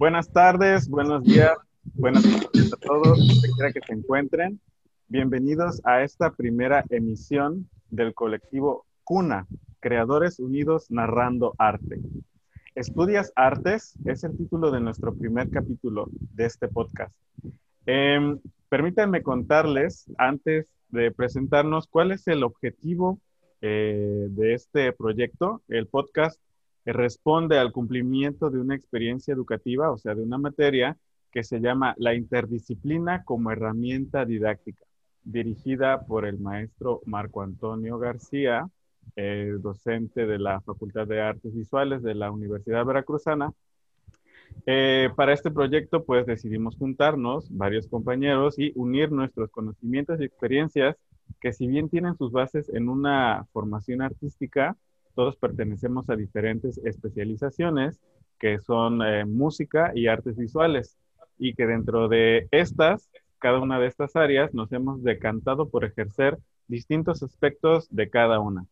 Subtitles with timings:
[0.00, 1.58] Buenas tardes, buenos días,
[1.92, 4.58] buenas noches a todos, donde quiera que se encuentren.
[5.08, 9.46] Bienvenidos a esta primera emisión del colectivo CUNA,
[9.78, 12.00] Creadores Unidos Narrando Arte.
[12.74, 17.14] Estudias Artes es el título de nuestro primer capítulo de este podcast.
[17.84, 18.40] Em,
[18.70, 23.20] permítanme contarles, antes de presentarnos, cuál es el objetivo
[23.60, 25.60] eh, de este proyecto.
[25.68, 26.40] El podcast
[26.84, 30.96] responde al cumplimiento de una experiencia educativa, o sea, de una materia
[31.30, 34.84] que se llama la interdisciplina como herramienta didáctica,
[35.22, 38.68] dirigida por el maestro Marco Antonio García,
[39.60, 43.52] docente de la Facultad de Artes Visuales de la Universidad Veracruzana.
[44.66, 50.96] Eh, para este proyecto, pues decidimos juntarnos varios compañeros y unir nuestros conocimientos y experiencias
[51.40, 54.76] que si bien tienen sus bases en una formación artística,
[55.14, 58.00] todos pertenecemos a diferentes especializaciones
[58.38, 60.96] que son eh, música y artes visuales
[61.38, 66.38] y que dentro de estas, cada una de estas áreas, nos hemos decantado por ejercer
[66.68, 68.66] distintos aspectos de cada una.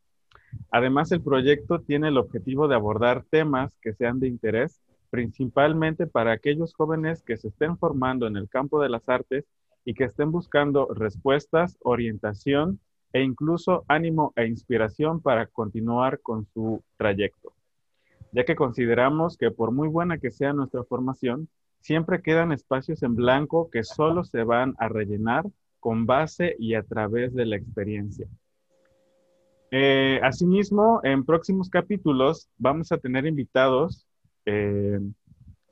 [0.70, 6.32] Además, el proyecto tiene el objetivo de abordar temas que sean de interés, principalmente para
[6.32, 9.46] aquellos jóvenes que se estén formando en el campo de las artes
[9.84, 12.80] y que estén buscando respuestas, orientación
[13.18, 17.52] e incluso ánimo e inspiración para continuar con su trayecto,
[18.30, 21.48] ya que consideramos que por muy buena que sea nuestra formación,
[21.80, 25.46] siempre quedan espacios en blanco que solo se van a rellenar
[25.80, 28.28] con base y a través de la experiencia.
[29.72, 34.06] Eh, asimismo, en próximos capítulos vamos a tener invitados
[34.46, 35.00] eh,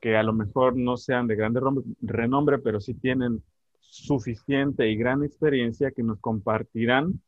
[0.00, 1.60] que a lo mejor no sean de grande
[2.02, 3.40] renombre, pero sí tienen
[3.78, 7.20] suficiente y gran experiencia que nos compartirán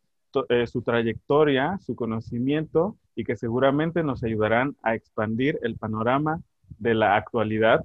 [0.48, 6.40] eh, su trayectoria, su conocimiento y que seguramente nos ayudarán a expandir el panorama
[6.78, 7.84] de la actualidad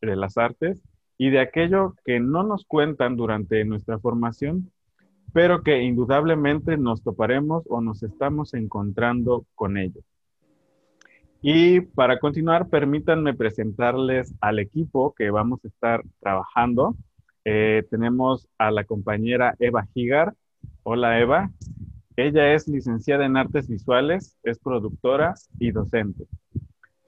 [0.00, 0.82] de las artes
[1.18, 4.70] y de aquello que no nos cuentan durante nuestra formación,
[5.32, 10.02] pero que indudablemente nos toparemos o nos estamos encontrando con ello.
[11.42, 16.96] Y para continuar, permítanme presentarles al equipo que vamos a estar trabajando.
[17.44, 20.34] Eh, tenemos a la compañera Eva Gigar.
[20.88, 21.50] Hola Eva.
[22.14, 26.28] Ella es licenciada en artes visuales, es productora y docente.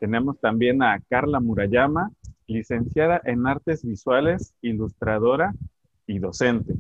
[0.01, 2.11] Tenemos también a Carla Murayama,
[2.49, 5.55] licenciada en artes visuales, ilustradora
[6.09, 6.75] y docente.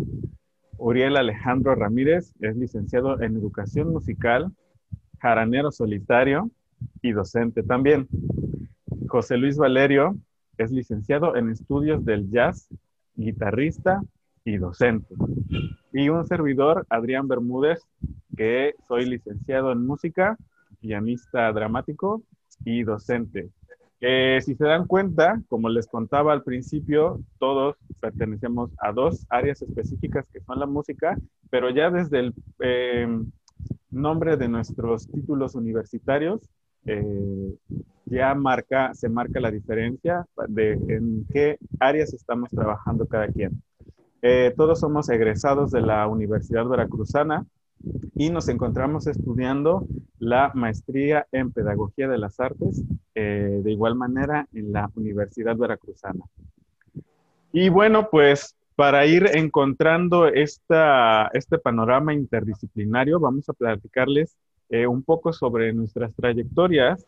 [0.77, 4.51] Uriel Alejandro Ramírez es licenciado en educación musical,
[5.21, 6.51] jaranero solitario
[7.01, 8.09] y docente también.
[9.07, 10.17] José Luis Valerio
[10.57, 12.69] es licenciado en estudios del jazz,
[13.15, 14.03] guitarrista
[14.45, 15.15] y docente.
[15.93, 17.81] Y un servidor, Adrián Bermúdez,
[18.37, 20.37] que soy licenciado en música,
[20.81, 22.22] pianista dramático
[22.65, 23.50] y docente.
[24.00, 30.25] Si se dan cuenta, como les contaba al principio, todos pertenecemos a dos áreas específicas
[30.32, 31.19] que son la música,
[31.50, 33.31] pero ya desde el em,
[33.91, 36.41] nombre de nuestros títulos universitarios,
[36.87, 37.55] eh,
[38.06, 43.60] ya marca, se marca la diferencia de en qué áreas estamos trabajando cada quien.
[44.21, 47.47] Eh, todos somos egresados de la Universidad Veracruzana
[48.17, 49.87] y nos encontramos estudiando
[50.19, 52.83] la maestría en Pedagogía de las Artes,
[53.15, 56.25] eh, de igual manera en la Universidad Veracruzana.
[57.53, 64.37] Y bueno, pues para ir encontrando esta, este panorama interdisciplinario, vamos a platicarles
[64.69, 67.06] eh, un poco sobre nuestras trayectorias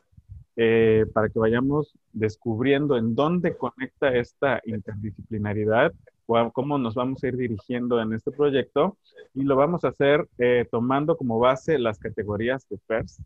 [1.15, 5.91] para que vayamos descubriendo en dónde conecta esta interdisciplinaridad
[6.53, 8.97] cómo nos vamos a ir dirigiendo en este proyecto
[9.35, 13.21] y lo vamos a hacer eh, tomando como base las categorías de FIRST,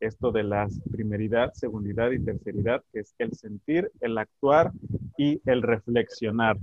[0.00, 4.72] esto de las primeridad, segundidad y terceridad, que es el sentir, el actuar
[5.16, 6.58] y el reflexionar.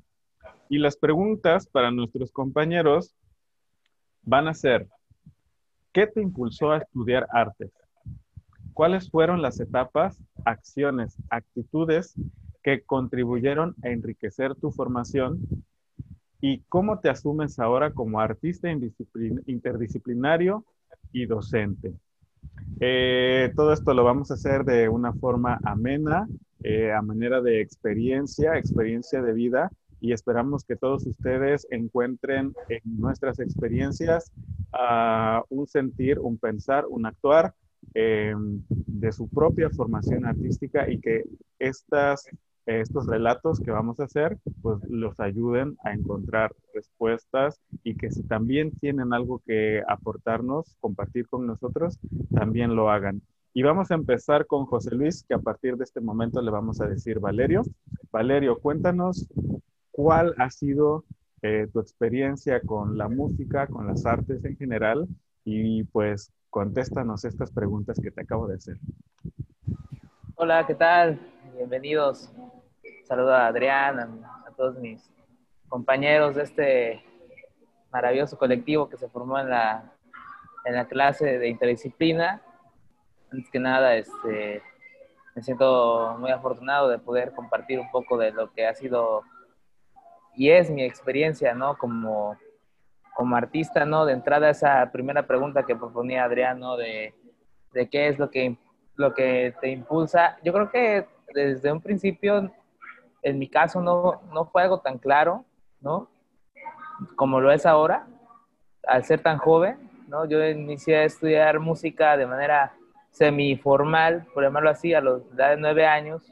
[0.69, 3.16] Y las preguntas para nuestros compañeros
[4.22, 4.88] van a ser,
[5.92, 7.72] ¿qué te impulsó a estudiar artes?
[8.74, 12.16] ¿Cuáles fueron las etapas, acciones, actitudes
[12.62, 15.39] que contribuyeron a enriquecer tu formación
[16.42, 18.70] y cómo te asumes ahora como artista
[19.46, 20.66] interdisciplinario
[21.12, 21.94] y docente.
[22.80, 26.28] Eh, todo esto lo vamos a hacer de una forma amena,
[26.64, 32.82] eh, a manera de experiencia, experiencia de vida, y esperamos que todos ustedes encuentren en
[32.84, 34.32] nuestras experiencias
[34.74, 37.54] ah, un sentir, un pensar, un actuar
[37.94, 38.34] eh,
[38.68, 41.24] de su propia formación artística y que
[41.60, 42.28] estas
[42.80, 48.24] estos relatos que vamos a hacer, pues los ayuden a encontrar respuestas y que si
[48.24, 52.00] también tienen algo que aportarnos, compartir con nosotros,
[52.34, 53.22] también lo hagan.
[53.54, 56.80] Y vamos a empezar con José Luis, que a partir de este momento le vamos
[56.80, 57.64] a decir Valerio.
[58.12, 59.28] Valerio, cuéntanos
[59.92, 61.04] cuál ha sido
[61.42, 65.08] eh, tu experiencia con la música, con las artes en general
[65.44, 68.78] y pues contéstanos estas preguntas que te acabo de hacer.
[70.36, 71.20] Hola, ¿qué tal?
[71.56, 72.32] Bienvenidos.
[73.03, 75.12] Saludo a Adrián, a, todos mis
[75.68, 77.06] compañeros de este
[77.92, 79.92] maravilloso colectivo que se formó en la,
[80.65, 82.42] en la clase de interdisciplina.
[83.31, 84.62] Antes que nada, este,
[85.36, 89.24] me siento muy afortunado de poder compartir un poco de lo que ha sido
[90.36, 91.77] y es mi experiencia, ¿no?
[91.77, 92.38] Como,
[93.13, 94.06] como artista, ¿no?
[94.06, 96.77] De entrada esa primera pregunta que proponía Adrián, ¿no?
[96.77, 97.13] De,
[97.74, 98.57] de qué es lo que,
[98.95, 100.38] lo que te impulsa.
[100.44, 102.51] Yo creo que desde un principio,
[103.22, 105.46] en mi caso, no, no fue algo tan claro,
[105.80, 106.10] ¿no?
[107.16, 108.08] Como lo es ahora,
[108.88, 109.78] al ser tan joven,
[110.08, 110.26] ¿no?
[110.26, 112.74] Yo inicié a estudiar música de manera
[113.12, 116.32] semiformal, por llamarlo así, a los de nueve años,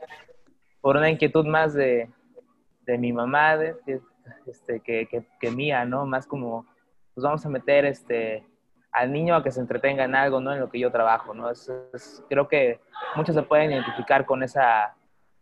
[0.82, 2.10] por una inquietud más de,
[2.86, 3.76] de mi mamá, de,
[4.48, 5.08] este, que,
[5.40, 6.06] que, mía, ¿no?
[6.06, 6.66] Más como,
[7.14, 8.46] pues vamos a meter este,
[8.92, 10.54] al niño a que se entretenga en algo, ¿no?
[10.54, 11.50] En lo que yo trabajo, ¿no?
[12.30, 12.80] Creo que
[13.16, 14.96] muchos se pueden identificar con esa,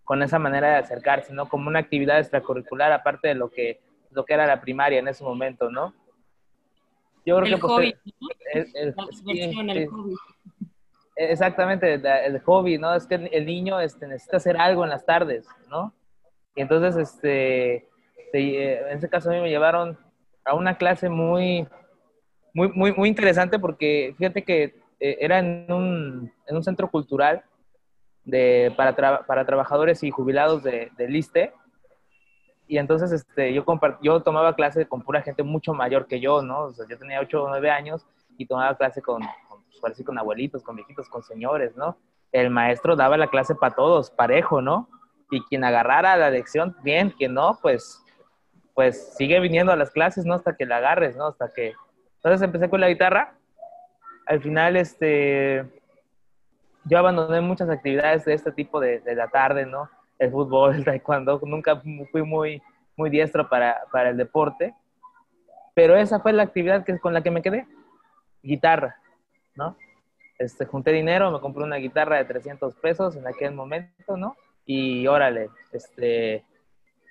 [0.08, 1.50] con esa manera de acercarse, ¿no?
[1.50, 3.82] Como una actividad extracurricular, aparte de lo que,
[4.12, 5.94] lo que era la primaria en ese momento, ¿no?
[7.26, 7.60] Yo creo el que...
[7.60, 7.96] Hobby,
[8.54, 10.16] el, hobby.
[11.18, 11.96] Exactamente,
[12.26, 12.96] el hobby, ¿no?
[12.96, 15.94] Es que el niño este, necesita hacer algo en las tardes, ¿no?
[16.56, 17.90] Y entonces, este,
[18.32, 19.98] en ese caso a mí me llevaron
[20.46, 21.68] a una clase muy,
[22.54, 27.44] muy, muy, muy interesante porque fíjate que eh, era en un, en un, centro cultural
[28.28, 31.54] de, para, para trabajadores y jubilados de, de LISTE.
[32.68, 33.66] Y entonces este, yo,
[34.04, 36.74] yo tomaba clase con pura gente mucho mayor que yo, ¿no?
[36.90, 38.06] Yo tenía 8 o 9 años
[38.38, 39.22] y tomaba clase con,
[39.82, 41.98] parece con abuelitos, con viejitos, con señores, ¿no?
[42.34, 44.90] El maestro daba la clase para todos, parejo, ¿no?
[45.32, 48.04] Y quien agarrara la lección, bien, quien no, pues,
[48.76, 50.34] pues sigue viniendo a las clases, ¿no?
[50.34, 51.28] Hasta que la agarres, ¿no?
[51.28, 51.74] Hasta que...
[52.16, 53.38] Entonces empecé con la guitarra.
[54.26, 55.66] Al final, este,
[56.88, 59.90] yo abandoné muchas actividades de este tipo de, de la tarde, ¿no?
[60.18, 61.82] El fútbol, el taekwondo, nunca
[62.12, 62.62] fui muy,
[62.96, 64.74] muy diestro para, para el deporte,
[65.74, 67.68] pero esa fue la actividad que, con la que me quedé,
[68.42, 68.98] guitarra.
[69.58, 69.76] ¿no?
[70.38, 74.36] Este, junté dinero, me compré una guitarra de 300 pesos en aquel momento, ¿no?
[74.66, 76.46] Y órale, este,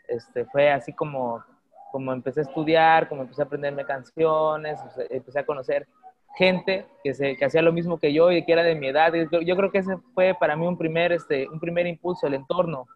[0.06, 1.43] este, fue así como,
[1.90, 4.78] como empecé a estudiar, como empecé a aprenderme canciones,
[5.11, 5.88] empecé a conocer
[6.37, 9.12] gente que, se, que hacía lo mismo que yo y que era de mi edad.
[9.15, 12.87] Yo, creo que ese fue para mí un primer, este, un primer impulso, el entorno,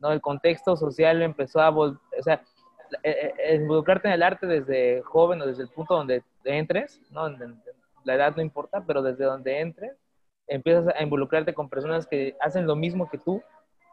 [0.00, 0.12] ¿no?
[0.12, 2.42] El contexto social empezó a, o sea,
[3.02, 7.28] e, e, involucrarte en el arte desde joven o desde el punto donde entres, ¿no?
[8.04, 9.96] la edad no importa, pero desde donde entres,
[10.46, 13.42] empiezas a involucrarte con personas que hacen lo mismo que tú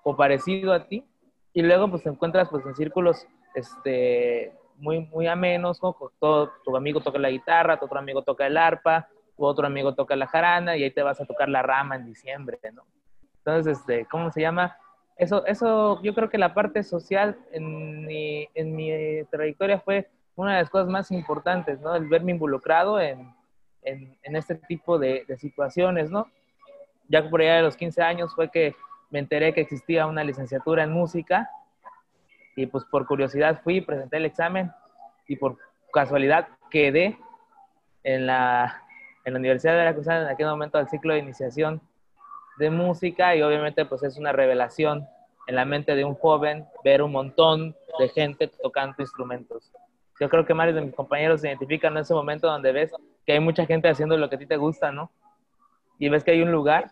[0.03, 1.05] o parecido a ti,
[1.53, 3.25] y luego pues te encuentras pues en círculos
[3.55, 5.79] este, muy, muy amenos,
[6.19, 9.07] Todo, tu amigo toca la guitarra, tu otro amigo toca el arpa,
[9.37, 12.05] tu otro amigo toca la jarana, y ahí te vas a tocar la rama en
[12.05, 12.83] diciembre, ¿no?
[13.37, 14.75] Entonces, este, ¿cómo se llama?
[15.15, 20.53] Eso, eso, yo creo que la parte social en mi, en mi trayectoria fue una
[20.53, 21.95] de las cosas más importantes, ¿no?
[21.95, 23.33] El verme involucrado en,
[23.83, 26.27] en, este tipo de, situaciones, ¿no?
[27.07, 28.75] Ya por allá de los 15 años fue que
[29.09, 31.49] me enteré que existía una licenciatura en música
[32.55, 34.71] y pues por curiosidad fui, presenté el examen
[35.27, 35.57] y por
[35.93, 37.17] casualidad quedé
[38.03, 38.83] en la,
[39.25, 41.81] en la Universidad de Veracruz en aquel momento al ciclo de iniciación
[42.57, 45.07] de música y obviamente pues es una revelación
[45.47, 49.71] en la mente de un joven ver un montón de gente tocando instrumentos.
[50.19, 52.91] Yo creo que varios de mis compañeros se identifican en ese momento donde ves
[53.25, 55.11] que hay mucha gente haciendo lo que a ti te gusta, ¿no?
[55.97, 56.91] Y ves que hay un lugar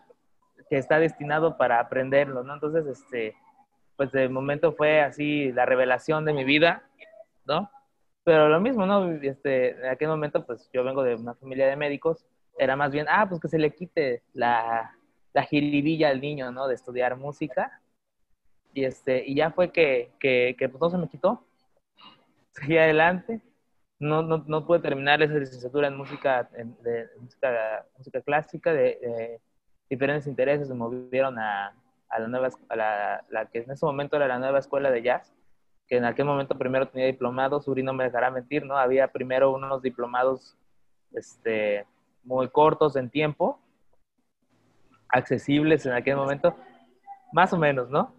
[0.68, 2.54] que está destinado para aprenderlo, ¿no?
[2.54, 3.36] Entonces, este,
[4.00, 6.88] pues de momento fue así la revelación de mi vida,
[7.44, 7.70] ¿no?
[8.24, 9.12] Pero lo mismo, ¿no?
[9.12, 12.24] Este, en aquel momento, pues yo vengo de una familia de médicos,
[12.56, 14.96] era más bien, ah, pues que se le quite la,
[15.34, 16.66] la jiribilla al niño, ¿no?
[16.66, 17.82] De estudiar música.
[18.72, 21.44] Y, este, y ya fue que, que, que pues todo se me quitó.
[22.52, 23.42] Seguí adelante
[23.98, 26.74] no, no, no pude terminar esa licenciatura en música, en,
[27.20, 29.38] música, música, clásica, de,
[29.90, 31.74] diferentes intereses me movieron a,
[32.10, 35.02] a la nueva, a la, la, que en ese momento era la nueva escuela de
[35.02, 35.32] jazz,
[35.88, 38.76] que en aquel momento primero tenía diplomados, Uri no me dejará mentir, ¿no?
[38.76, 40.56] Había primero unos diplomados
[41.12, 41.86] este,
[42.22, 43.60] muy cortos en tiempo,
[45.08, 46.56] accesibles en aquel momento,
[47.32, 48.14] más o menos, ¿no?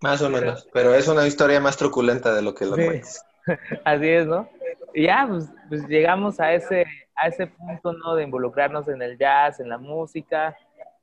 [0.00, 3.00] Más o menos, pero es una historia más truculenta de lo que lo sí.
[3.84, 4.48] Así es, ¿no?
[4.94, 6.84] Y ya, pues, pues, llegamos a ese,
[7.14, 8.14] a ese punto, ¿no?
[8.14, 10.56] De involucrarnos en el jazz, en la música,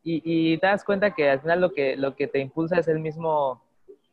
[0.04, 3.00] y, te das cuenta que al final lo que, lo que te impulsa es el
[3.00, 3.62] mismo,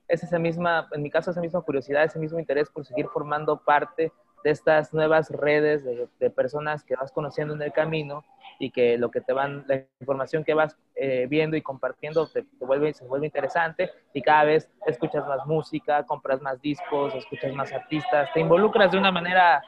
[0.09, 3.59] es esa misma, en mi caso, esa misma curiosidad, ese mismo interés por seguir formando
[3.59, 4.13] parte
[4.45, 8.25] de estas nuevas redes de, personas que vas conociendo en el camino
[8.59, 12.45] y que lo que te van, la información que vas eh, viendo y compartiendo te,
[12.61, 17.73] vuelve, se vuelve interesante y cada vez escuchas más música, compras más discos, escuchas más
[17.73, 19.63] artistas, te involucras de una manera,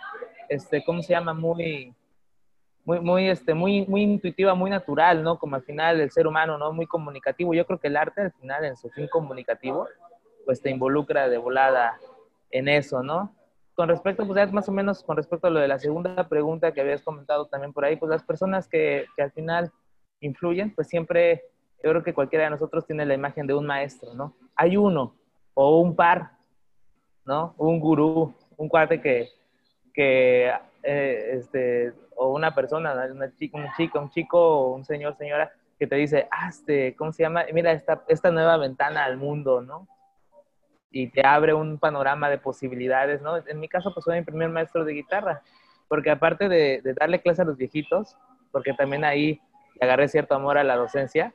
[0.48, 1.32] este, ¿cómo se llama?
[1.32, 1.94] Muy,
[2.86, 5.38] muy, muy, este, muy, muy intuitiva, muy natural, ¿no?
[5.40, 6.72] Como al final el ser humano, ¿no?
[6.72, 7.52] Muy comunicativo.
[7.52, 9.88] Yo creo que el arte al final, en su fin comunicativo,
[10.44, 11.98] pues te involucra de volada
[12.52, 13.34] en eso, ¿no?
[13.74, 16.80] Con respecto, pues más o menos con respecto a lo de la segunda pregunta que
[16.80, 19.72] habías comentado también por ahí, pues las personas que, que al final
[20.20, 21.42] influyen, pues siempre,
[21.82, 24.36] yo creo que cualquiera de nosotros tiene la imagen de un maestro, ¿no?
[24.54, 25.16] Hay uno
[25.54, 26.30] o un par,
[27.24, 27.52] ¿no?
[27.58, 29.28] Un gurú, un cuate que,
[29.92, 30.52] que
[30.84, 35.86] eh, este, o una persona, una chica, un chico, un chico un señor, señora, que
[35.86, 37.44] te dice, este, ¿cómo se llama?
[37.52, 39.86] Mira esta, esta nueva ventana al mundo, ¿no?
[40.90, 43.36] y te abre un panorama de posibilidades, ¿no?
[43.46, 45.42] En mi caso, pues soy mi primer maestro de guitarra,
[45.88, 48.16] porque aparte de, darle clase a los viejitos,
[48.50, 49.40] porque también ahí
[49.80, 51.34] agarré cierto amor a la docencia,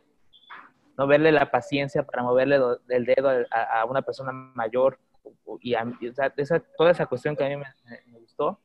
[0.97, 2.59] no verle la paciencia para moverle
[2.89, 4.97] el dedo a, una persona mayor
[5.61, 6.33] y, o sea,
[6.75, 8.59] toda esa cuestión que a mí me, gustó.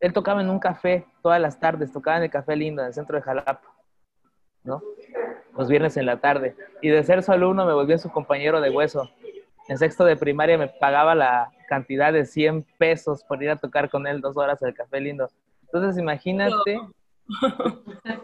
[0.00, 2.94] Él tocaba en un café todas las tardes, tocaba en el Café Lindo, en el
[2.94, 3.62] centro de Jalapa,
[4.62, 4.82] ¿no?
[5.56, 6.54] Los viernes en la tarde.
[6.82, 9.10] Y de ser su alumno me volví su compañero de hueso
[9.68, 13.90] en sexto de primaria me pagaba la cantidad de 100 pesos por ir a tocar
[13.90, 15.28] con él dos horas al Café Lindo.
[15.62, 16.80] Entonces, imagínate.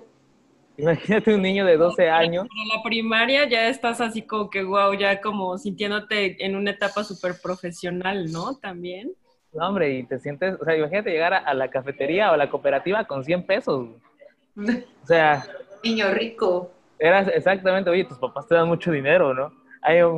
[0.78, 2.48] imagínate un niño de 12 años.
[2.48, 7.04] Para la primaria ya estás así como que, wow, ya como sintiéndote en una etapa
[7.04, 8.56] súper profesional, ¿no?
[8.56, 9.12] También.
[9.54, 12.50] No, hombre, y te sientes, o sea, imagínate llegar a, la cafetería o a la
[12.50, 13.88] cooperativa con 100 pesos.
[14.56, 15.44] O sea.
[15.82, 16.72] Niño rico.
[16.98, 19.52] Eras exactamente, oye, tus papás te dan mucho dinero, ¿no?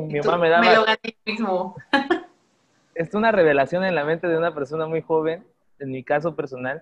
[0.07, 0.63] mi mamá me daba...
[0.63, 1.75] Me lo gané mismo.
[2.95, 5.45] es una revelación en la mente de una persona muy joven,
[5.79, 6.81] en mi caso personal,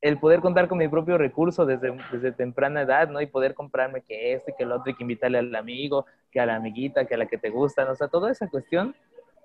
[0.00, 3.20] el poder contar con mi propio recurso desde, desde temprana edad, ¿no?
[3.20, 6.46] Y poder comprarme que este, que el otro, y que invitarle al amigo, que a
[6.46, 7.92] la amiguita, que a la que te gusta, ¿no?
[7.92, 8.94] O sea, toda esa cuestión,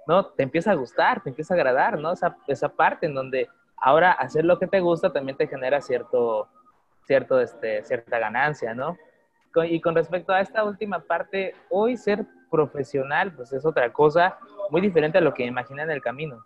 [0.07, 0.25] ¿no?
[0.25, 2.13] Te empieza a gustar, te empieza a agradar, ¿no?
[2.13, 6.47] Esa, esa parte en donde ahora hacer lo que te gusta también te genera cierto,
[7.05, 8.97] cierto, este, cierta ganancia, ¿no?
[9.65, 14.37] Y con respecto a esta última parte, hoy ser profesional, pues es otra cosa
[14.69, 16.45] muy diferente a lo que imaginé en el camino.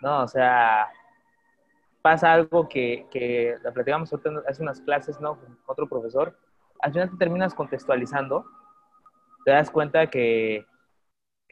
[0.00, 0.88] No, o sea,
[2.02, 4.12] pasa algo que, que la platicamos
[4.48, 5.38] hace unas clases, ¿no?
[5.38, 6.36] Con otro profesor.
[6.80, 8.44] Al final te terminas contextualizando,
[9.44, 10.66] te das cuenta que,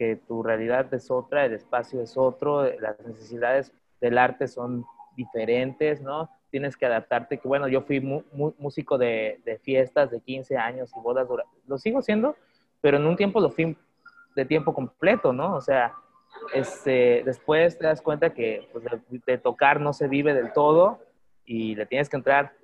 [0.01, 6.01] que tu realidad es otra, el espacio es otro, las necesidades del arte son diferentes,
[6.01, 6.31] ¿no?
[6.51, 11.01] Tienes que adaptarte, que bueno, yo fui músico de, de, fiestas de 15 años y
[11.01, 11.29] bodas,
[11.67, 12.35] lo sigo siendo,
[12.81, 13.77] pero en un tiempo lo fui
[14.35, 15.55] de tiempo completo, ¿no?
[15.55, 15.93] O sea,
[16.55, 18.87] este, después te das cuenta que pues,
[19.27, 20.99] de, tocar no se vive del todo
[21.45, 22.55] y le tienes que entrar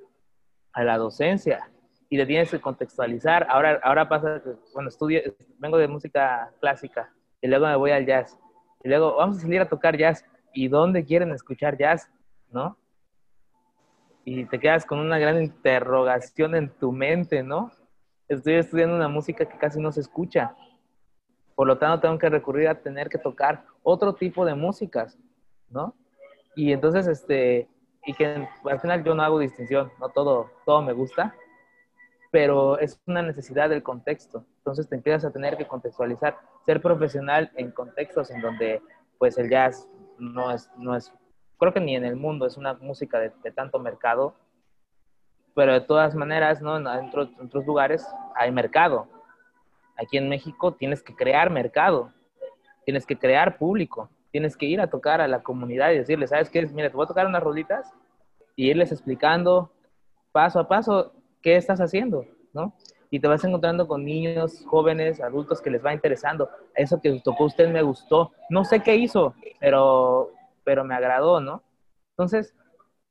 [0.72, 1.68] a la docencia
[2.08, 3.46] y le tienes que contextualizar.
[3.50, 4.40] Ahora, ahora pasa
[4.72, 5.20] bueno, estudio,
[5.58, 7.12] vengo de música clásica
[7.46, 8.36] y luego me voy al jazz
[8.82, 12.10] y luego vamos a salir a tocar jazz y dónde quieren escuchar jazz,
[12.50, 12.76] ¿no?
[14.24, 17.70] Y te quedas con una gran interrogación en tu mente, ¿no?
[18.28, 20.56] estoy estudiando una música que casi no se escucha.
[21.54, 25.16] Por lo tanto, tengo que recurrir a tener que tocar otro tipo de músicas,
[25.70, 25.94] ¿no?
[26.56, 27.68] Y entonces, este,
[28.04, 31.36] y que al final yo no hago distinción, no todo, todo me gusta,
[32.32, 34.44] pero es una necesidad del contexto.
[34.66, 38.82] Entonces te empiezas a tener que contextualizar, ser profesional en contextos en donde,
[39.16, 41.12] pues, el jazz no es, no es,
[41.56, 44.34] creo que ni en el mundo es una música de, de tanto mercado,
[45.54, 46.78] pero de todas maneras, ¿no?
[46.78, 48.04] En, otros lugares
[48.34, 49.06] hay mercado.
[49.96, 52.12] Aquí en México tienes que crear mercado,
[52.84, 56.50] tienes que crear público, tienes que ir a tocar a la comunidad y decirles, ¿sabes
[56.50, 56.66] qué?
[56.66, 57.94] Mira, te voy a tocar unas rolitas
[58.56, 59.70] y irles explicando
[60.32, 62.74] paso a paso qué estás haciendo, ¿no?
[63.10, 66.50] Y te vas encontrando con niños, jóvenes, adultos que les va interesando.
[66.74, 68.32] Eso que tocó usted me gustó.
[68.50, 70.32] No sé qué hizo, pero,
[70.64, 71.62] pero me agradó, ¿no?
[72.10, 72.54] Entonces,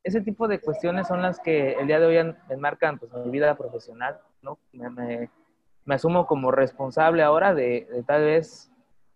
[0.06, 3.56] ese tipo de cuestiones son las que el día de hoy enmarcan pues, mi vida
[3.56, 4.58] profesional, ¿no?
[4.72, 5.28] Me,
[5.84, 8.70] me, asumo como responsable ahora de, tal vez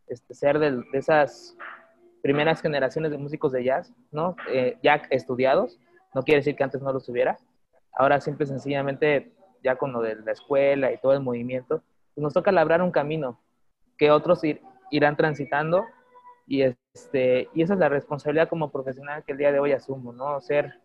[0.08, 1.56] este, ser de, esas
[2.22, 4.34] primeras generaciones de músicos de jazz, ¿no?
[4.52, 5.78] Eh, ya estudiados,
[6.12, 7.38] no quiere decir que antes no los tuviera,
[7.92, 11.82] ahora simple y sencillamente ya con lo de la escuela y todo el movimiento,
[12.14, 13.40] pues nos toca labrar un camino
[13.96, 14.42] que otros
[14.90, 15.84] irán transitando
[16.46, 20.12] y, este, y esa es la responsabilidad como profesional que el día de hoy asumo,
[20.12, 20.40] ¿no?
[20.40, 20.80] Ser,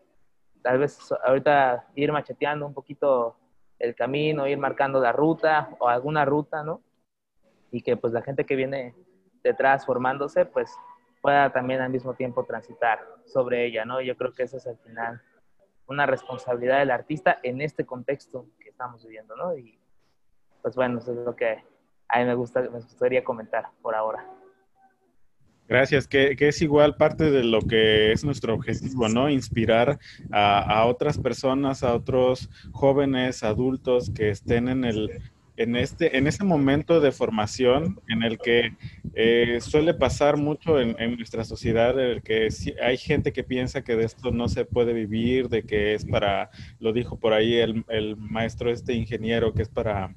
[0.62, 3.36] tal vez ahorita ir macheteando un poquito
[3.78, 6.82] el camino, ir marcando la ruta o alguna ruta, ¿no?
[7.70, 8.94] Y que pues la gente que viene
[9.42, 10.70] detrás formándose, pues
[11.20, 14.00] pueda también al mismo tiempo transitar sobre ella, ¿no?
[14.00, 15.20] Yo creo que eso es al final
[15.88, 19.56] una responsabilidad del artista en este contexto estamos viviendo, ¿no?
[19.56, 19.78] Y
[20.60, 21.64] pues bueno, eso es lo que
[22.08, 24.22] a mí me, gusta, me gustaría comentar por ahora.
[25.66, 29.30] Gracias, que, es igual parte de lo que es nuestro objetivo, ¿no?
[29.30, 29.98] Inspirar
[30.30, 35.10] a, otras personas, a otros jóvenes, adultos que estén en el,
[35.56, 38.74] en este, en ese momento de formación en el que
[39.14, 42.48] eh, suele pasar mucho en, nuestra sociedad, en el que
[42.82, 46.50] hay gente que piensa que de esto no se puede vivir, de que es para,
[46.78, 50.14] lo dijo por ahí el, el maestro este ingeniero, que es para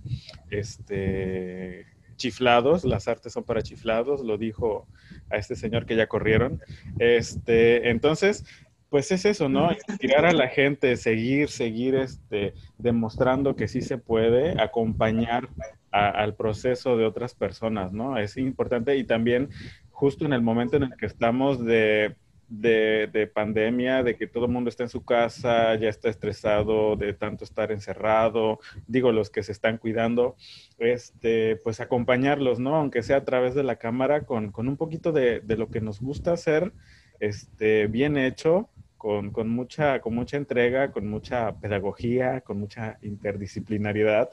[0.49, 1.85] este
[2.19, 4.87] chiflados, las artes son para chiflados, lo dijo
[5.31, 6.61] a este señor que ya corrieron.
[6.99, 8.45] Este, entonces,
[8.89, 9.71] pues es eso, ¿no?
[9.71, 15.47] Inspirar a la gente, seguir, seguir este, demostrando que sí se puede, acompañar
[15.91, 18.17] al proceso de otras personas, ¿no?
[18.17, 19.49] Es importante y también
[19.91, 22.15] justo en el momento en el que estamos de
[22.49, 27.13] de, pandemia, de que todo el mundo está en su casa, ya está estresado de
[27.13, 30.35] tanto estar encerrado, digo, los que se están cuidando,
[30.79, 32.75] este, pues acompañarlos, ¿no?
[32.75, 35.81] Aunque sea a través de la cámara, con, con un poquito de, de, lo que
[35.81, 36.73] nos gusta hacer,
[37.19, 38.69] este, bien hecho,
[38.99, 44.29] con, con, mucha, con mucha entrega, con mucha pedagogía, con mucha interdisciplinariedad.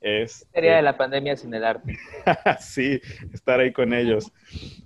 [0.00, 1.98] Es, Sería de la pandemia sin el arte.
[2.60, 2.98] sí,
[3.34, 4.32] estar ahí con ellos.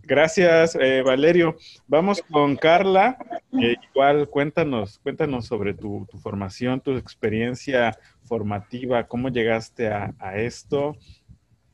[0.02, 1.56] Gracias, eh, Valerio.
[1.86, 3.16] Vamos con Carla.
[3.52, 10.96] igual, cuéntanos, cuéntanos sobre tu, tu, formación, tu experiencia formativa, cómo llegaste a, a esto.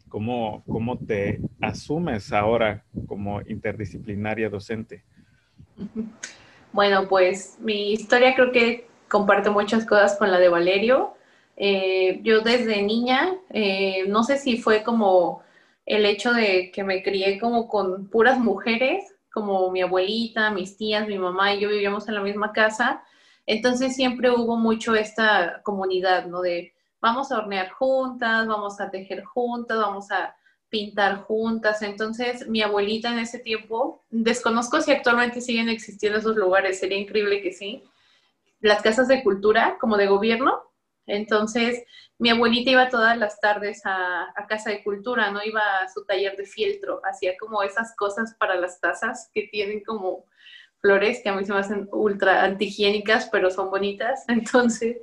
[0.09, 5.05] ¿Cómo, ¿Cómo te asumes ahora como interdisciplinaria docente?
[6.77, 11.15] Bueno, pues mi historia creo que comparte muchas cosas con la de Valerio.
[11.57, 15.43] Eh, yo desde niña, eh, no sé si fue como
[15.87, 21.09] el hecho de que me crié como con puras mujeres, como mi abuelita, mis tías,
[21.09, 23.03] mi mamá y yo vivíamos en la misma casa.
[23.47, 26.43] Entonces siempre hubo mucho esta comunidad, ¿no?
[26.43, 30.37] De vamos a hornear juntas, vamos a tejer juntas, vamos a
[30.69, 31.83] pintar juntas.
[31.83, 37.43] Entonces, mi abuelita en ese tiempo, desconozco si actualmente siguen existiendo esos lugares, sería increíble
[37.43, 37.85] que sí,
[38.61, 40.63] las casas de cultura como de gobierno.
[41.07, 41.85] Entonces,
[42.19, 46.37] mi abuelita iba todas las tardes a, casa de cultura, no iba a su taller
[46.37, 50.25] de fieltro, hacía como esas cosas para las tazas que tienen como
[50.81, 54.25] flores que a mí se me hacen ultra antihigiénicas, pero son bonitas.
[54.29, 54.99] Entonces,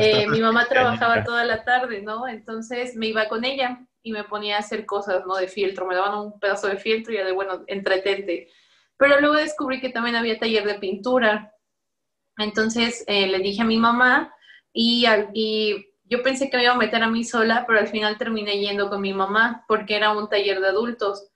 [0.00, 2.26] eh, mi mamá trabajaba toda la tarde, ¿no?
[2.26, 5.34] Entonces me iba con ella y me ponía a hacer cosas, ¿no?
[5.34, 8.48] De fieltro, me daban un pedazo de fieltro y ya de, bueno, entretente.
[8.96, 11.52] Pero luego descubrí que también había taller de pintura.
[12.38, 14.32] Entonces eh, le dije a mi mamá
[14.72, 18.16] y, y yo pensé que me iba a meter a mí sola, pero al final
[18.16, 21.28] terminé yendo con mi mamá porque era un taller de adultos.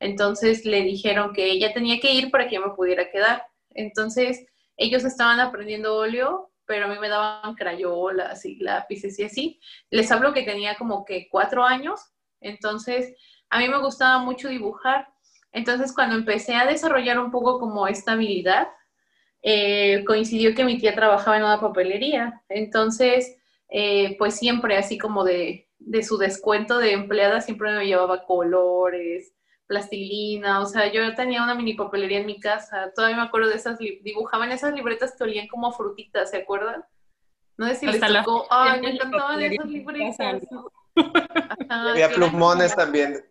[0.00, 3.44] Entonces le dijeron que ella tenía que ir para que yo me pudiera quedar.
[3.70, 4.44] Entonces
[4.76, 9.60] ellos estaban aprendiendo óleo pero a mí me daban crayolas y lápices y así.
[9.90, 12.00] Les hablo que tenía como que cuatro años
[12.40, 13.14] entonces,
[13.50, 15.08] a mí me gustaba mucho dibujar.
[15.52, 18.68] Entonces, cuando empecé a desarrollar un poco como esta habilidad,
[19.42, 22.42] eh, coincidió que mi tía trabajaba en una papelería.
[22.48, 23.36] Entonces,
[23.68, 29.32] eh, pues siempre así como de, de, su descuento de empleada, siempre me llevaba colores,
[29.66, 33.56] plastilina, o sea, yo tenía una mini papelería en mi casa, todavía me acuerdo de
[33.56, 36.84] esas, dibujaba en esas libretas que olían como frutitas, ¿se acuerdan?
[37.56, 40.42] No sé si les tocó, ay, me encantaban esas libretas.
[41.68, 43.24] Había plumones también.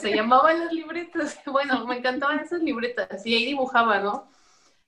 [0.00, 1.38] Se llamaban las libretas.
[1.46, 4.28] Bueno, me encantaban esas libretas y ahí dibujaba, ¿no?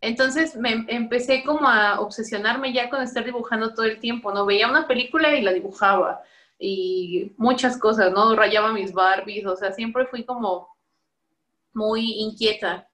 [0.00, 4.44] Entonces me empecé como a obsesionarme ya con estar dibujando todo el tiempo, ¿no?
[4.44, 6.22] Veía una película y la dibujaba
[6.58, 8.34] y muchas cosas, ¿no?
[8.34, 10.68] Rayaba mis Barbies, o sea, siempre fui como
[11.72, 12.88] muy inquieta.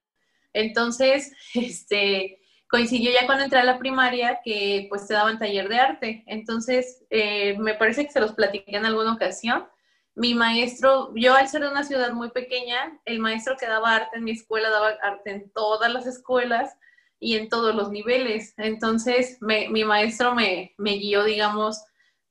[0.52, 2.38] Entonces, este,
[2.72, 6.24] coincidió ya cuando entré a la primaria que pues te daban taller de arte.
[6.26, 9.68] Entonces, eh, me parece que se los platiqué en alguna ocasión.
[10.14, 14.16] Mi maestro, yo al ser de una ciudad muy pequeña, el maestro que daba arte
[14.16, 16.74] en mi escuela daba arte en todas las escuelas
[17.20, 18.54] y en todos los niveles.
[18.56, 21.84] Entonces, mi maestro me, me guió, digamos,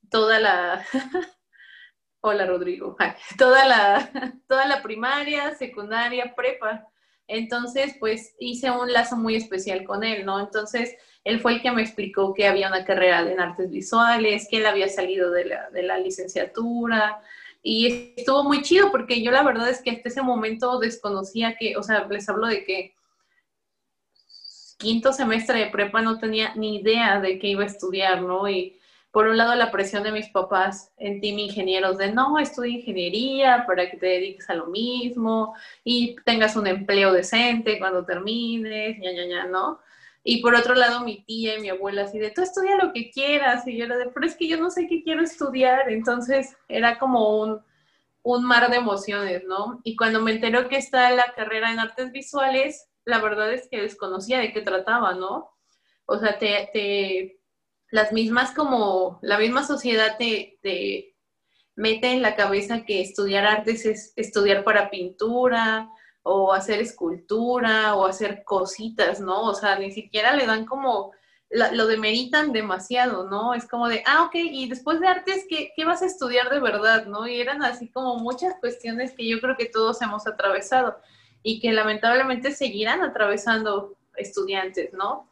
[0.10, 0.84] toda la...
[2.22, 2.98] Hola, Rodrigo.
[3.38, 4.10] Toda la,
[4.48, 6.91] toda la primaria, secundaria, prepa.
[7.34, 10.38] Entonces, pues hice un lazo muy especial con él, ¿no?
[10.42, 14.58] Entonces, él fue el que me explicó que había una carrera en artes visuales, que
[14.58, 17.22] él había salido de la, licenciatura.
[17.64, 21.78] Y estuvo muy chido porque yo la verdad es que hasta ese momento desconocía que,
[21.78, 22.96] o sea, les hablo de que
[24.78, 28.50] quinto semestre de prepa no tenía ni idea de qué iba a estudiar, ¿no?
[29.12, 33.66] Por un lado la presión de mis papás en team ingenieros de no, estudia ingeniería
[33.68, 39.12] para que te dediques a lo mismo y tengas un empleo decente cuando termines, ya,
[39.12, 39.80] ya, ya, ¿no?
[40.24, 43.12] Y por otro lado mi tía y mi abuela así de, tú estudia lo que
[43.12, 46.56] quieras, y yo era de, pero es que yo no sé qué quiero estudiar, entonces
[46.70, 47.62] era como un,
[48.24, 49.82] un mar de emociones, ¿no?
[49.84, 53.82] Y cuando me enteró que está la carrera en artes visuales, la verdad es que
[53.82, 55.52] desconocía de qué trataba, ¿no?
[56.06, 57.41] O sea, te, te
[57.92, 61.12] las mismas como, la misma sociedad te, te,
[61.76, 65.90] mete en la cabeza que estudiar artes es estudiar para pintura
[66.24, 69.44] o hacer escultura o hacer cositas, ¿no?
[69.44, 71.12] O sea, ni siquiera le dan como,
[71.50, 73.54] lo demeritan demasiado, ¿no?
[73.54, 76.60] Es como de, ah, ok, y después de artes, ¿qué, ¿qué vas a estudiar de
[76.60, 77.28] verdad, no?
[77.28, 80.98] Y eran así como muchas cuestiones que yo creo que todos hemos atravesado
[81.44, 85.30] y que lamentablemente seguirán atravesando estudiantes, ¿no?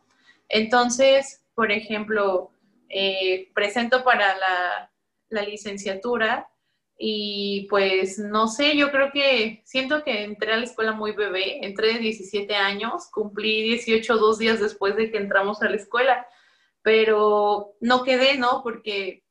[0.49, 2.51] Entonces, por ejemplo,
[2.87, 4.33] eh, presento para
[5.29, 6.49] la, licenciatura
[6.97, 11.65] y pues no sé, yo creo que siento que entré a la escuela muy bebé,
[11.65, 16.25] entré de 17 años, cumplí 18 dos días después de que entramos a la escuela,
[16.81, 18.61] pero no quedé, ¿no?
[18.63, 19.25] Porque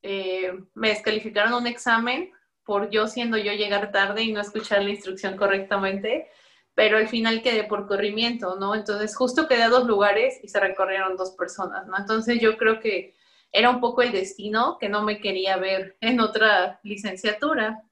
[0.00, 2.32] eh, me descalificaron un examen
[2.64, 6.30] por yo siendo yo llegar tarde y no escuchar la instrucción correctamente
[6.78, 8.72] pero al final quedé por corrimiento, ¿no?
[8.72, 11.98] Entonces justo quedé a dos lugares y se recorrieron dos personas, ¿no?
[11.98, 13.16] Entonces yo creo que
[13.50, 17.82] era un poco el destino que no me quería ver en otra licenciatura.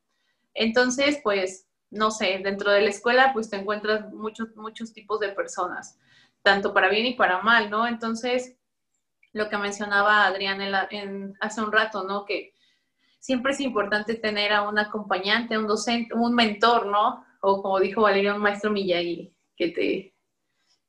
[0.55, 5.31] Entonces, pues, no sé, dentro de la escuela pues te encuentras muchos, muchos tipos de
[5.31, 5.99] personas,
[6.42, 7.88] tanto para bien y para mal, ¿no?
[7.88, 8.55] Entonces,
[9.33, 12.25] lo que mencionaba Adrián en hace un rato, ¿no?
[12.25, 12.55] Que
[13.18, 17.26] siempre es importante tener a un acompañante, un docente, un mentor, ¿no?
[17.40, 20.14] O como dijo Valeria, un maestro Miyagi, que te,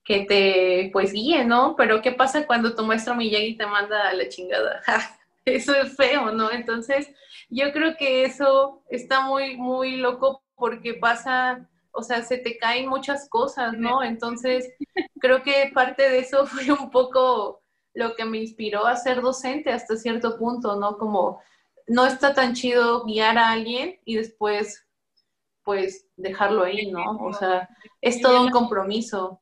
[0.04, 1.76] que te, pues, guíe, ¿no?
[1.76, 4.82] Pero ¿qué pasa cuando tu maestro Miyagi te manda a la chingada?
[5.46, 6.52] eso es feo, ¿no?
[6.52, 7.10] Entonces,
[7.50, 12.90] yo creo que eso está muy, muy loco porque pasa, o sea, se te caen
[12.90, 14.04] muchas cosas, ¿no?
[14.04, 14.74] Entonces,
[15.20, 17.62] creo que parte de eso fue un poco
[17.94, 20.98] lo que me inspiró a ser docente hasta cierto punto, ¿no?
[20.98, 21.42] Como
[21.88, 24.88] no está tan chido guiar a alguien y después
[25.68, 27.18] pues dejarlo ahí, ¿no?
[27.22, 27.70] O sea,
[28.02, 29.42] es todo un compromiso.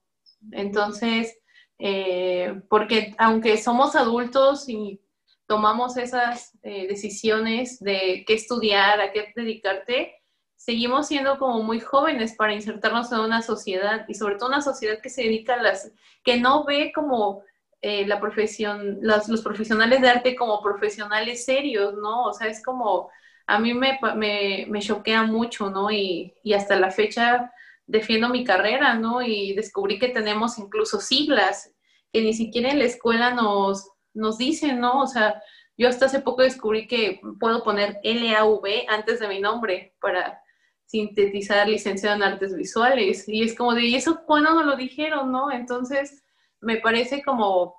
[0.51, 1.39] Entonces,
[1.79, 5.01] eh, porque aunque somos adultos y
[5.47, 10.15] tomamos esas eh, decisiones de qué estudiar, a qué dedicarte,
[10.55, 14.99] seguimos siendo como muy jóvenes para insertarnos en una sociedad y sobre todo una sociedad
[15.01, 15.91] que se dedica a las,
[16.23, 17.43] que no ve como
[17.81, 22.23] eh, la profesión, los profesionales de arte como profesionales serios, ¿no?
[22.23, 23.09] O sea, es como
[23.47, 25.91] a mí me, me, me choquea mucho, ¿no?
[25.91, 27.51] Y, y, hasta la fecha
[27.85, 29.21] defiendo mi carrera, ¿no?
[29.21, 31.71] Y descubrí que tenemos incluso siglas
[32.11, 35.01] que ni siquiera en la escuela nos, nos dicen, ¿no?
[35.01, 35.41] O sea,
[35.77, 40.41] yo hasta hace poco descubrí que puedo poner LAV antes de mi nombre para
[40.85, 43.27] sintetizar licenciado en artes visuales.
[43.27, 45.51] Y es como de, ¿y eso cuándo nos lo dijeron, no?
[45.51, 46.23] Entonces,
[46.61, 47.75] me parece como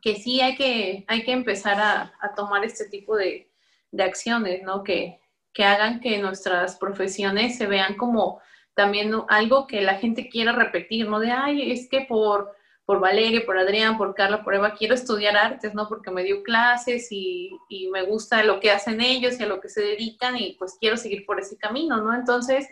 [0.00, 3.50] que sí hay que, hay que empezar a, a tomar este tipo de,
[3.96, 4.84] de acciones, ¿no?
[4.84, 5.20] Que,
[5.52, 8.40] que hagan que nuestras profesiones se vean como
[8.74, 11.18] también algo que la gente quiera repetir, ¿no?
[11.18, 12.54] De, ay, es que por,
[12.84, 15.88] por Valeria, por Adrián, por Carla, por Eva, quiero estudiar artes, ¿no?
[15.88, 19.60] Porque me dio clases y, y, me gusta lo que hacen ellos y a lo
[19.60, 22.14] que se dedican y pues quiero seguir por ese camino, ¿no?
[22.14, 22.68] Entonces,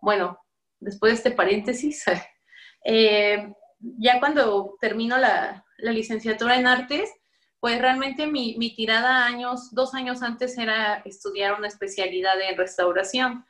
[0.00, 0.38] bueno,
[0.78, 2.04] después de este paréntesis,
[2.84, 7.10] eh, ya cuando termino la, la licenciatura en artes,
[7.60, 13.46] pues realmente mi, mi, tirada años, dos años antes era estudiar una especialidad en restauración,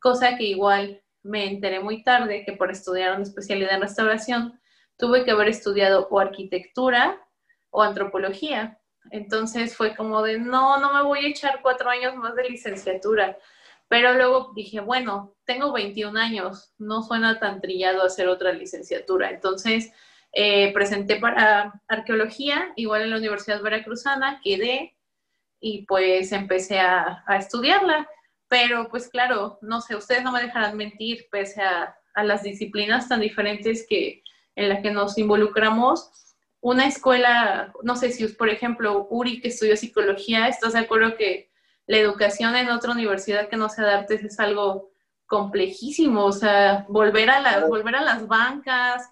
[0.00, 4.60] cosa que igual me enteré muy tarde que por estudiar una especialidad en restauración
[4.96, 7.20] tuve que haber estudiado o arquitectura
[7.70, 8.78] o antropología.
[9.10, 13.36] Entonces fue como de, no, no me voy a echar cuatro años más de licenciatura.
[13.88, 19.30] Pero luego dije, bueno, tengo 21 años, no suena tan trillado hacer otra licenciatura.
[19.30, 19.92] Entonces,
[20.32, 24.96] eh, presenté para arqueología, igual en la Universidad Veracruzana, quedé
[25.60, 28.08] y pues empecé a, estudiarla.
[28.48, 33.08] Pero pues claro, no sé, ustedes no me dejarán mentir, pese a, a las disciplinas
[33.08, 34.22] tan diferentes que,
[34.56, 36.10] en las que nos involucramos.
[36.60, 41.50] Una escuela, no sé si, por ejemplo, Uri, que estudió psicología, ¿estás de acuerdo que
[41.86, 44.90] la educación en otra universidad que no sea de artes es algo
[45.26, 46.24] complejísimo?
[46.24, 49.10] O sea, volver a, la, volver a las bancas,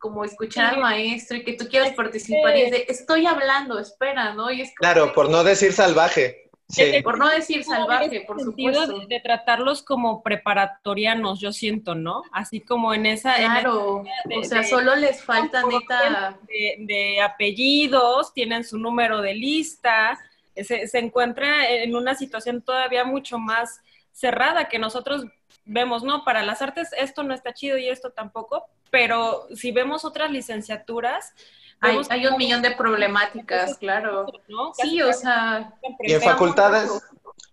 [0.00, 4.34] como escuchar al maestro y que tú quieras participar y es de, estoy hablando, espera,
[4.34, 4.50] ¿no?
[4.50, 6.50] Y es claro, por no decir salvaje.
[6.68, 7.00] Sí.
[7.02, 9.00] Por no decir salvaje, por supuesto.
[9.00, 12.22] de, de tratarlos como preparatorianos, yo siento, ¿no?
[12.32, 16.38] Así como en esa, en Claro, de- o sea, de- solo les falta neta...
[16.46, 20.16] de, de apellidos, tienen su número de lista,
[20.56, 23.80] se, se encuentra en una situación todavía mucho más
[24.12, 25.24] cerrada que nosotros
[25.70, 26.24] vemos, ¿no?
[26.24, 31.32] Para las artes esto no está chido y esto tampoco, pero si vemos otras licenciaturas,
[31.80, 34.26] Hay, un millón de problemáticas, claro.
[34.48, 34.72] ¿no?
[34.74, 36.90] Sí, o sea, Y en facultades,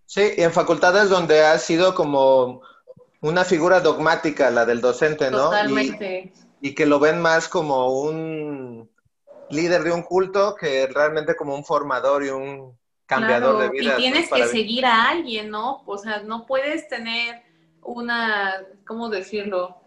[0.06, 2.62] sí, y en facultades donde ha sido como
[3.22, 5.38] una figura dogmática la del docente, ¿no?
[5.38, 6.34] Y, totalmente.
[6.60, 8.90] y que lo ven más como un
[9.50, 13.94] líder de un culto que realmente como un formador y un cambiador Claro, de vida.
[13.94, 15.84] Y tienes que para- seguir a alguien, ¿no?
[15.86, 17.47] O sea, no puedes tener
[17.88, 19.78] una, ¿cómo decirlo?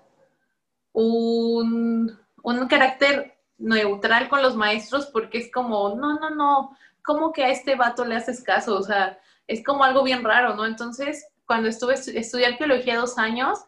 [0.93, 7.45] Un, un carácter neutral con los maestros porque es como, no, no, no, ¿cómo que
[7.45, 8.77] a este vato le haces caso?
[8.77, 10.67] O sea, es como algo bien raro, ¿no?
[10.67, 13.59] Entonces, cuando estuve estu- estudié arqueología dos años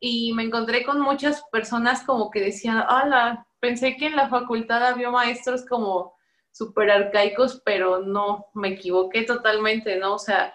[0.00, 4.84] y me encontré con muchas personas como que decían, hola, pensé que en la facultad
[4.86, 6.14] había maestros como
[6.52, 10.14] súper arcaicos, pero no, me equivoqué totalmente, ¿no?
[10.14, 10.54] O sea,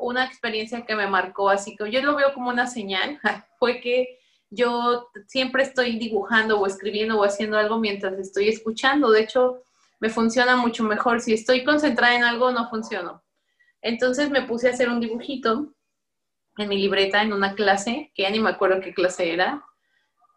[0.00, 3.20] una experiencia que me marcó, así que yo lo veo como una señal,
[3.58, 4.18] fue que
[4.50, 9.10] yo siempre estoy dibujando o escribiendo o haciendo algo mientras estoy escuchando.
[9.10, 9.62] De hecho,
[9.98, 11.20] me funciona mucho mejor.
[11.20, 13.22] Si estoy concentrada en algo, no funciono.
[13.80, 15.72] Entonces me puse a hacer un dibujito
[16.58, 19.64] en mi libreta en una clase, que ya ni me acuerdo qué clase era.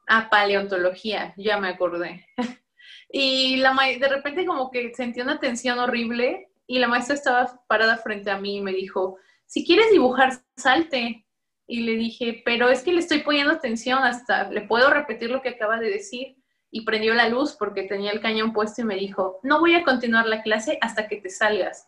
[0.08, 2.28] Ah, paleontología, ya me acordé.
[3.10, 7.98] Y la de repente como que sentí una tensión horrible y la maestra estaba parada
[7.98, 11.26] frente a mí y me dijo, si quieres dibujar, salte.
[11.68, 15.42] Y le dije, pero es que le estoy poniendo atención hasta, le puedo repetir lo
[15.42, 16.36] que acaba de decir.
[16.72, 19.84] Y prendió la luz porque tenía el cañón puesto y me dijo, no voy a
[19.84, 21.88] continuar la clase hasta que te salgas.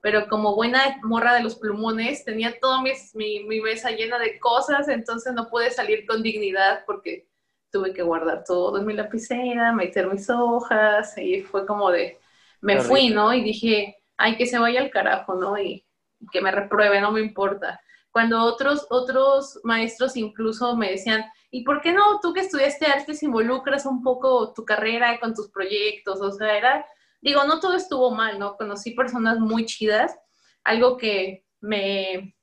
[0.00, 4.38] Pero como buena morra de los plumones, tenía toda mi, mi, mi mesa llena de
[4.40, 7.28] cosas, entonces no pude salir con dignidad porque
[7.70, 12.18] tuve que guardar todo en mi lapicera, meter mis hojas, y fue como de,
[12.60, 13.10] me Qué fui.
[13.10, 13.32] ¿no?
[13.32, 15.58] Y dije, ay, que se vaya al carajo, ¿no?
[15.58, 15.86] Y
[16.32, 17.80] que me repruebe, no me importa.
[18.10, 23.22] Cuando otros, otros maestros incluso me decían, ¿y por qué no tú que estudiaste artes
[23.22, 26.20] involucras un poco tu carrera con tus proyectos?
[26.20, 26.86] O sea, era,
[27.20, 28.56] digo, no todo estuvo mal, ¿no?
[28.56, 30.18] Conocí personas muy chidas.
[30.64, 32.34] Algo que me,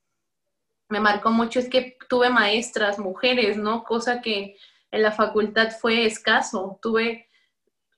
[0.90, 3.84] me marcó mucho es que tuve maestras, mujeres, ¿no?
[3.84, 4.56] Cosa que
[4.92, 6.78] en la facultad fue escaso.
[6.84, 7.28] Tuve,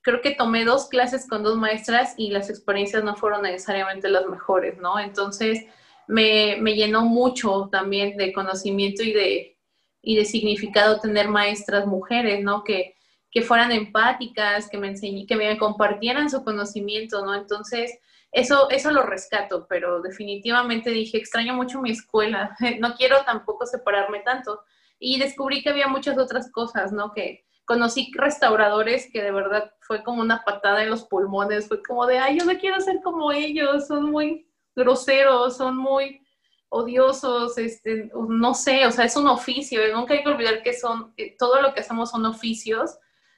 [0.06, 4.26] creo que tomé dos clases con dos maestras y las experiencias no fueron necesariamente las
[4.28, 5.00] mejores, ¿no?
[5.00, 5.66] Entonces
[6.08, 9.58] me, me llenó mucho también de conocimiento y de,
[10.02, 12.64] y de significado tener maestras mujeres, ¿no?
[12.64, 12.96] Que,
[13.32, 17.34] que fueran empáticas, que me enseñ- que me compartieran su conocimiento, ¿no?
[17.36, 17.98] Entonces,
[18.32, 24.20] eso, eso lo rescato, pero definitivamente dije, extraño mucho mi escuela, no quiero tampoco separarme
[24.20, 24.62] tanto.
[25.00, 27.12] Y descubrí que había muchas otras cosas, ¿no?
[27.12, 32.06] Que conocí restauradores que de verdad fue como una patada en los pulmones, fue como
[32.06, 36.22] de, ay, yo no quiero ser como ellos, son muy groseros, son muy
[36.70, 41.14] odiosos, este, no sé, o sea, es un oficio, nunca hay que olvidar que son,
[41.18, 42.98] eh, todo lo que hacemos son oficios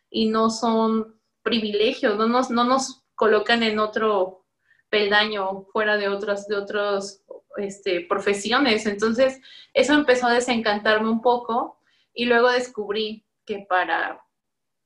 [0.10, 4.46] y no son privilegios, no nos, no nos colocan en otro
[4.90, 7.24] peldaño fuera de otras, de otras
[7.58, 8.86] este, profesiones.
[8.86, 9.40] Entonces,
[9.74, 11.80] eso empezó a desencantarme un poco
[12.14, 14.22] y luego descubrí que para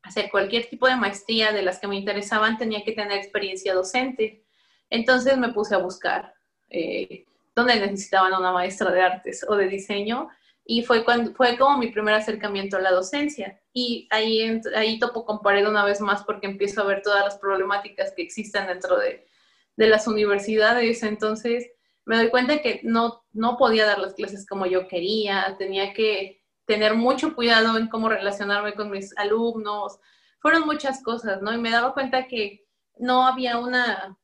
[0.04, 4.46] hacer cualquier tipo de maestría de las que me interesaban tenía que tener experiencia docente.
[4.90, 6.34] Entonces me puse a buscar
[6.70, 10.30] eh, dónde necesitaban una maestra de artes o de diseño
[10.66, 13.60] y fue, cuando, fue como mi primer acercamiento a la docencia.
[13.74, 17.38] Y ahí, ahí topo con pared una vez más porque empiezo a ver todas las
[17.38, 19.28] problemáticas que existen dentro de,
[19.76, 21.04] de las universidades.
[21.04, 21.72] Entonces
[22.06, 26.41] me doy cuenta que no, no podía dar las clases como yo quería, tenía que
[26.72, 30.00] tener mucho cuidado en cómo relacionarme con mis alumnos.
[30.40, 31.54] Fueron muchas cosas, ¿no?
[31.54, 32.66] Y me daba cuenta que
[32.98, 34.18] no había una,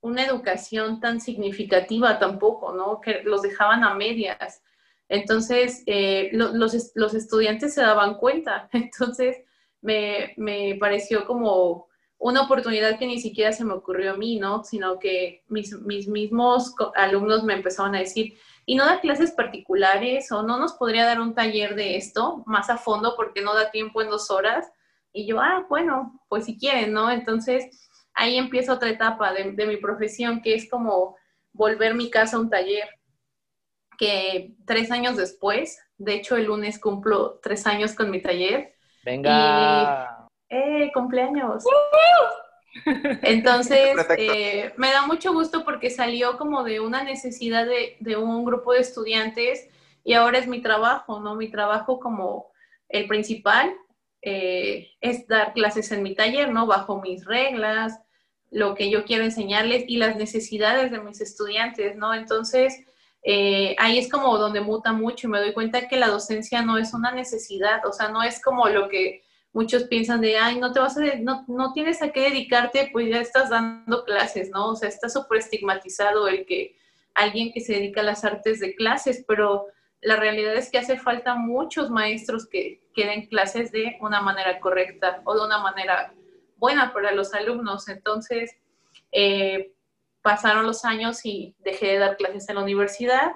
[0.00, 3.00] una educación tan significativa tampoco, ¿no?
[3.00, 4.62] Que los dejaban a medias.
[5.08, 8.68] Entonces, eh, lo- los, los estudiantes se daban cuenta.
[8.72, 9.38] Entonces,
[9.80, 14.62] me, me pareció como una oportunidad que ni siquiera se me ocurrió a mí, ¿no?
[14.62, 18.34] Sino que mis, mis mismos alumnos me empezaban a decir,
[18.66, 22.70] ¿y no da clases particulares o no nos podría dar un taller de esto más
[22.70, 24.70] a fondo porque no da tiempo en dos horas?
[25.12, 27.10] Y yo, ah, bueno, pues si quieren, ¿no?
[27.10, 31.16] Entonces, ahí empieza otra etapa de, de mi profesión, que es como
[31.52, 32.88] volver mi casa a un taller,
[33.98, 38.74] que tres años después, de hecho el lunes cumplo tres años con mi taller.
[39.04, 40.26] Venga.
[40.48, 41.64] ¡Eh, cumpleaños!
[43.22, 48.44] Entonces, eh, me da mucho gusto porque salió como de una necesidad de, de, un
[48.44, 49.68] grupo de estudiantes
[50.04, 51.34] y ahora es mi trabajo, ¿no?
[51.34, 52.50] Mi trabajo como
[52.88, 53.74] el principal
[54.22, 56.66] eh, es dar clases en mi taller, ¿no?
[56.66, 57.98] Bajo mis reglas,
[58.50, 62.12] lo que yo quiero enseñarles y las necesidades de mis estudiantes, ¿no?
[62.14, 62.84] Entonces,
[63.22, 66.78] eh, ahí es como donde muta mucho y me doy cuenta que la docencia no
[66.78, 70.72] es una necesidad, o sea, no es como lo que muchos piensan de, ay, no
[70.72, 74.70] te vas a, no, no tienes a qué dedicarte, pues ya estás dando clases, ¿no?
[74.70, 76.76] O sea, está súper estigmatizado el que
[77.14, 79.66] alguien que se dedica a las artes de clases, pero
[80.00, 84.60] la realidad es que hace falta muchos maestros que, que den clases de una manera
[84.60, 86.14] correcta o de una manera
[86.56, 87.88] buena para los alumnos.
[87.88, 88.56] Entonces,
[89.12, 89.74] eh,
[90.22, 93.32] pasaron los años y dejé de dar clases en la universidad,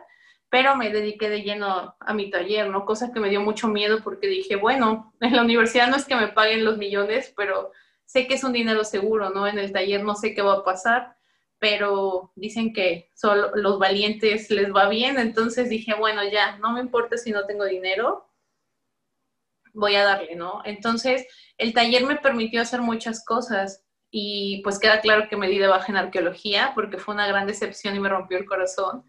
[0.55, 2.85] pero me dediqué de lleno a mi taller, ¿no?
[2.85, 6.15] Cosa que me dio mucho miedo porque dije, bueno, en la universidad no es que
[6.15, 7.73] me paguen los millones, pero
[8.05, 9.49] sé que es un dinero seguro, ¿no?
[9.49, 11.17] En el taller no sé qué va a pasar,
[11.59, 16.79] pero dicen que solo los valientes les va bien, entonces dije, bueno, ya, no me
[16.79, 18.31] importa si no tengo dinero,
[19.73, 20.63] voy a darle, ¿no?
[20.65, 21.27] Entonces,
[21.59, 25.67] el taller me permitió hacer muchas cosas y pues queda claro que me di de
[25.67, 29.05] baja en arqueología porque fue una gran decepción y me rompió el corazón.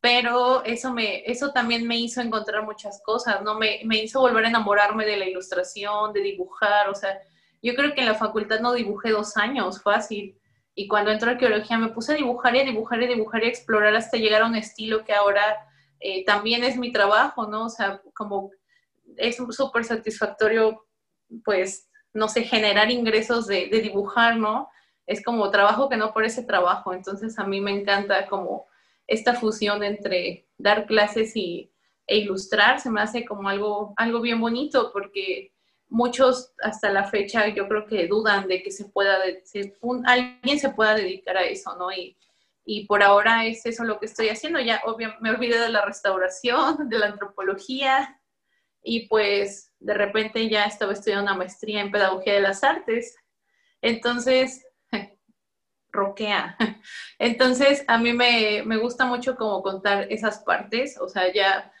[0.00, 3.58] Pero eso, me, eso también me hizo encontrar muchas cosas, ¿no?
[3.58, 7.20] Me, me hizo volver a enamorarme de la ilustración, de dibujar, o sea,
[7.62, 10.38] yo creo que en la facultad no dibujé dos años, fácil.
[10.74, 13.44] Y cuando entré a arqueología me puse a dibujar y a dibujar y a dibujar
[13.44, 15.58] y explorar hasta llegar a un estilo que ahora
[16.00, 17.66] eh, también es mi trabajo, ¿no?
[17.66, 18.50] O sea, como
[19.16, 20.86] es súper satisfactorio,
[21.44, 24.68] pues, no sé, generar ingresos de, dibujar, ¿no?
[25.06, 26.94] Es como trabajo que no por ese trabajo.
[26.94, 28.66] Entonces a mí me encanta como
[29.10, 31.70] esta fusión entre dar clases y,
[32.06, 35.52] e ilustrar, se me hace como algo, algo bien bonito porque
[35.88, 39.18] muchos hasta la fecha yo creo que dudan de que se pueda,
[40.06, 41.92] alguien se pueda dedicar a eso, ¿no?
[41.92, 42.16] Y,
[42.64, 44.60] y por ahora es eso lo que estoy haciendo.
[44.60, 48.20] Ya obviamente me olvidé de la restauración, de la antropología
[48.82, 53.16] y pues de repente ya estaba estudiando una maestría en pedagogía de las artes.
[53.82, 54.64] Entonces,
[55.92, 56.56] roquea.
[57.18, 60.98] Entonces, a mí me, gusta mucho como contar esas partes.
[61.00, 61.72] O sea, ya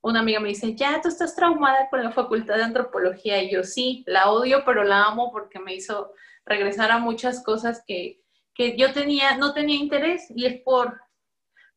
[0.00, 3.42] una amiga me dice, ya, tú estás traumada con la facultad de antropología.
[3.42, 6.12] Y yo sí, la odio, pero la amo porque me hizo
[6.44, 8.20] regresar a muchas cosas que,
[8.76, 10.26] yo tenía, no tenía interés.
[10.34, 11.00] Y es por,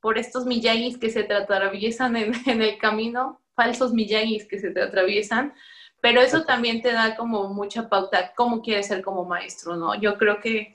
[0.01, 4.71] por estos millaguis que se te atraviesan en, en el camino falsos millaguis que se
[4.71, 5.53] te atraviesan,
[6.01, 9.95] pero eso también te da como mucha pauta cómo quieres ser como maestro, ¿no?
[9.95, 10.73] Yo creo que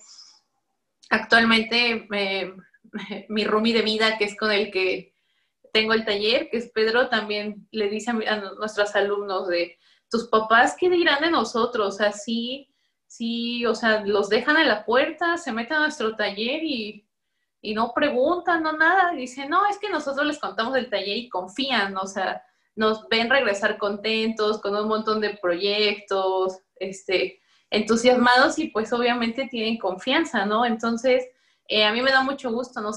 [1.11, 2.09] actualmente
[3.29, 5.15] mi roomie de vida, que es con el que
[5.73, 9.77] tengo el taller, que es Pedro, también le dice a, nuestros alumnos de,
[10.11, 12.01] tus papás, ¿qué dirán de nosotros?
[12.01, 12.69] Así,
[13.07, 17.09] sí, o sea, los dejan en la puerta, se meten a nuestro taller y,
[17.63, 19.13] y no preguntan, no nada.
[19.13, 22.43] Dicen, no, es que nosotros les contamos el taller y confían, o sea,
[22.75, 27.40] nos ven regresar contentos, con un montón de proyectos, este,
[27.71, 30.67] entusiasmados y pues obviamente tienen confianza, ¿no?
[30.67, 31.29] Entonces,
[31.69, 32.91] eh, a mí me da mucho gusto, ¿no?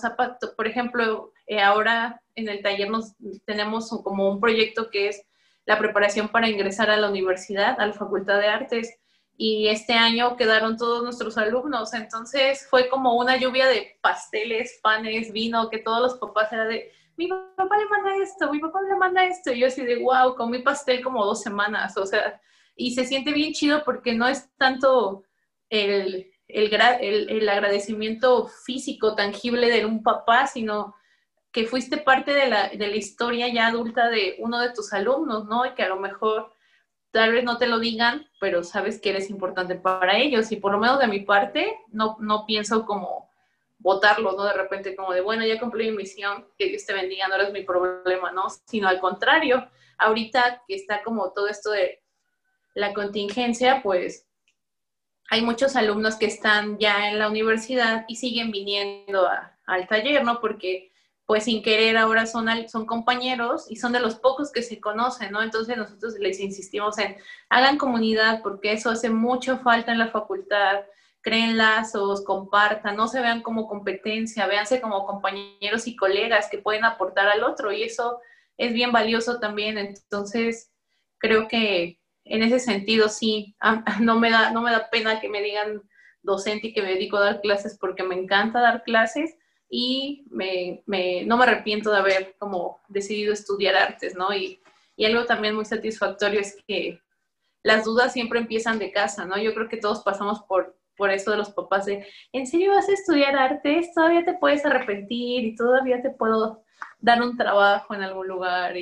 [0.55, 3.13] Por ejemplo, eh, ahora en el taller nos
[3.45, 5.23] tenemos como un proyecto que es
[5.65, 8.99] la preparación para ingresar a la universidad, a la Facultad de Artes,
[9.35, 15.31] y este año quedaron todos nuestros alumnos, entonces fue como una lluvia de pasteles, panes,
[15.31, 18.95] vino, que todos los papás eran de, mi papá le manda esto, mi papá le
[18.95, 19.51] manda esto.
[19.51, 22.39] Y yo así de, wow, comí pastel como dos semanas, o sea,
[22.75, 25.23] y se siente bien chido porque no es tanto
[25.69, 30.95] el, el, el, agradecimiento físico, tangible de un papá, sino
[31.51, 35.45] que fuiste parte de la, de la historia ya adulta de uno de tus alumnos,
[35.45, 35.65] ¿no?
[35.65, 36.51] Y que a lo mejor
[37.11, 40.51] tal vez no te lo digan, pero sabes que eres importante para ellos.
[40.51, 43.29] Y por lo menos de mi parte, no, no pienso como
[43.77, 44.45] votarlos, ¿no?
[44.45, 47.51] De repente como de, bueno, ya cumplí mi misión, que Dios te bendiga, no eres
[47.51, 48.49] mi problema, ¿no?
[48.65, 49.69] Sino al contrario,
[49.99, 52.02] ahorita que está como todo esto de
[52.73, 54.27] la contingencia, pues
[55.29, 59.27] hay muchos alumnos que están ya en la universidad y siguen viniendo
[59.65, 60.39] al taller, ¿no?
[60.41, 60.91] Porque
[61.25, 65.31] pues sin querer ahora son, son compañeros y son de los pocos que se conocen,
[65.31, 65.41] ¿no?
[65.41, 67.15] Entonces nosotros les insistimos en
[67.49, 70.83] hagan comunidad porque eso hace mucha falta en la facultad
[71.23, 76.83] creen lazos, compartan, no se vean como competencia, véanse como compañeros y colegas que pueden
[76.83, 78.19] aportar al otro y eso
[78.57, 79.77] es bien valioso también.
[79.77, 80.71] Entonces,
[81.17, 83.55] creo que en ese sentido sí,
[84.01, 85.81] no me da, no me da pena que me digan
[86.21, 89.35] docente y que me dedico a dar clases porque me encanta dar clases
[89.69, 90.83] y me,
[91.25, 94.33] no me arrepiento de haber como decidido estudiar artes, ¿no?
[94.33, 94.61] Y,
[94.95, 97.01] y algo también muy satisfactorio es que
[97.63, 99.37] las dudas siempre empiezan de casa, ¿no?
[99.37, 102.87] Yo creo que todos pasamos por por eso de los papás de, ¿en serio vas
[102.89, 103.93] a estudiar artes?
[103.93, 106.63] Todavía te puedes arrepentir y todavía te puedo
[106.99, 108.75] dar un trabajo en algún lugar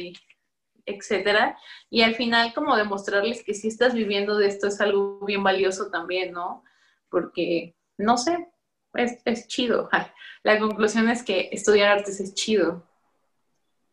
[0.95, 1.57] etcétera.
[1.89, 5.89] Y al final como demostrarles que si estás viviendo de esto es algo bien valioso
[5.89, 6.63] también, ¿no?
[7.09, 8.47] Porque, no sé,
[8.93, 9.89] es, es chido.
[10.43, 12.83] La conclusión es que estudiar artes es chido.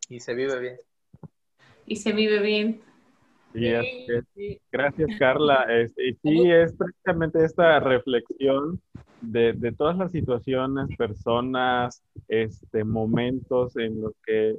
[0.07, 0.77] Y se vive bien.
[1.85, 2.81] Y se vive bien.
[4.71, 5.65] Gracias, Carla.
[5.69, 8.81] Este, y sí, es precisamente esta reflexión
[9.21, 14.55] de, de, todas las situaciones, personas, este, momentos en los que,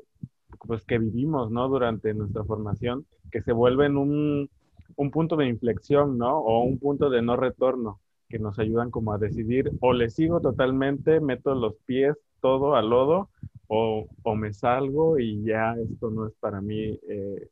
[0.67, 1.69] pues, que vivimos, ¿no?
[1.69, 4.51] Durante nuestra formación, que se vuelven un,
[4.97, 6.39] un punto de inflexión, ¿no?
[6.39, 10.41] O un punto de no retorno, que nos ayudan como a decidir, o le sigo
[10.41, 13.29] totalmente, meto los pies todo al lodo,
[13.67, 16.99] o, o me salgo y ya esto no es para mí.
[17.09, 17.49] Eh,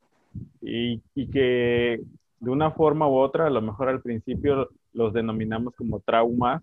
[0.60, 2.00] y, y, que
[2.40, 6.62] de una forma u otra, a lo mejor al principio los denominamos como traumas,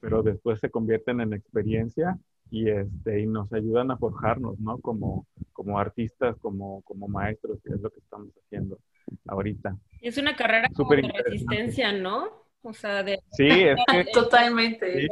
[0.00, 2.18] pero después se convierten en experiencia
[2.50, 4.78] y, este, y nos ayudan a forjarnos, ¿no?
[4.78, 8.78] Como, como artistas, como, como maestros, que es lo que estamos haciendo
[9.26, 9.76] ahorita.
[10.00, 12.28] Es una carrera como de resistencia, ¿no?
[12.62, 13.20] O sea, de...
[13.32, 15.00] Sí, es que, Totalmente.
[15.00, 15.08] Sí,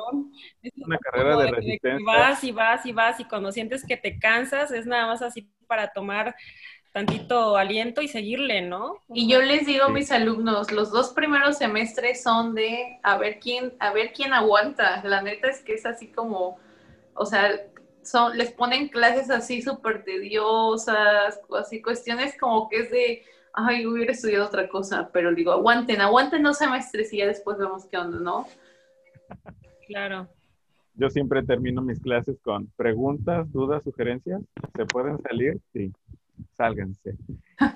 [0.63, 1.99] es una carrera de, de resistencia.
[1.99, 5.23] De vas y vas y vas y cuando sientes que te cansas es nada más
[5.23, 6.35] así para tomar
[6.97, 9.03] tantito aliento y seguirle, ¿no?
[9.13, 13.39] Y yo les digo a mis alumnos, los dos primeros semestres son de a ver
[13.39, 15.03] quién, a ver quién aguanta.
[15.05, 16.57] La neta es que es así como,
[17.17, 17.51] o sea,
[18.03, 24.13] son, les ponen clases así súper tediosas, así cuestiones como que es de, ay, hubiera
[24.13, 28.21] estudiado otra cosa, pero digo, aguanten, aguanten dos semestres y ya después vemos qué onda,
[28.21, 28.47] ¿no?
[29.87, 30.29] Claro.
[30.95, 34.41] Yo siempre termino mis clases con preguntas, dudas, sugerencias.
[34.75, 35.61] ¿Se pueden salir?
[35.73, 35.93] Sí
[36.57, 37.17] sálganse.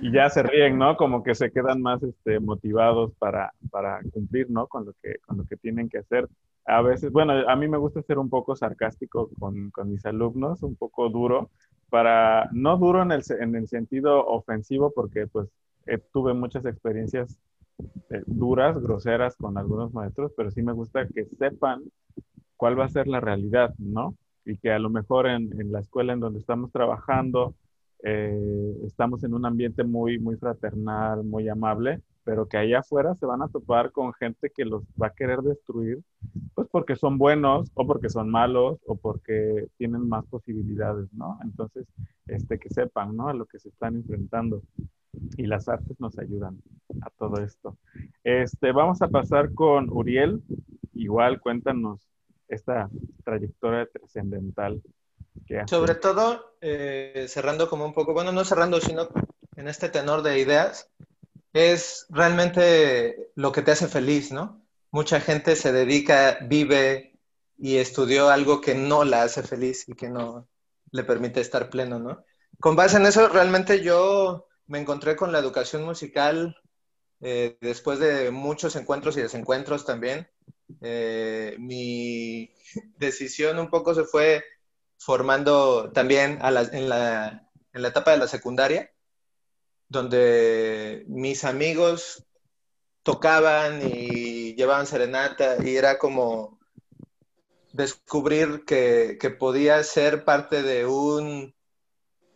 [0.01, 0.97] Y ya se ríen, ¿no?
[0.97, 4.67] Como que se quedan más este, motivados para, para cumplir, ¿no?
[4.67, 6.29] Con lo, que, con lo que tienen que hacer.
[6.71, 10.77] A veces, bueno, a mí me gusta ser un poco sarcástico con, mis alumnos, un
[10.77, 11.51] poco duro,
[11.89, 15.49] para, no duro en el, en el sentido ofensivo, porque pues
[15.87, 17.39] eh, tuve muchas experiencias
[18.11, 21.83] eh, duras, groseras con algunos maestros, pero sí me gusta que sepan
[22.57, 24.15] cuál va a ser la realidad, ¿no?
[24.45, 27.55] Y que a lo mejor en, en la escuela en donde estamos trabajando,
[28.03, 32.01] eh, estamos en un ambiente muy, muy fraternal, muy amable,
[32.31, 35.41] pero que allá afuera se van a topar con gente que los va a querer
[35.41, 35.99] destruir,
[36.55, 41.41] pues porque son buenos o porque son malos o porque tienen más posibilidades, ¿no?
[41.43, 41.89] Entonces,
[42.29, 43.27] este, que sepan, ¿no?
[43.27, 44.63] A lo que se están enfrentando.
[45.39, 46.63] Y las artes nos ayudan
[47.03, 47.77] a todo esto.
[48.23, 50.41] Este, vamos a pasar con Uriel.
[50.95, 52.09] Igual, cuéntanos
[52.47, 52.89] esta
[53.25, 54.81] trayectoria trascendental
[55.67, 59.09] sobre todo, eh, cerrando como un poco, bueno, no cerrando, sino
[59.57, 60.91] en este tenor de ideas,
[61.53, 64.65] es realmente lo que te hace feliz, ¿no?
[64.91, 67.19] Mucha gente se dedica, vive
[67.59, 70.49] y estudió algo que no la hace feliz y que no
[70.93, 72.25] le permite estar pleno, ¿no?
[72.59, 76.57] Con base en eso, realmente yo me encontré con la educación musical
[77.21, 80.29] eh, después de muchos encuentros y desencuentros también.
[80.81, 82.53] Eh, mi
[82.97, 84.45] decisión un poco se fue
[84.99, 86.55] formando también en,
[86.89, 88.91] la, en la etapa de la secundaria,
[89.91, 92.25] donde mis amigos
[93.03, 96.59] tocaban y llevaban serenata y era como
[97.73, 101.55] descubrir que, que, podía ser parte de un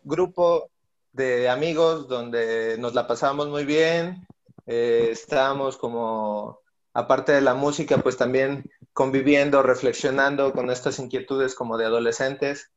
[0.03, 0.69] grupo
[1.13, 4.27] de amigos donde nos la pasábamos muy bien,
[4.65, 6.59] eh, estábamos como,
[6.93, 12.71] aparte de la música, pues también conviviendo, reflexionando con estas inquietudes como de adolescentes,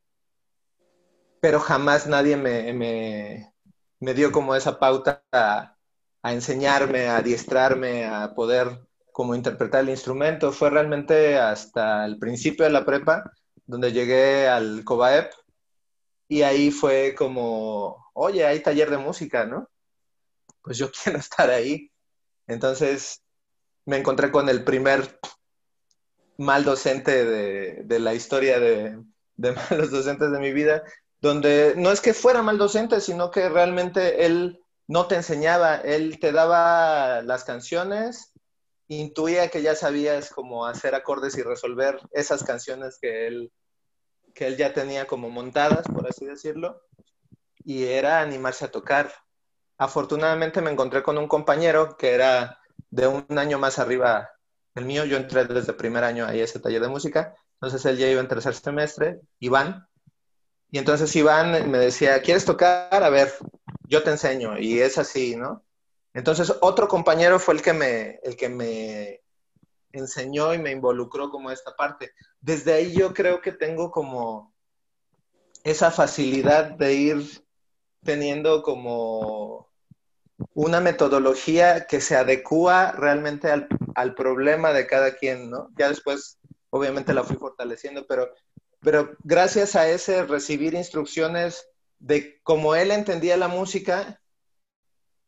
[1.40, 3.52] pero jamás nadie me, me,
[4.00, 5.76] dio como esa pauta a,
[6.24, 10.52] enseñarme, a adiestrarme, a poder como interpretar el instrumento.
[10.52, 13.30] Fue realmente hasta el principio de la prepa,
[13.66, 15.32] donde llegué al COBAEP,
[16.28, 19.68] y ahí fue como, oye, hay taller de música, ¿no?
[20.62, 21.90] Pues yo quiero estar ahí.
[22.46, 23.22] Entonces
[23.86, 25.18] me encontré con el primer
[26.36, 29.02] mal docente de, la historia de,
[29.36, 30.84] de, malos docentes de mi vida,
[31.20, 36.18] donde no es que fuera mal docente, sino que realmente él no te enseñaba, él
[36.20, 38.32] te daba las canciones,
[38.88, 43.52] intuía que ya sabías cómo hacer acordes y resolver esas canciones que él,
[44.34, 46.82] que él ya tenía como montadas, por así decirlo,
[47.64, 49.12] y era animarse a tocar.
[49.76, 52.58] Afortunadamente me encontré con un compañero que era
[52.90, 54.30] de un año más arriba
[54.74, 57.98] el mío, yo entré desde primer año ahí a ese taller de música, entonces él
[57.98, 59.87] ya iba en tercer semestre, Iván,
[60.70, 63.02] y entonces Iván me decía, ¿quieres tocar?
[63.02, 63.32] A ver,
[63.84, 65.64] yo te enseño, y es así, ¿no?
[66.14, 69.22] Entonces otro compañero fue el que me, el que me
[69.92, 72.12] enseñó y me involucró como esta parte.
[72.40, 74.52] Desde ahí yo creo que tengo como
[75.64, 77.44] esa facilidad de ir
[78.04, 79.68] teniendo como
[80.54, 85.70] una metodología que se adecua realmente al, al, problema de cada quien, ¿no?
[85.76, 86.38] Ya después,
[86.70, 88.32] obviamente, la fui fortaleciendo, pero,
[88.80, 91.68] pero gracias a ese recibir instrucciones
[91.98, 94.20] de cómo él entendía la música,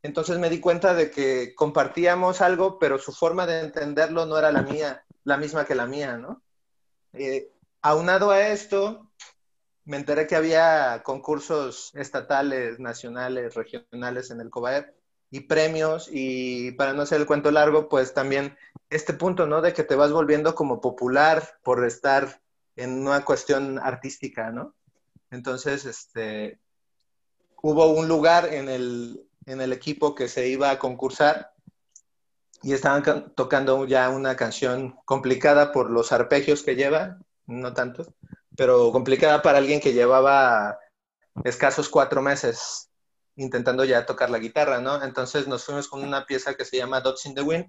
[0.02, 4.50] entonces me di cuenta de que compartíamos algo, pero su forma de entenderlo no era
[4.52, 6.42] la mía, la misma que la mía, ¿no?
[7.12, 7.50] Eh,
[7.82, 9.10] aunado a esto,
[9.84, 14.94] me enteré que había concursos estatales, nacionales, regionales en el COBAEP
[15.30, 18.56] y premios y para no hacer el cuento largo, pues también
[18.88, 19.60] este punto, ¿no?
[19.60, 22.40] De que te vas volviendo como popular por estar
[22.82, 24.74] en una cuestión artística, ¿no?
[25.30, 26.58] Entonces, este,
[27.62, 31.52] hubo un lugar en el, en el equipo que se iba a concursar
[32.62, 38.14] y estaban tocando ya una canción complicada por los arpegios que lleva, no tanto,
[38.56, 40.78] pero complicada para alguien que llevaba
[41.44, 42.90] escasos cuatro meses
[43.36, 45.02] intentando ya tocar la guitarra, ¿no?
[45.02, 47.66] Entonces nos fuimos con una pieza que se llama Dots in the Wind.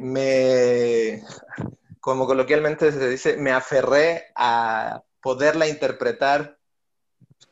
[0.00, 1.22] me,
[2.06, 6.56] como coloquialmente se dice, me aferré a poderla interpretar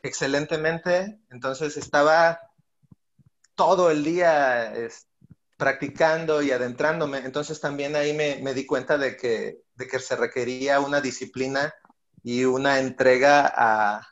[0.01, 1.19] excelentemente.
[1.29, 2.39] Entonces estaba
[3.55, 4.71] todo el día
[5.57, 7.17] practicando y adentrándome.
[7.17, 11.73] Entonces también ahí me, me di cuenta de que, de que, se requería una disciplina
[12.23, 14.07] y una entrega a,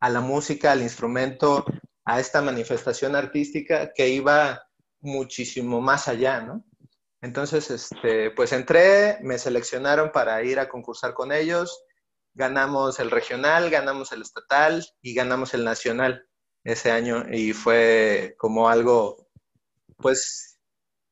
[0.00, 1.64] a, la música, al instrumento,
[2.04, 4.66] a esta manifestación artística que iba
[4.98, 6.64] muchísimo más allá, ¿no?
[7.22, 11.82] Entonces, este, pues entré, me seleccionaron para ir a concursar con ellos,
[12.34, 16.28] ganamos el regional, ganamos el estatal y ganamos el nacional
[16.64, 19.28] ese año y fue como algo,
[19.96, 20.58] pues,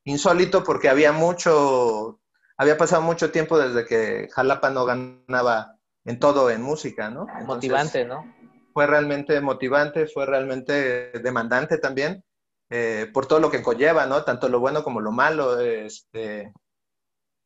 [0.05, 2.21] insólito porque había mucho,
[2.57, 7.27] había pasado mucho tiempo desde que Jalapa no ganaba en todo en música, ¿no?
[7.47, 8.35] motivante, ¿no?
[8.75, 12.25] Fue realmente motivante, fue realmente demandante también,
[12.71, 14.25] eh, por todo lo que conlleva, ¿no?
[14.25, 15.61] Tanto lo bueno como lo malo.
[15.61, 16.53] Este,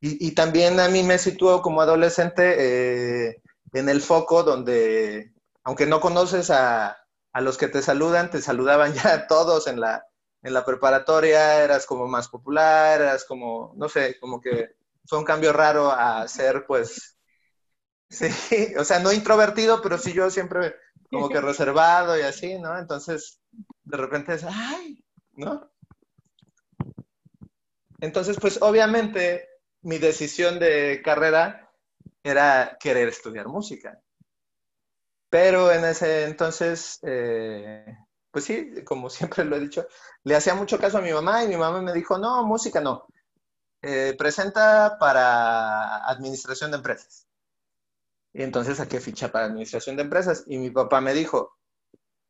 [0.01, 3.41] y, y también a mí me situó como adolescente eh,
[3.73, 6.97] en el foco donde, aunque no conoces a,
[7.33, 10.05] a, los que te saludan, te saludaban ya todos en la,
[10.41, 15.25] en la preparatoria, eras como más popular, eras como, no sé, como que fue un
[15.25, 17.17] cambio raro a ser, pues,
[18.09, 20.75] sí, o sea, no introvertido, pero sí yo siempre
[21.09, 22.77] como que reservado y así, ¿no?
[22.77, 23.41] Entonces,
[23.83, 25.03] de repente es, ay,
[25.33, 25.69] ¿no?
[28.01, 29.47] Entonces, pues obviamente
[29.81, 31.69] mi decisión de carrera
[32.23, 34.01] era querer estudiar música.
[35.29, 37.85] Pero en ese entonces, eh,
[38.31, 39.87] pues sí, como siempre lo he dicho,
[40.23, 43.05] le hacía mucho caso a mi mamá y mi mamá me dijo, no, música no,
[43.81, 47.27] eh, presenta para administración de empresas.
[48.33, 51.58] Y entonces saqué ficha para administración de empresas y mi papá me dijo,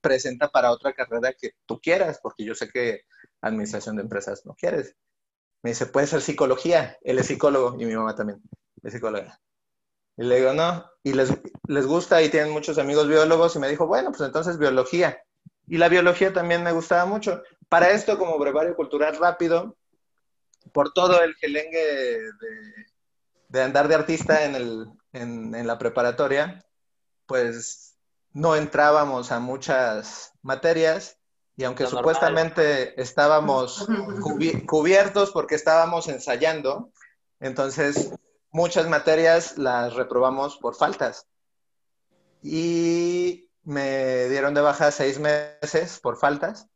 [0.01, 3.05] presenta para otra carrera que tú quieras, porque yo sé que
[3.41, 4.95] administración de empresas no quieres.
[5.61, 6.97] Me dice, puede ser psicología.
[7.01, 8.41] Él es psicólogo y mi mamá también
[8.83, 9.39] es psicóloga.
[10.17, 11.31] Y le digo, no, y les,
[11.67, 15.21] les gusta y tienen muchos amigos biólogos y me dijo, bueno, pues entonces biología.
[15.67, 17.43] Y la biología también me gustaba mucho.
[17.69, 19.77] Para esto, como brevario cultural rápido,
[20.73, 22.85] por todo el gelengue de,
[23.49, 26.65] de andar de artista en, el, en, en, la preparatoria,
[27.25, 27.88] pues
[28.33, 31.17] no entrábamos a muchas materias
[31.55, 32.93] y aunque Lo supuestamente normal.
[32.97, 33.87] estábamos
[34.65, 36.91] cubiertos porque estábamos ensayando,
[37.39, 38.11] entonces
[38.51, 41.27] muchas materias las reprobamos por faltas.
[42.41, 46.67] Y me dieron de baja seis meses por faltas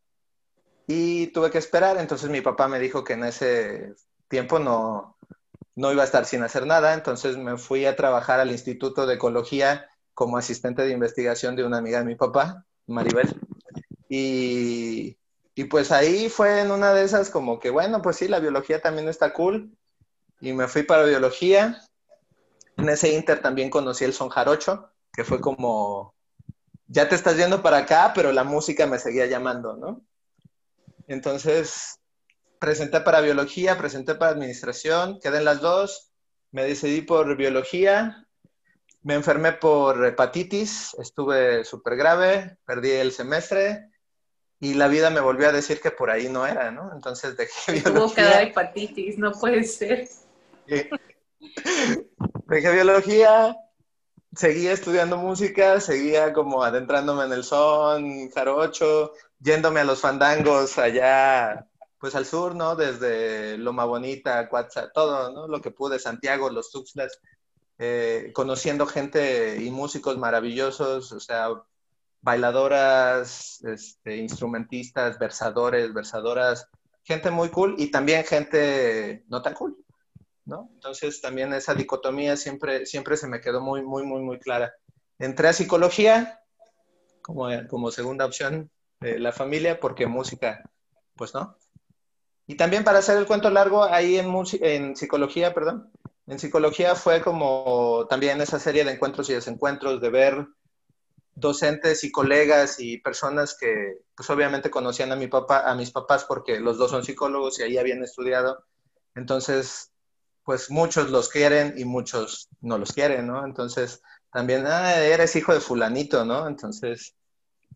[0.85, 1.97] y tuve que esperar.
[1.97, 3.95] Entonces mi papá me dijo que en ese
[4.27, 5.17] tiempo no,
[5.75, 6.93] no iba a estar sin hacer nada.
[6.93, 11.77] Entonces me fui a trabajar al Instituto de Ecología como asistente de investigación de una
[11.77, 13.35] amiga de mi papá, Maribel.
[14.09, 15.17] Y,
[15.55, 18.81] y pues ahí fue en una de esas como que, bueno, pues sí, la biología
[18.81, 19.71] también está cool
[20.39, 21.81] y me fui para biología.
[22.77, 26.13] En ese inter también conocí el son jarocho, que fue como,
[26.87, 30.01] ya te estás yendo para acá, pero la música me seguía llamando, ¿no?
[31.07, 31.99] Entonces,
[32.59, 36.11] presenté para biología, presenté para administración, quedé en las dos,
[36.51, 38.22] me decidí por biología,
[39.03, 43.89] me enfermé por hepatitis, estuve súper grave, perdí el semestre
[44.59, 46.91] y la vida me volvió a decir que por ahí no era, ¿no?
[46.93, 47.93] Entonces dejé biología.
[47.93, 50.07] Tuvo que dar hepatitis, no puede ser.
[50.65, 50.89] Dejé
[52.71, 53.57] biología,
[54.33, 61.67] seguía estudiando música, seguía como adentrándome en el son, jarocho, yéndome a los fandangos allá
[62.03, 62.75] pues al sur, ¿no?
[62.75, 65.47] Desde Loma Bonita, Cuatza, todo, ¿no?
[65.47, 67.17] Lo que pude, Santiago, los Tuxtlas,
[67.85, 71.49] eh, conociendo gente y músicos maravillosos, o sea,
[72.21, 76.69] bailadoras, este, instrumentistas, versadores, versadoras,
[77.03, 79.75] gente muy cool y también gente no tan cool,
[80.45, 80.69] ¿no?
[80.75, 84.73] Entonces también esa dicotomía siempre, siempre se me quedó muy, muy, muy, muy clara.
[85.19, 86.39] Entré a psicología
[87.21, 88.71] como, como segunda opción
[89.01, 90.63] la familia porque música,
[91.17, 91.57] pues no.
[92.47, 95.91] Y también para hacer el cuento largo, ahí en, en psicología, perdón,
[96.27, 100.47] en psicología fue como también esa serie de encuentros y desencuentros, de ver
[101.35, 106.25] docentes y colegas y personas que pues obviamente conocían a mi papá, a mis papás
[106.25, 108.65] porque los dos son psicólogos y ahí habían estudiado.
[109.15, 109.91] Entonces,
[110.43, 113.45] pues muchos los quieren y muchos no los quieren, ¿no?
[113.45, 114.01] Entonces,
[114.31, 116.47] también, ah, eres hijo de fulanito, ¿no?
[116.47, 117.15] Entonces,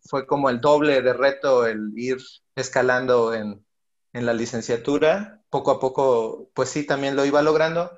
[0.04, 2.18] fue como el doble de reto el ir
[2.54, 3.64] escalando en,
[4.12, 5.42] en la licenciatura.
[5.50, 7.90] Poco a poco, pues sí, también lo iba logrando,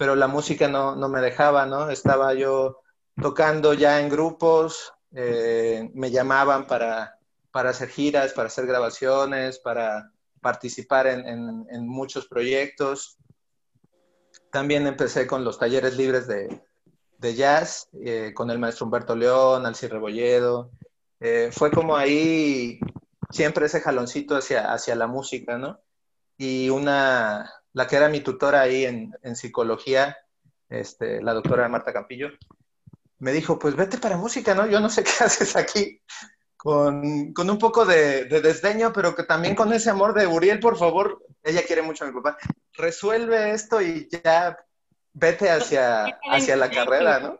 [0.00, 1.90] pero la música no, no me dejaba, ¿no?
[1.90, 2.80] Estaba yo
[3.20, 7.18] tocando ya en grupos, eh, me llamaban para,
[7.50, 11.28] para, hacer giras, para hacer grabaciones, para participar en,
[11.68, 13.18] en, muchos proyectos.
[14.50, 16.62] También empecé con los talleres libres de,
[17.18, 20.70] de jazz, eh, con el maestro Humberto León, Alci Rebolledo.
[21.20, 22.80] Eh, fue como ahí
[23.28, 25.78] siempre ese jaloncito hacia, hacia la música, ¿no?
[26.38, 30.16] Y una, la que era mi tutora ahí en, en psicología,
[30.68, 32.30] este, la doctora Marta Campillo,
[33.18, 34.66] me dijo, pues vete para música, ¿no?
[34.66, 36.00] Yo no sé qué haces aquí.
[36.56, 40.60] Con, con un poco de, de, desdeño, pero que también con ese amor de Uriel,
[40.60, 42.36] por favor, ella quiere mucho a mi papá,
[42.74, 44.58] resuelve esto y ya
[45.14, 47.38] vete hacia, hacia la carrera, ¿no?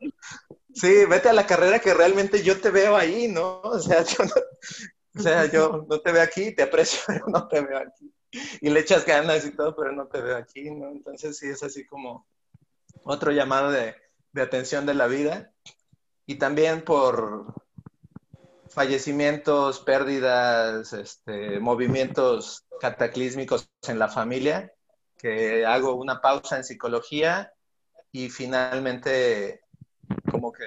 [0.74, 3.60] Sí, vete a la carrera que realmente yo te veo ahí, ¿no?
[3.60, 4.32] O sea, yo no,
[5.16, 8.12] o sea, yo no te veo aquí, te aprecio, pero no te veo aquí.
[8.60, 10.90] Y le echas ganas y todo, pero no te veo aquí, ¿no?
[10.90, 12.26] Entonces sí, es así como
[13.02, 13.94] otro llamado de,
[14.32, 15.52] de atención de la vida
[16.26, 17.54] y también por
[18.70, 24.72] fallecimientos, pérdidas, este, movimientos cataclísmicos en la familia,
[25.18, 27.52] que hago una pausa en psicología
[28.12, 29.62] y finalmente
[30.30, 30.64] como que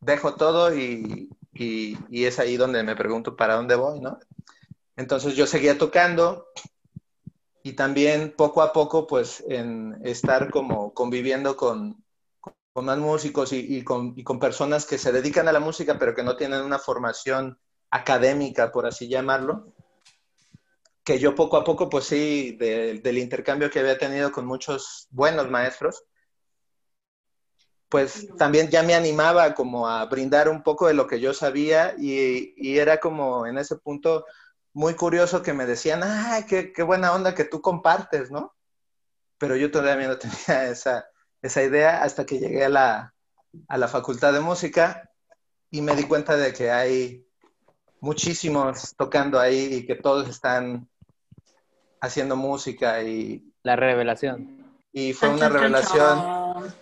[0.00, 4.18] dejo todo y, y, y, es ahí donde me pregunto para dónde voy, ¿no?
[4.96, 6.46] Entonces yo seguía tocando
[7.62, 12.04] y también poco a poco pues en estar como conviviendo con,
[12.74, 16.60] más músicos y, con, personas que se dedican a la música, pero que no tienen
[16.60, 17.58] una formación
[17.90, 19.72] académica, por así llamarlo,
[21.04, 25.48] que yo poco a poco, pues sí, del intercambio que había tenido con muchos buenos
[25.48, 26.04] maestros,
[27.88, 31.94] pues también ya me animaba como a brindar un poco de lo que yo sabía
[31.96, 34.24] y era como en ese punto
[34.74, 38.54] muy curioso que me decían, ay, qué, qué buena onda que tú compartes, ¿no?
[39.38, 41.06] Pero yo todavía no tenía esa,
[41.40, 43.14] esa idea hasta que llegué a la,
[43.68, 45.10] a la facultad de música
[45.70, 47.26] y me di cuenta de que hay
[48.00, 50.88] muchísimos tocando ahí y que todos están
[52.00, 53.52] haciendo música y...
[53.62, 54.62] La revelación.
[54.92, 56.74] Y fue una revelación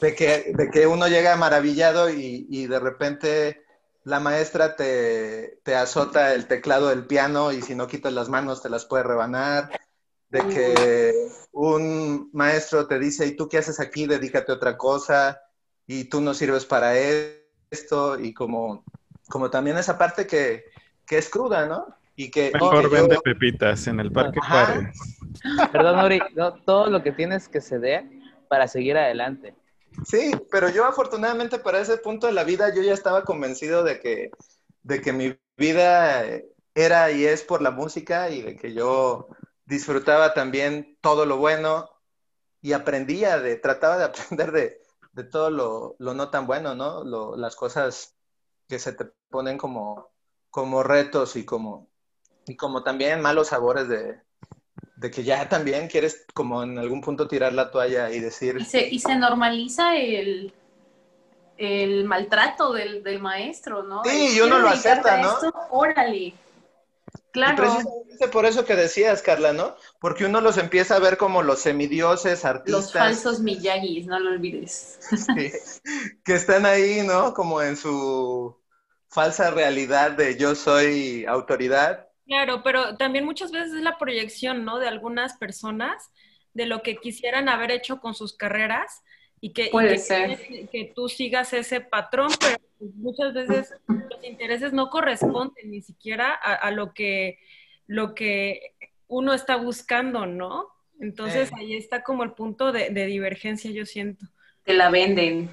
[0.00, 3.64] de que, de que uno llega maravillado y, y de repente
[4.04, 8.62] la maestra te, te, azota el teclado del piano y si no quitas las manos
[8.62, 9.70] te las puede rebanar
[10.30, 14.06] de que un maestro te dice, ¿y tú qué haces aquí?
[14.06, 15.40] Dedícate a otra cosa
[15.86, 18.84] y tú no sirves para esto y como,
[19.28, 20.64] como también esa parte que,
[21.04, 21.86] que es cruda, ¿no?
[22.14, 24.96] Y que, Mejor vende pepitas en el Parque Juárez.
[25.72, 28.04] Perdón, Nori, no, todo lo que tienes que ceder
[28.48, 29.54] para seguir adelante.
[30.06, 34.00] Sí, pero yo afortunadamente para ese punto de la vida yo ya estaba convencido de
[34.00, 34.30] que,
[34.82, 36.24] de que mi vida
[36.74, 39.28] era y es por la música y de que yo
[39.64, 41.90] disfrutaba también todo lo bueno
[42.62, 44.80] y aprendía de, trataba de aprender de,
[45.12, 47.04] de todo lo, lo, no tan bueno, ¿no?
[47.36, 48.16] Las cosas
[48.68, 50.10] que se te ponen como,
[50.50, 51.88] como retos y como,
[52.46, 54.20] y como también malos sabores de,
[54.96, 58.56] de que ya también quieres como en algún punto tirar la toalla y decir...
[58.60, 60.52] Y se, y se normaliza el,
[61.56, 64.02] el maltrato del, del maestro, ¿no?
[64.04, 65.34] Sí, y uno lo acepta, ¿no?
[65.70, 66.34] órale.
[67.32, 67.52] Claro.
[67.52, 69.76] Y precisamente por eso que decías, Carla, ¿no?
[70.00, 72.82] Porque uno los empieza a ver como los semidioses, artistas.
[72.82, 74.98] Los falsos Miyagis, no lo olvides.
[75.10, 75.52] Sí,
[76.24, 77.32] que están ahí, ¿no?
[77.32, 78.60] Como en su
[79.08, 82.09] falsa realidad de yo soy autoridad.
[82.30, 84.78] Claro, pero también muchas veces es la proyección, ¿no?
[84.78, 86.12] De algunas personas
[86.54, 89.02] de lo que quisieran haber hecho con sus carreras
[89.40, 90.38] y que, Puede y que, ser.
[90.70, 92.56] que tú sigas ese patrón, pero
[92.94, 97.40] muchas veces los intereses no corresponden ni siquiera a, a, lo que
[97.88, 98.76] lo que
[99.08, 100.68] uno está buscando, ¿no?
[101.00, 101.54] Entonces Sí.
[101.58, 104.24] ahí está como el punto de, de divergencia, yo siento.
[104.62, 105.50] Te la venden.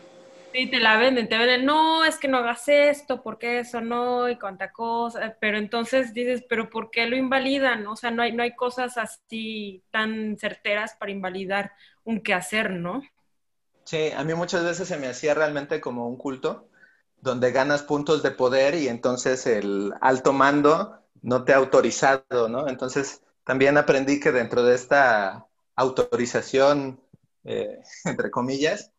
[0.54, 4.28] Sí, te la venden, te venden, no, es que no hagas esto, porque eso no,
[4.30, 7.86] y cuánta cosa, pero entonces dices, pero ¿por qué lo invalidan?
[7.86, 11.74] O sea, no hay, no hay cosas así tan certeras para invalidar
[12.06, 13.04] un quehacer, ¿no?
[13.86, 16.70] Sí, a mí muchas veces se me hacía realmente como un culto,
[17.22, 22.68] donde ganas puntos de poder y entonces el alto mando no te ha autorizado, ¿no?
[22.68, 27.00] Entonces también aprendí que dentro de esta autorización,
[27.46, 28.92] eh, entre comillas,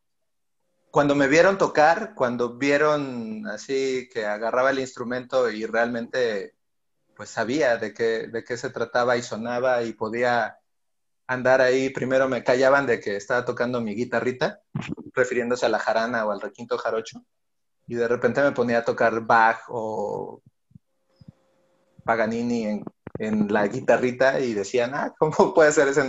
[0.90, 6.54] cuando me vieron tocar, cuando vieron así que agarraba el instrumento y realmente
[7.16, 10.58] pues sabía de qué, de qué se trataba y sonaba y podía
[11.26, 14.62] andar ahí, primero me callaban de que estaba tocando mi guitarrita,
[15.14, 17.22] refiriéndose a la jarana o al requinto jarocho,
[17.86, 20.42] y de repente me ponía a tocar Bach o
[22.04, 22.82] Paganini
[23.18, 26.00] en, la guitarrita y decían, ah, ¿cómo puede ser eso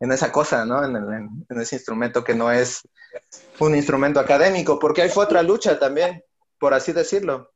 [0.00, 0.84] en esa cosa, ¿no?
[0.84, 1.12] En, el-
[1.50, 2.82] en- ese instrumento que no es
[3.60, 6.22] un instrumento académico, porque ahí fue otra lucha también,
[6.58, 7.52] por así decirlo.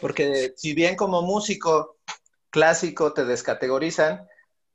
[0.00, 1.96] Porque si bien como músico
[2.50, 4.26] clásico te descategorizan,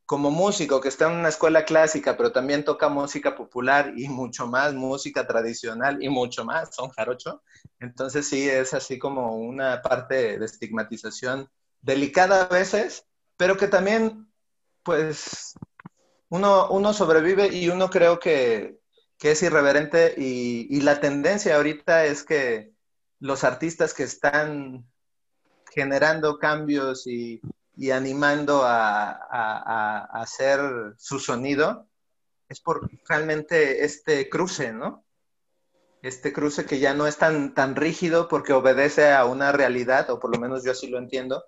[0.05, 4.47] como músico que está en una escuela clásica, pero también toca música popular y mucho
[4.47, 7.43] más, música tradicional y mucho más, son jarocho,
[7.79, 11.47] entonces sí es así como una parte de estigmatización
[11.81, 13.05] delicada a veces,
[13.37, 14.31] pero que también,
[14.83, 15.53] pues,
[16.30, 18.80] uno, sobrevive y uno creo que,
[19.21, 22.71] es irreverente y, la tendencia ahorita es que
[23.19, 24.86] los artistas que están
[25.73, 27.41] generando cambios y,
[27.91, 30.59] animando a hacer
[30.97, 31.89] su sonido
[32.49, 35.05] es por realmente este cruce, ¿no?
[36.01, 40.19] Este cruce que ya no es tan, tan rígido porque obedece a una realidad, o
[40.19, 41.43] por lo menos yo así lo entiendo,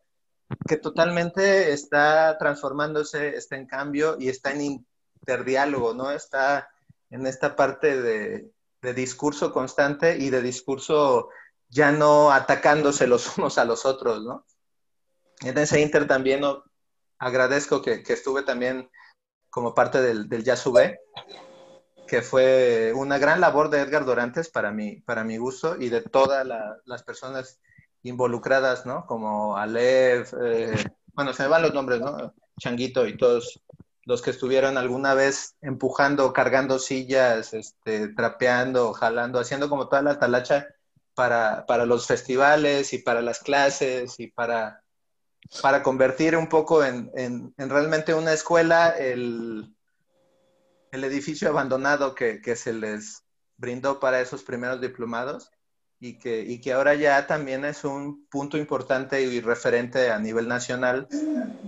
[0.68, 4.86] que totalmente está transformándose, está en cambio y está en
[5.22, 6.12] interdiálogo, ¿no?
[6.12, 6.70] Está
[7.10, 11.30] en esta parte de, de discurso constante y de discurso
[11.70, 14.46] ya no atacándose los unos a los otros, ¿no?
[15.42, 16.64] En ese inter también ¿no?
[17.18, 18.90] agradezco que, que estuve también
[19.50, 20.98] como parte del, del UV,
[22.08, 26.02] que fue una gran labor de Edgar Dorantes para mi, para mi gusto y de
[26.02, 27.60] todas la- las personas
[28.04, 29.06] involucradas, ¿no?
[29.06, 30.76] Como Alev, eh,
[31.14, 32.34] bueno, se me van los nombres, ¿no?
[32.60, 33.62] Changuito y todos
[34.06, 40.20] los que estuvieron alguna vez empujando, cargando sillas, este, trapeando, jalando, haciendo como toda la
[40.20, 40.68] talacha
[41.14, 44.84] para, para los festivales y para las clases y para,
[45.62, 49.76] para convertir un poco en, en- en realmente una escuela el,
[50.92, 53.24] el edificio abandonado que, que se les
[53.58, 55.52] brindó para esos primeros diplomados
[56.04, 60.48] y que, y que ahora ya también es un punto importante y referente a nivel
[60.48, 61.08] nacional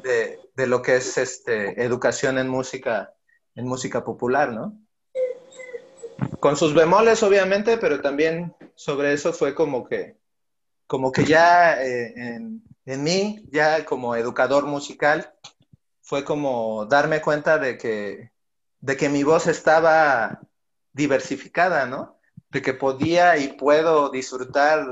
[0.01, 3.13] de, de lo que es este, educación en música,
[3.53, 4.75] en música popular, ¿no?
[6.39, 10.17] Con sus bemoles, obviamente, pero también sobre eso fue como que,
[10.88, 15.31] como que ya eh, en, en mí, ya como educador musical,
[16.01, 18.31] fue como darme cuenta de que,
[18.79, 20.41] de que mi voz estaba
[20.91, 22.12] diversificada, ¿no?
[22.54, 24.86] De que podía y puedo disfrutar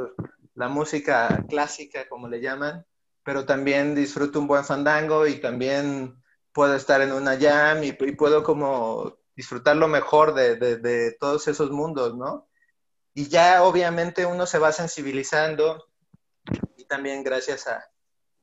[0.55, 2.85] la música clásica, como le llaman,
[3.23, 8.11] pero también disfruto un buen fandango y también puedo estar en una jam y, y
[8.15, 12.49] puedo como disfrutar lo mejor de, de, de todos esos mundos, ¿no?
[13.13, 15.87] Y ya obviamente uno se va sensibilizando
[16.77, 17.85] y también gracias a,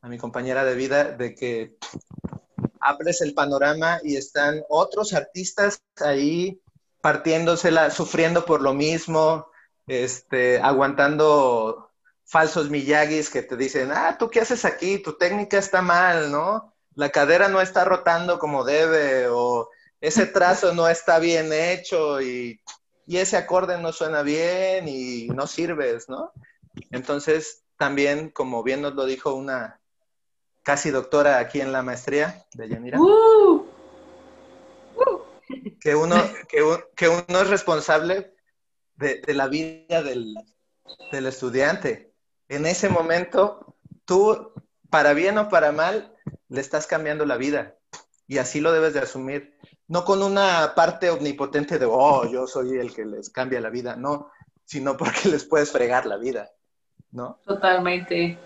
[0.00, 1.76] a mi compañera de vida de que
[2.80, 6.60] abres el panorama y están otros artistas ahí
[7.00, 9.48] partiéndosela, sufriendo por lo mismo,
[9.86, 11.90] este, aguantando
[12.24, 14.98] falsos miyagis que te dicen, ah, ¿tú qué haces aquí?
[14.98, 16.74] Tu técnica está mal, ¿no?
[16.94, 19.70] La cadera no está rotando como debe, o
[20.00, 22.60] ese trazo no está bien hecho, y,
[23.06, 26.32] y ese acorde no suena bien, y no sirves, ¿no?
[26.90, 29.80] Entonces, también, como bien nos lo dijo una
[30.62, 33.67] casi doctora aquí en la maestría de Yanira, ¡Uh!
[35.80, 36.16] Que uno,
[36.48, 38.34] que, un- que uno es responsable
[38.96, 40.34] de, de la vida del,
[41.12, 42.12] del estudiante.
[42.48, 44.52] En ese momento, tú,
[44.90, 46.14] para bien o para mal,
[46.48, 47.76] le estás cambiando la vida.
[48.26, 49.58] Y así lo debes de asumir.
[49.86, 53.96] No con una parte omnipotente de, oh, yo soy el que les cambia la vida,
[53.96, 54.30] no,
[54.64, 56.50] sino porque les puedes fregar la vida,
[57.10, 57.40] ¿no?
[57.46, 58.36] Totalmente.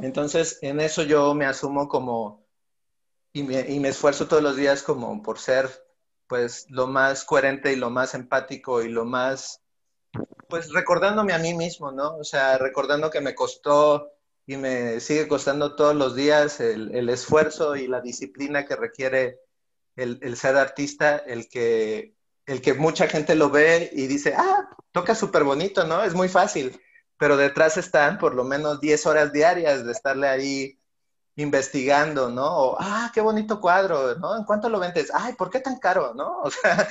[0.00, 2.44] Entonces, en eso yo me asumo como,
[3.32, 5.68] y me, y me esfuerzo todos los días como por ser,
[6.28, 9.62] pues, lo más coherente y lo más empático y lo más,
[10.48, 12.16] pues, recordándome a mí mismo, ¿no?
[12.16, 14.12] O sea, recordando que me costó
[14.46, 19.40] y me sigue costando todos los días el, esfuerzo y la disciplina que requiere
[19.96, 22.14] el, ser artista, el que,
[22.46, 26.02] el que mucha gente lo ve y dice, ah, toca súper bonito, ¿no?
[26.02, 26.80] Es muy fácil,
[27.18, 30.77] pero detrás están por lo menos 10 horas diarias de estarle ahí
[31.38, 32.46] investigando, ¿no?
[32.46, 34.36] O, ah, qué bonito cuadro, ¿no?
[34.36, 35.12] ¿En cuánto lo vendes?
[35.14, 36.42] Ay, ¿por qué tan caro, no?
[36.42, 36.88] O sea,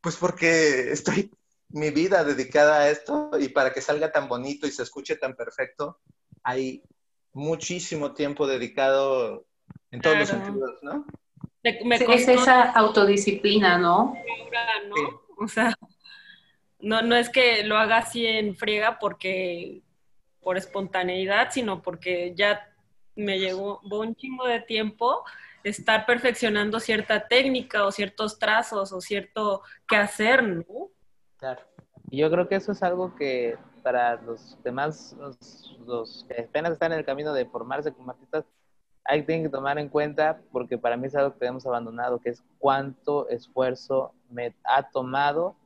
[0.00, 1.32] pues porque estoy
[1.70, 5.34] mi vida dedicada a esto y para que salga tan bonito y se escuche tan
[5.34, 5.98] perfecto,
[6.44, 6.82] hay
[7.32, 9.44] muchísimo tiempo dedicado
[9.90, 11.04] en todos los sentidos, ¿no?
[11.64, 14.14] es esa autodisciplina, ¿no?
[15.38, 15.74] O sea,
[16.78, 19.82] no, no es que lo haga así en friega porque
[20.40, 22.67] por espontaneidad, sino porque ya
[23.18, 25.24] me llegó un chingo de tiempo
[25.64, 30.64] estar perfeccionando cierta técnica o ciertos trazos o cierto qué hacer, ¿no?
[31.36, 31.62] Claro.
[32.10, 35.16] Yo creo que eso es algo que para los demás,
[35.86, 38.44] los, que apenas están en el camino de formarse como artistas,
[39.04, 42.44] hay que tomar en cuenta, porque para mí es algo que hemos abandonado, que es
[42.58, 45.56] cuánto esfuerzo me ha tomado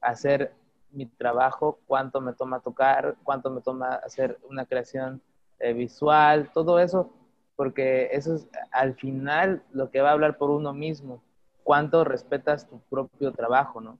[0.00, 0.54] hacer
[0.90, 5.22] mi trabajo, cuánto me toma tocar, cuánto me toma hacer una creación
[5.60, 7.12] eh, visual, todo eso,
[7.56, 11.22] porque eso es al final lo que va a hablar por uno mismo,
[11.62, 13.98] cuánto respetas tu propio trabajo, ¿no?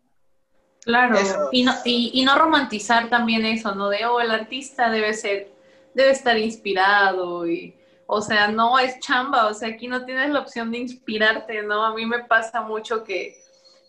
[0.83, 1.19] Claro,
[1.53, 3.91] y no, y, no romantizar también eso, ¿no?
[3.91, 5.53] De, oh, el artista debe ser,
[5.93, 7.75] debe estar inspirado y,
[8.07, 11.85] o sea, no es chamba, o sea, aquí no tienes la opción de inspirarte, ¿no?
[11.85, 13.37] A mí me pasa mucho que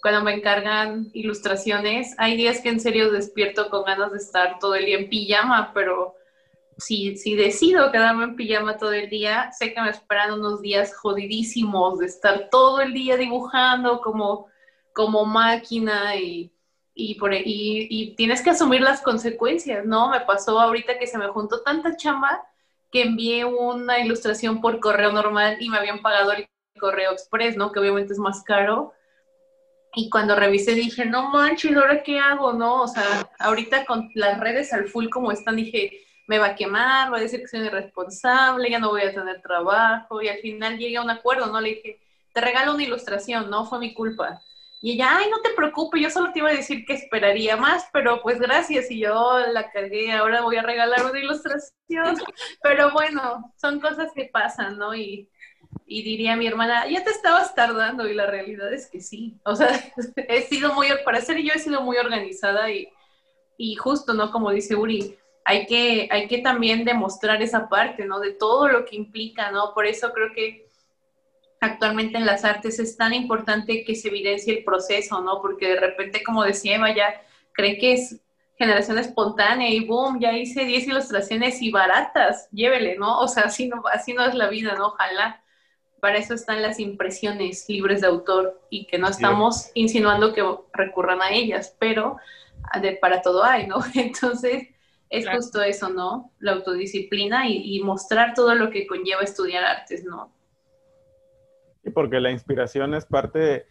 [0.01, 4.75] cuando me encargan ilustraciones, hay días que en serio despierto con ganas de estar todo
[4.75, 6.15] el día en pijama, pero
[6.81, 10.95] si, si decido quedarme en pijama todo el día, sé que me esperan unos días
[10.95, 14.47] jodidísimos de estar todo el día dibujando como,
[14.93, 16.51] como máquina y,
[17.19, 20.09] por, y, y tienes que asumir las consecuencias, ¿no?
[20.09, 22.43] Me pasó ahorita que se me juntó tanta chamba
[22.91, 26.47] que envié una ilustración por correo normal y me habían pagado el
[26.79, 27.71] correo express, ¿no?
[27.71, 28.93] Que obviamente es más caro.
[29.93, 32.53] Y cuando revisé dije, no manches, ¿ahora qué hago?
[32.53, 36.55] No, o sea, ahorita con las redes al full como están, dije, me va a
[36.55, 40.21] quemar, va a decir que soy irresponsable, ya no voy a tener trabajo.
[40.21, 41.59] Y al final llegué a un acuerdo, ¿no?
[41.59, 41.99] Le dije,
[42.31, 44.41] te regalo una ilustración, no fue mi culpa.
[44.81, 47.89] Y ella, ay, no te preocupes, yo solo te iba a decir que esperaría más,
[47.91, 48.89] pero pues gracias.
[48.89, 52.15] Y yo la cargué, ahora voy a regalar una ilustración.
[52.63, 54.95] Pero bueno, son cosas que pasan, ¿no?
[54.95, 55.29] Y,
[55.85, 59.37] y diría mi hermana, ya te estabas tardando y la realidad es que sí.
[59.43, 59.67] O sea,
[60.15, 62.87] he sido muy, para ser yo he sido muy organizada y,
[63.57, 64.31] y justo, ¿no?
[64.31, 68.19] Como dice Uri, hay que, hay que también demostrar esa parte, ¿no?
[68.19, 69.73] De todo lo que implica, ¿no?
[69.73, 70.67] Por eso creo que
[71.59, 75.41] actualmente en las artes es tan importante que se evidencie el proceso, ¿no?
[75.41, 77.21] Porque de repente, como decía Eva, ya
[77.53, 78.21] cree que es
[78.57, 83.19] generación espontánea y boom, ya hice 10 ilustraciones y baratas, llévele, ¿no?
[83.19, 84.87] O sea, así no, así no es la vida, ¿no?
[84.87, 85.43] Ojalá.
[85.99, 91.21] Para eso están las impresiones libres de autor y que no estamos insinuando que recurran
[91.21, 92.17] a ellas, pero
[92.81, 93.83] de, para todo hay, ¿no?
[93.95, 94.67] Entonces,
[95.11, 96.31] es justo eso, ¿no?
[96.39, 100.31] La autodisciplina y, y, mostrar todo lo que conlleva estudiar artes, ¿no?
[101.83, 103.65] Y porque la inspiración es parte,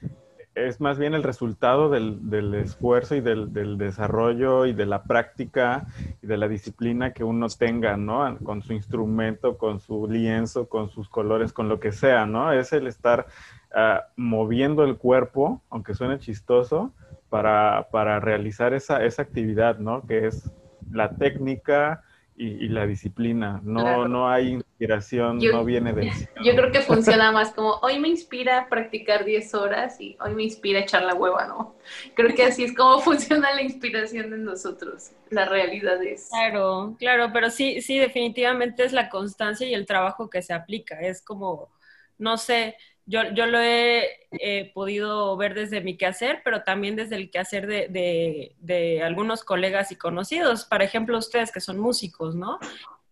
[0.54, 5.86] es más bien el resultado del, esfuerzo y del, desarrollo y de la práctica
[6.22, 8.36] y de la disciplina que uno tenga, ¿no?
[8.44, 12.52] Con su instrumento, con su lienzo, con sus colores, con lo que sea, ¿no?
[12.52, 13.26] Es el estar
[13.74, 16.92] ah, moviendo el cuerpo, aunque suene chistoso,
[17.30, 20.04] para, para realizar esa, esa actividad, ¿no?
[20.04, 20.50] Que es
[20.92, 22.02] la técnica,
[22.40, 23.60] y, la disciplina.
[23.62, 26.10] No, no hay inspiración, no viene de
[26.44, 30.44] Yo creo que funciona más como hoy me inspira practicar 10 horas y hoy me
[30.44, 31.74] inspira echar la hueva, ¿no?
[32.14, 35.10] Creo que así es como funciona la inspiración en nosotros.
[35.28, 36.30] La realidad es.
[36.30, 40.98] Claro, claro, pero sí, sí, definitivamente es la constancia y el trabajo que se aplica.
[40.98, 41.68] Es como,
[42.16, 42.76] no sé,
[43.10, 48.54] yo, yo lo he podido ver desde mi quehacer, pero también desde el quehacer de,
[48.60, 50.64] de, algunos colegas y conocidos.
[50.64, 52.60] Por ejemplo, ustedes que son músicos, ¿no?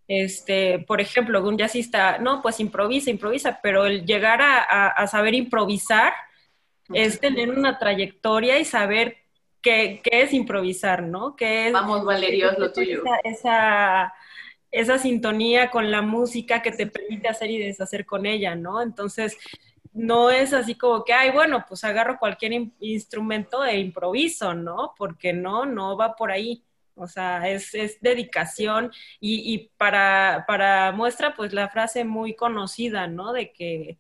[0.07, 5.35] Este, por ejemplo, un jazzista, no, pues improvisa, improvisa, pero el llegar a, a, saber
[5.35, 6.13] improvisar
[6.95, 9.17] es tener una trayectoria y saber
[9.61, 11.35] qué, qué es improvisar, ¿no?
[11.35, 13.03] ¿Qué es, Vamos, Valerio, es lo tuyo.
[13.25, 14.15] esa,
[14.71, 18.81] esa sintonía con la música que te permite hacer y deshacer con ella, ¿no?
[18.81, 19.37] Entonces,
[19.93, 24.95] no es así como que, ay, bueno, pues agarro cualquier instrumento e improviso, ¿no?
[24.97, 26.65] Porque no, no va por ahí.
[26.95, 33.33] O sea, es, dedicación y, para, para, muestra, pues la frase muy conocida, ¿no?
[33.33, 33.99] De que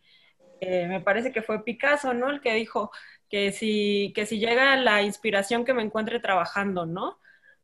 [0.60, 2.30] me parece que fue Picasso, ¿no?
[2.30, 2.90] El que dijo
[3.28, 7.20] que si, que si llega la inspiración que me encuentre trabajando, ¿no?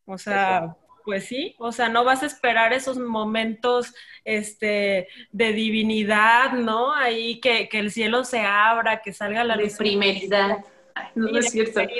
[0.06, 3.94] O sea, Pues sí, o sea, no vas a esperar esos momentos
[4.24, 6.94] este, de divinidad, ¿no?
[6.94, 9.76] Ahí que, que el cielo se abra, que salga la De luz.
[9.76, 10.64] primeridad.
[10.94, 11.92] Ay, no, es cierto.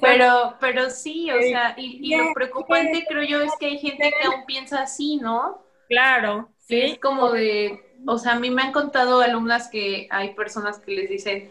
[0.00, 4.14] Pero, pero sí, o sea, y, y lo preocupante creo yo es que hay gente
[4.18, 5.64] que aún piensa así, ¿no?
[5.88, 10.34] Claro, Sí, es como de, o sea, a mí me han contado alumnas que hay
[10.34, 11.50] personas que les dicen,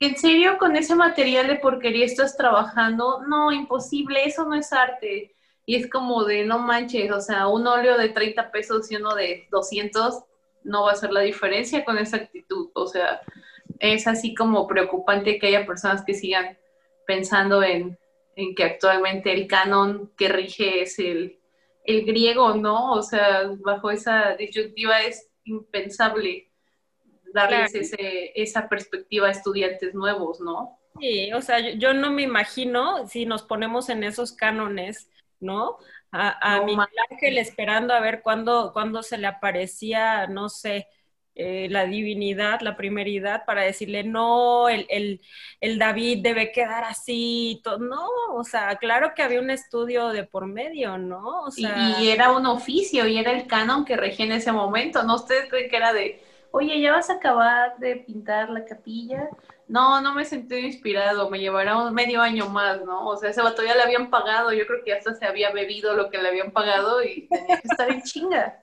[0.00, 3.22] ¿en serio con ese material de porquería estás trabajando?
[3.28, 5.34] No, imposible, eso no es arte.
[5.66, 9.14] Y es como de, no manches, o sea, un óleo de 30 pesos y uno
[9.14, 10.24] de 200
[10.64, 12.70] no va a hacer la diferencia con esa actitud.
[12.74, 13.20] O sea,
[13.78, 16.58] es así como preocupante que haya personas que sigan
[17.06, 17.98] pensando en,
[18.36, 21.38] en que actualmente el canon que rige es el,
[21.84, 22.92] el griego, ¿no?
[22.92, 26.50] O sea, bajo esa disyuntiva es impensable
[27.32, 27.84] darles Claro.
[27.84, 30.78] ese, esa perspectiva a estudiantes nuevos, ¿no?
[31.00, 35.10] Sí, o sea, yo, yo no me imagino si nos ponemos en esos cánones,
[35.40, 35.78] ¿no?
[36.12, 40.86] A, a No Miguel Ángel esperando a ver cuándo, cuándo se le aparecía, no sé,
[41.36, 45.20] eh, la divinidad, la primeridad, para decirle, no, el, el,
[45.60, 50.46] el David debe quedar así, no, o sea, claro que había un estudio de por
[50.46, 51.42] medio, ¿no?
[51.44, 54.50] O Y, sea, y era un oficio y era el canon que regía en ese
[54.52, 55.14] momento, ¿no?
[55.16, 56.20] ¿Ustedes creen que era de,
[56.50, 59.28] oye, ya vas a acabar de pintar la capilla?
[59.66, 63.08] No, no me sentí inspirado, me llevará un medio año más, ¿no?
[63.08, 65.94] O sea, ese vato ya le habían pagado, yo creo que hasta se había bebido
[65.94, 68.60] lo que le habían pagado y tenía que estar en chinga.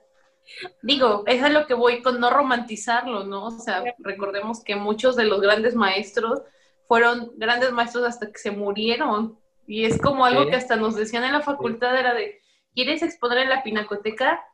[0.82, 3.46] Digo, es a lo que voy con no romantizarlo, ¿no?
[3.46, 6.42] O sea, recordemos que muchos de los grandes maestros
[6.88, 9.38] fueron grandes maestros hasta que se murieron.
[9.66, 12.40] Y es como algo que hasta nos decían en la facultad, era de,
[12.74, 14.44] ¿quieres exponer en la pinacoteca?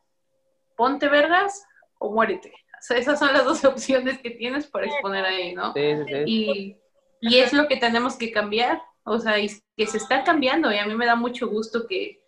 [0.77, 1.67] Ponte vergas
[1.99, 2.53] o muérete.
[2.79, 5.73] O sea, esas son las dos opciones que tienes para exponer ahí, ¿no?
[5.73, 6.23] Sí, sí, sí.
[6.27, 6.77] Y,
[7.21, 10.79] y es lo que tenemos que cambiar, o sea, y que se está cambiando y
[10.79, 12.23] a mí me da mucho gusto que,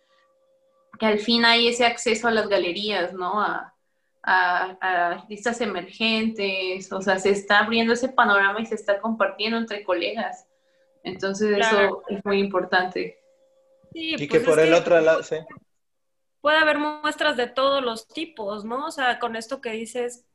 [0.99, 3.41] que al fin hay ese acceso a las galerías, ¿no?
[3.41, 3.73] A,
[4.23, 9.57] a, a artistas emergentes, o sea, se está abriendo ese panorama y se está compartiendo
[9.57, 10.45] entre colegas.
[11.03, 11.77] Entonces Claro.
[11.79, 13.17] eso es muy importante.
[13.93, 15.37] sí, Y pues que es por el otro lado, sí.
[16.41, 18.85] puede haber muestras de todos los tipos, ¿no?
[18.87, 20.25] O sea, con esto que dices,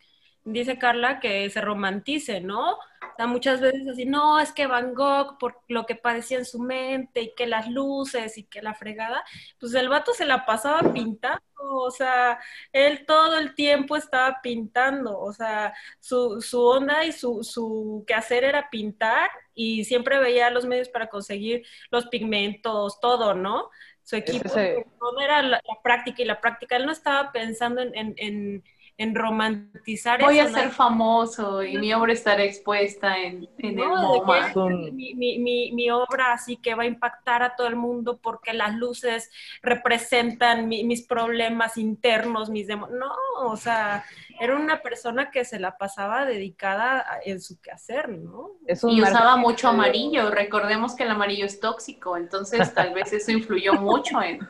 [0.47, 2.73] dice Carla, que se romantice, ¿no?
[2.73, 6.45] O sea, muchas veces así, no, es que Van Gogh, por lo que padecía en
[6.45, 9.25] su mente, y que las luces, y que la fregada,
[9.59, 12.39] pues el vato se la pasaba pintando, o sea,
[12.73, 18.45] él todo el tiempo estaba pintando, o sea, su, su onda y su, su quehacer
[18.45, 23.71] era pintar, y siempre veía los medios para conseguir los pigmentos, todo, ¿no?
[24.03, 26.77] Su equipo, todo era la, la práctica y la práctica.
[26.77, 28.65] Él no estaba pensando en, en, en,
[28.99, 34.03] en romantizar Voy a ser famoso y mi obra estará expuesta en, en el No,
[34.19, 34.49] MoMA.
[34.49, 37.77] Es un- mi, mi, mi, mi obra así que va a impactar a todo el
[37.77, 39.31] mundo porque las luces
[39.63, 42.99] representan mi- mis problemas internos, mis demonios.
[42.99, 43.13] No,
[43.51, 44.03] o sea,
[44.41, 48.53] era una persona que se la pasaba dedicada a- en su quehacer, ¿no?
[48.67, 50.31] Es un Y usaba mucho amarillo.
[50.31, 54.41] Recordemos que el amarillo es tóxico, entonces tal vez eso influyó mucho en,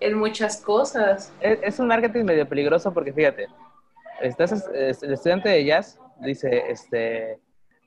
[0.00, 1.32] en muchas cosas.
[1.40, 3.48] Es, es un marketing medio peligroso porque fíjate,
[4.28, 7.38] estás, es- el estudiante de jazz dice, este,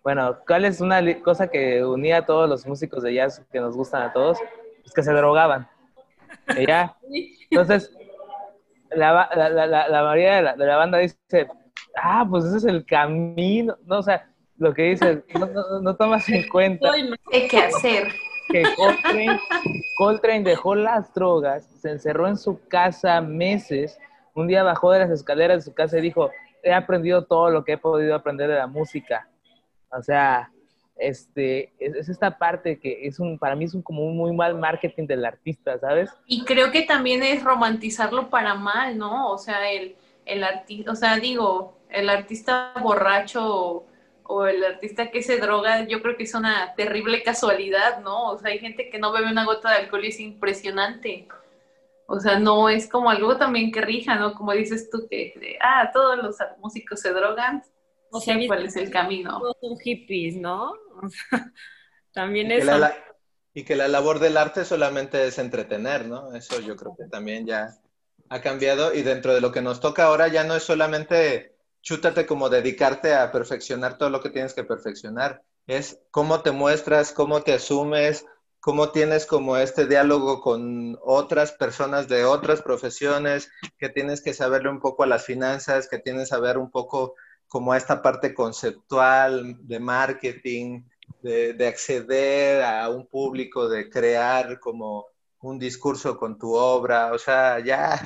[0.04, 3.76] bueno, ¿cuál es una cosa que unía a todos los músicos de jazz que nos
[3.76, 4.38] gustan a todos?
[4.82, 5.68] Pues que se drogaban.
[6.58, 6.96] Y ya.
[7.50, 7.92] Entonces,
[8.92, 11.48] la, la, la, la- mayoría de la, de la banda dice,
[12.02, 13.78] ah, pues ese es el camino.
[13.86, 16.90] No, o sea, lo que dice, no, no, no tomas en cuenta.
[17.32, 18.08] ¿Qué que hacer?
[18.50, 19.40] que Coltrane,
[19.98, 24.00] Coltrane dejó las drogas, se encerró en su casa meses,
[24.38, 26.32] un día bajó de las escaleras de su casa y dijo,
[26.64, 29.28] he aprendido todo lo que he podido aprender de la música.
[29.92, 30.52] O sea,
[30.98, 34.34] este, es, es esta parte que es un, para mí es un, como un muy
[34.34, 36.12] mal marketing del artista, ¿sabes?
[36.28, 39.32] Y creo que también es romantizarlo para mal, ¿no?
[39.32, 43.86] O sea, el, el artista, o sea, digo, el artista borracho o,
[44.24, 48.32] o el artista que se droga, yo creo que es una terrible casualidad, ¿no?
[48.32, 51.28] O sea, hay gente que no bebe una gota de alcohol y es impresionante.
[52.08, 54.34] O sea, no es como algo también que rija, ¿no?
[54.34, 57.64] Como dices tú, que, de, ah, todos los músicos se drogan.
[58.12, 59.40] O sea, cuál es el camino.
[59.40, 60.72] Todos son hippies, ¿no?
[61.02, 61.52] O sea,
[62.14, 62.72] también Y que, eso.
[62.72, 62.96] la, la-
[63.54, 66.34] y que la labor del arte solamente es entretener, ¿no?
[66.34, 67.78] Eso yo creo que también ya
[68.30, 72.26] ha cambiado y dentro de lo que nos toca ahora ya no es solamente chútate
[72.26, 77.42] como dedicarte a perfeccionar todo lo que tienes que perfeccionar, es cómo te muestras, cómo
[77.44, 78.26] te asumes,
[78.68, 84.70] cómo tienes como este diálogo con otras personas de otras profesiones, que tienes que saberle
[84.70, 87.16] un poco a las finanzas, que tienes que saber un poco
[87.48, 90.84] como a esta parte conceptual de marketing,
[91.22, 95.06] de, de acceder a un público, de crear como
[95.40, 98.06] un discurso con tu obra, o sea, ya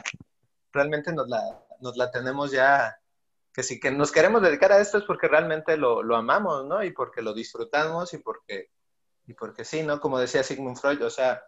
[0.71, 1.41] realmente nos la,
[1.79, 2.99] nos la tenemos ya,
[3.51, 6.83] que si que nos queremos dedicar a esto es porque realmente lo, lo amamos, ¿no?
[6.83, 8.69] Y porque lo disfrutamos y porque,
[9.31, 9.99] y porque sí, ¿no?
[9.99, 11.43] Como decía Sigmund Freud, o sea,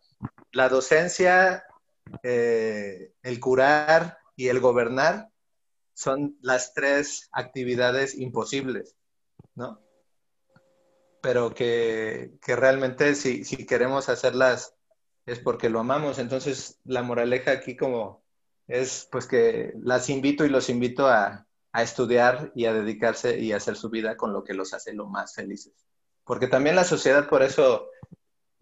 [0.52, 1.66] la docencia,
[2.24, 5.30] eh, el curar y el gobernar
[5.94, 8.96] son las tres actividades imposibles,
[9.56, 9.82] ¿no?
[11.22, 14.76] Pero que, que realmente si, si queremos hacerlas
[15.26, 16.20] es porque lo amamos.
[16.20, 18.24] Entonces, la moraleja aquí como
[18.68, 23.52] es pues que las invito y los invito a, a estudiar y a dedicarse y
[23.52, 25.74] a hacer su vida con lo que los hace lo más felices.
[26.24, 27.90] Porque también la sociedad por eso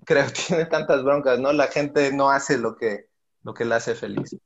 [0.05, 1.53] creo tiene tantas broncas, ¿no?
[1.53, 3.07] La gente no hace lo que,
[3.43, 4.37] lo que la hace feliz.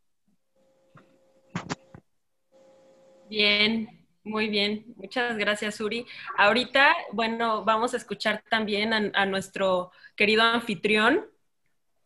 [3.29, 4.85] Bien, muy bien.
[4.97, 6.05] Muchas gracias, Uri.
[6.37, 11.25] Ahorita, bueno, vamos a escuchar también a, nuestro querido anfitrión,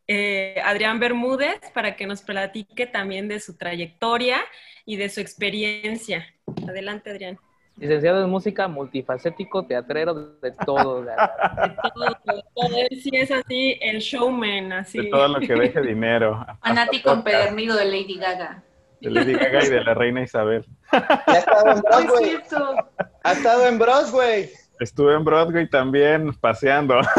[0.08, 4.40] eh, Adrián Bermúdez, para que nos platique también de su trayectoria
[4.86, 6.26] y de su experiencia.
[6.68, 7.40] Adelante, Adrián.
[7.80, 11.02] Licenciado en música, multifacético, teatrero, de todo.
[11.06, 12.78] De todo, de todo.
[12.90, 14.98] Él sí es así, el showman, así.
[14.98, 16.46] De todo lo que deje dinero.
[16.62, 18.64] Fanático empedernido de Lady Gaga.
[19.00, 20.66] De Lady Gaga y de la reina Isabel.
[20.92, 22.26] Ya ha estado en No es Broadway.
[22.26, 22.76] cierto.
[23.24, 24.50] Ha estado en Broadway.
[24.80, 27.02] Estuve en Broadway también paseando.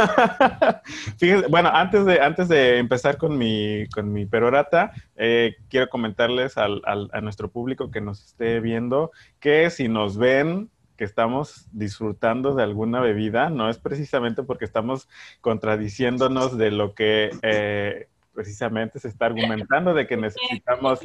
[1.50, 6.80] Bueno, antes de, antes de empezar con mi, con mi perorata, eh, quiero comentarles al,
[6.84, 12.54] al- a nuestro público que nos esté viendo que si nos ven que estamos disfrutando
[12.54, 15.08] de alguna bebida, no es precisamente porque estamos
[15.40, 18.08] contradiciéndonos de lo que eh,
[18.40, 21.00] precisamente se está argumentando de que necesitamos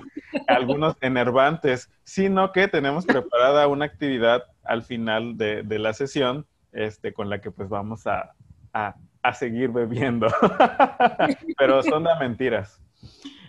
[0.47, 7.11] algunos enervantes, sino que tenemos preparada una actividad al final de, de la sesión este,
[7.11, 8.31] con la que pues vamos a,
[8.71, 10.27] a- a seguir bebiendo.
[11.57, 12.79] Pero son de mentiras.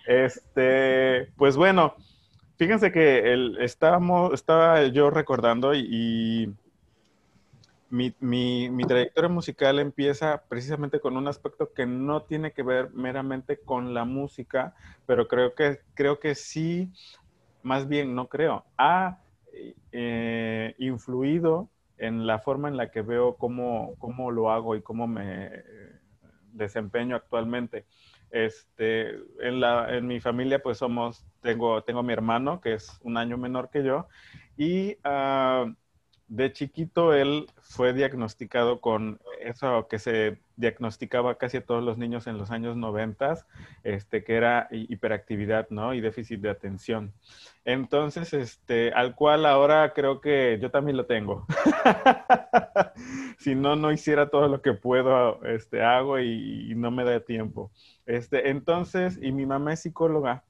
[0.05, 1.95] Este, pues bueno,
[2.59, 6.55] fíjense que el, estábamos, estaba yo recordando y, y
[7.97, 12.91] mi, mi- mi trayectoria musical empieza precisamente con un aspecto que no tiene que ver
[12.93, 14.75] meramente con la música,
[15.07, 16.93] pero creo que, creo que sí,
[17.63, 19.21] más bien no creo, ha
[19.93, 25.07] eh, influido en la forma en la que veo cómo, cómo lo hago y cómo
[25.07, 25.51] me
[26.53, 27.87] desempeño actualmente.
[28.31, 32.99] Este, en, la, en mi familia, pues somos, tengo, tengo a mi hermano, que es
[33.03, 34.09] un año menor que yo,
[34.57, 35.67] y ah,
[36.29, 42.27] de chiquito él fue diagnosticado con eso que se diagnosticaba casi a todos los niños
[42.27, 43.35] en los años 90,
[43.85, 45.95] este, que era hi- hiperactividad, ¿no?
[45.95, 47.13] Y déficit de atención.
[47.65, 51.47] Entonces, este, al cual ahora creo que yo también lo tengo.
[53.39, 57.21] si no, no hiciera todo lo que puedo, este, hago y, y no me da
[57.21, 57.71] tiempo.
[58.07, 60.45] Este, entonces, y mi mamá es psicóloga.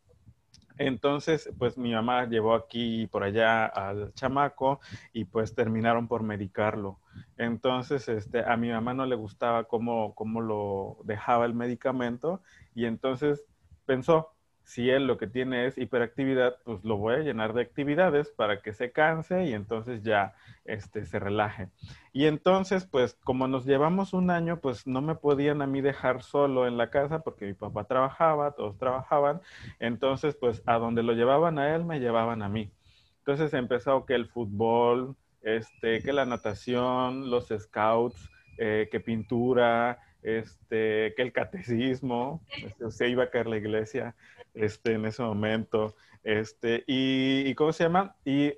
[0.79, 4.81] Entonces, pues mi mamá llevó aquí y por allá al chamaco
[5.13, 7.01] y pues terminaron por medicarlo.
[7.39, 12.43] Entonces, este, a mi mamá no le gustaba cómo, cómo lo dejaba el medicamento
[12.75, 13.45] y entonces
[13.87, 14.36] pensó,
[14.67, 18.63] si él lo que tiene es hiperactividad, pues lo voy a llenar de actividades para
[18.63, 21.69] que se canse y entonces ya este, se relaje.
[22.13, 26.25] Y entonces, pues como nos llevamos un año, pues no me podían a mí dejar
[26.25, 29.41] solo en la casa porque mi papá trabajaba, todos trabajaban.
[29.79, 32.73] Entonces, pues a donde lo llevaban a él, me llevaban a mí.
[33.19, 41.15] Entonces empezó que el fútbol, este, que la natación, los scouts, eh, que pintura, este,
[41.15, 44.17] que el catecismo, este, se iba a caer la iglesia
[44.55, 45.95] este, en ese momento,
[46.25, 48.17] este, y, y ¿cómo se llama?
[48.25, 48.55] Y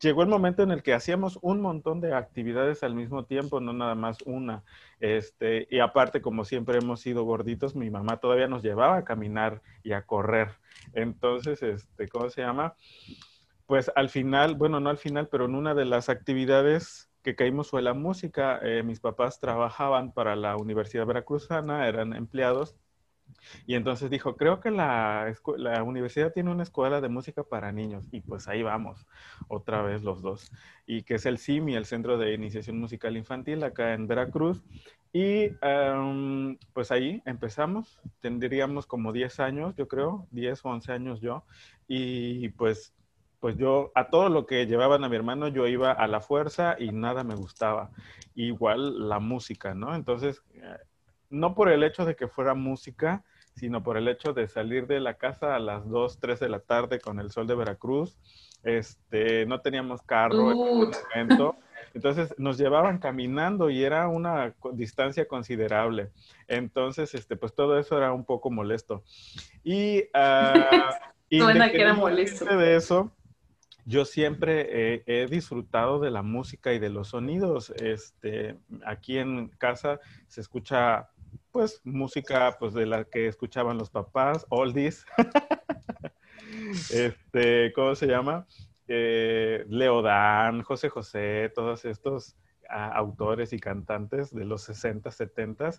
[0.00, 3.74] llegó el momento en el que hacíamos un montón de actividades al mismo tiempo, no
[3.74, 4.64] nada más una.
[4.98, 9.60] Este, y aparte, como siempre hemos sido gorditos, mi mamá todavía nos llevaba a caminar
[9.82, 10.48] y a correr.
[10.94, 12.74] Entonces, este, ¿cómo se llama?
[13.66, 17.70] Pues al final, bueno, no al final, pero en una de las actividades que caímos
[17.70, 18.58] fue la música.
[18.62, 22.76] Eh, mis papás trabajaban para la Universidad Veracruzana, eran empleados.
[23.66, 28.04] Y entonces dijo, creo que la, la universidad tiene una escuela de música para niños.
[28.10, 29.06] Y pues ahí vamos,
[29.48, 30.50] otra vez los dos.
[30.86, 34.62] Y que es el CIMI, el Centro de Iniciación Musical Infantil, acá en Veracruz.
[35.12, 41.20] Y em, pues ahí empezamos, tendríamos como 10 años, yo creo, 10 o 11 años
[41.20, 41.44] yo.
[41.88, 42.94] Y pues
[43.40, 46.76] pues yo a todo lo que llevaban a mi hermano yo iba a la fuerza
[46.78, 47.90] y nada me gustaba.
[48.34, 49.94] Igual la música, ¿no?
[49.94, 50.76] Entonces, eh,
[51.30, 55.00] no por el hecho de que fuera música, sino por el hecho de salir de
[55.00, 58.16] la casa a las 2, 3 de la tarde con el sol de Veracruz.
[58.62, 61.56] Este, no teníamos carro en ese momento.
[61.94, 66.10] Entonces nos llevaban caminando y era una distancia considerable.
[66.46, 69.02] Entonces, este, pues todo eso era un poco molesto.
[69.64, 72.44] Y, uh, Suena que era molesto.
[72.44, 73.10] De eso,
[73.84, 77.70] yo siempre he disfrutado de la música y de los sonidos.
[77.70, 81.10] Este, aquí en casa se escucha,
[81.50, 85.04] pues, música, pues, de la que escuchaban los papás, oldies.
[86.90, 88.46] este, ¿cómo se llama?
[88.88, 92.36] Eh, Leodán, José José, todos estos
[92.70, 95.70] autores y cantantes de los 60, 70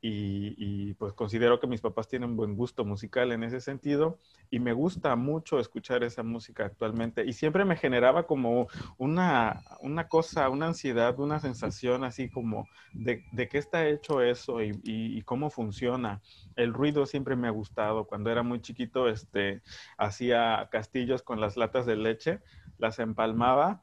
[0.00, 4.18] y, y pues considero que mis papás tienen buen gusto musical en ese sentido
[4.50, 8.66] y me gusta mucho escuchar esa música actualmente y siempre me generaba como
[8.98, 14.62] una, una cosa, una ansiedad, una sensación así como de, de qué está hecho eso
[14.62, 16.20] y, y, cómo funciona.
[16.56, 18.04] El ruido siempre me ha gustado.
[18.06, 19.62] Cuando era muy chiquito, este,
[19.96, 22.40] hacía castillos con las latas de leche,
[22.78, 23.82] las empalmaba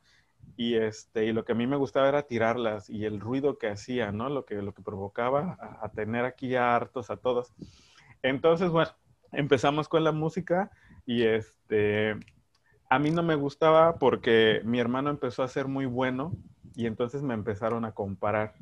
[0.57, 3.69] y este y lo que a mí me gustaba era tirarlas y el ruido que
[3.69, 4.27] hacía, ¿no?
[4.27, 7.53] Lo que lo que provocaba a, tener aquí hartos a todos.
[8.23, 8.91] Entonces, bueno,
[9.31, 10.71] empezamos con la música
[11.05, 12.15] y este
[12.89, 16.33] a mí no me gustaba porque mi hermano empezó a ser muy bueno
[16.75, 18.55] y entonces me empezaron a comparar.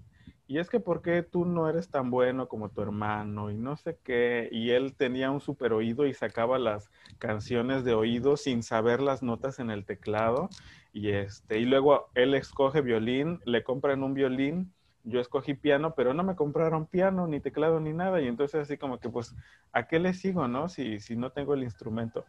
[0.48, 3.50] Y es que, ¿por qué tú no eres tan bueno como tu hermano?
[3.50, 4.48] Y no sé qué.
[4.52, 9.24] Y él tenía un super oído y sacaba las canciones de oído sin saber las
[9.24, 10.50] notas en el teclado.
[10.94, 16.14] Y, este, y luego él escoge violín, le compran un violín, yo escogí piano, pero
[16.14, 18.22] no me compraron piano, ni teclado, ni nada.
[18.22, 19.36] Y entonces así como que, pues,
[19.72, 20.70] ¿a qué le sigo, no?
[20.70, 22.26] Si, si no tengo el instrumento.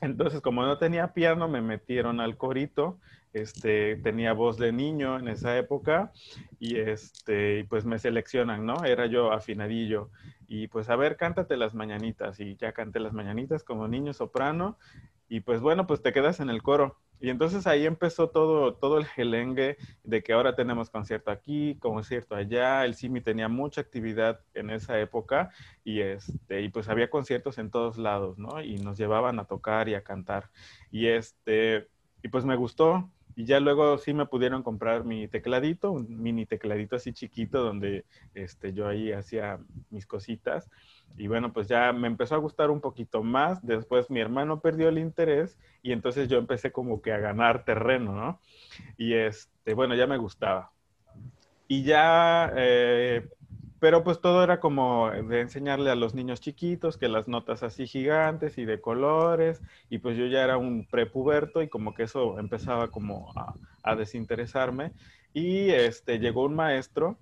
[0.00, 2.98] Entonces, como no tenía piano, me metieron al corito.
[3.32, 6.10] Este, tenía voz de niño en esa época
[6.58, 8.84] y este, pues me seleccionan, ¿no?
[8.84, 10.10] Era yo afinadillo.
[10.46, 12.40] Y pues, a ver, cántate las mañanitas.
[12.40, 14.78] Y ya canté las mañanitas como niño soprano.
[15.28, 16.98] Y pues bueno, pues te quedas en el coro.
[17.20, 22.34] Y entonces ahí empezó todo, todo el gelengue de que ahora tenemos concierto aquí, concierto
[22.34, 22.84] allá.
[22.84, 25.50] El CIMI tenía mucha actividad en esa época
[25.84, 28.60] y, este, y pues había conciertos en todos lados, ¿no?
[28.62, 30.50] Y nos llevaban a tocar y a cantar.
[30.90, 31.88] Y, este,
[32.22, 33.10] y pues me gustó.
[33.34, 38.06] Y ya luego sí me pudieron comprar mi tecladito, un mini tecladito así chiquito donde
[38.34, 39.58] este, yo ahí hacía
[39.90, 40.70] mis cositas.
[41.18, 43.64] Y bueno, pues ya me empezó a gustar un poquito más.
[43.64, 48.12] Después mi hermano perdió el interés y entonces yo empecé como que a ganar terreno,
[48.12, 48.40] ¿no?
[48.98, 50.72] Y este, bueno, ya me gustaba.
[51.68, 53.28] Y ya, eh,
[53.80, 57.86] pero pues todo era como de enseñarle a los niños chiquitos que las notas así
[57.86, 59.62] gigantes y de colores.
[59.88, 63.96] Y pues yo ya era un prepuberto y como que eso empezaba como a, a
[63.96, 64.92] desinteresarme.
[65.32, 67.16] Y este, llegó un maestro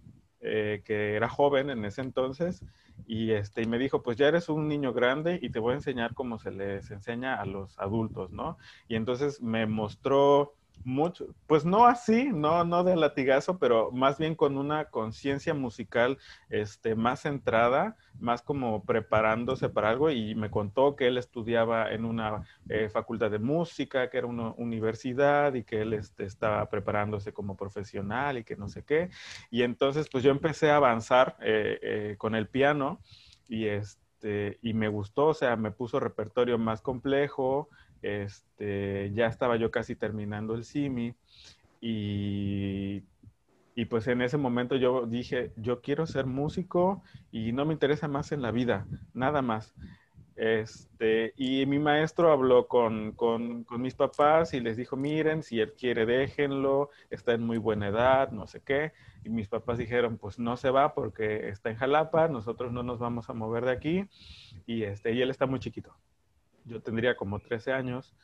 [0.44, 2.62] eh, que era joven en ese entonces
[3.06, 5.76] y, este, y me dijo, pues ya eres un niño grande y te voy a
[5.76, 8.58] enseñar cómo se les enseña a los adultos, ¿no?
[8.86, 10.54] Y entonces me mostró
[10.84, 16.18] mucho, pues no así, no, no de latigazo, pero más bien con una conciencia musical
[16.51, 22.05] este, más centrada, más como preparándose para algo y me contó que él estudiaba en
[22.05, 27.32] una eh, facultad de música, que era una universidad y que él este, estaba preparándose
[27.32, 29.10] como profesional y que no sé qué.
[29.51, 33.01] Y entonces pues yo empecé a avanzar eh, eh, con el piano
[33.48, 37.68] y este, y me gustó, o sea, me puso repertorio más complejo,
[38.05, 41.14] este, ya estaba yo casi terminando el CIMI
[41.81, 43.02] y,
[43.74, 47.02] y pues en ese momento yo dije, yo quiero ser músico
[47.32, 49.74] y no me interesa más en la vida, nada más.
[50.36, 55.60] Este, y mi maestro habló con, con, con, mis papás y les dijo, miren, si
[55.60, 58.93] él quiere, déjenlo, está en muy buena edad, no sé qué.
[59.24, 62.98] Y mis papás dijeron, pues no se va porque está en Jalapa, nosotros no nos
[62.98, 64.09] vamos a mover de aquí
[64.66, 65.97] y, este, y él está muy chiquito
[66.64, 68.14] yo tendría como 13 años,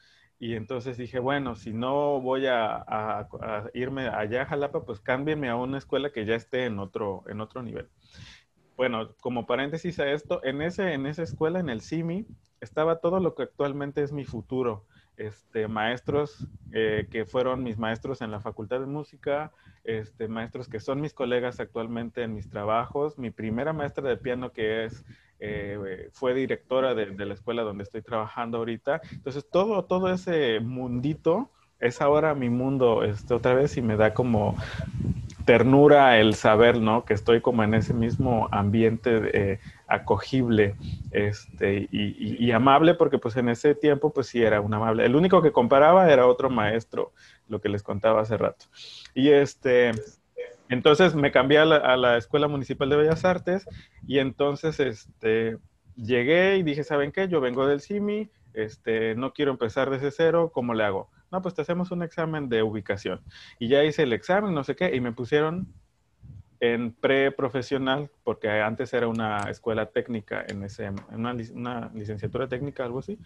[0.41, 3.29] y entonces dije, bueno, si no voy a,
[3.75, 7.43] irme allá a Jalapa, pues cámbienme a una escuela que ya esté en otro, en
[7.43, 7.91] otro nivel.
[8.75, 12.27] Bueno, como paréntesis a esto, en, ese, en esa escuela, en el CIMI,
[12.63, 14.87] estaba todo lo que actualmente es mi futuro.
[15.19, 19.53] Este, maestros eh, que fueron mis maestros en la Facultad de Música,
[19.85, 24.53] este, maestros que son mis colegas actualmente en mis trabajos, mi primera maestra de piano
[24.53, 25.05] que es
[25.41, 29.01] eh, fue directora de, la escuela donde estoy trabajando ahorita.
[29.13, 31.51] Entonces, todo, todo ese mundito
[31.81, 34.57] es ahora mi mundo este, otra vez y me da como
[35.47, 37.05] ternura el saber, ¿no?
[37.05, 40.77] Que estoy como en ese mismo ambiente eh, acogible
[41.11, 45.05] este, y, y, amable, porque pues en ese tiempo pues sí era un amable.
[45.07, 47.13] El único que comparaba era otro maestro,
[47.49, 48.67] lo que les contaba hace rato.
[49.15, 49.93] Y este,
[50.71, 53.67] entonces me cambié a la, Escuela Municipal de Bellas Artes
[54.07, 55.59] y entonces este,
[55.97, 57.29] llegué y dije, ¿saben qué?
[57.29, 61.11] Yo vengo del CIMI, este, no quiero empezar desde cero, ¿cómo le hago?
[61.31, 63.21] no, pues te hacemos un examen de ubicación.
[63.59, 65.73] Y ya hice el examen, no sé qué, y me pusieron
[66.61, 72.99] en preprofesional, porque antes era una escuela técnica, en ese, una, una, licenciatura técnica, algo
[72.99, 73.19] así.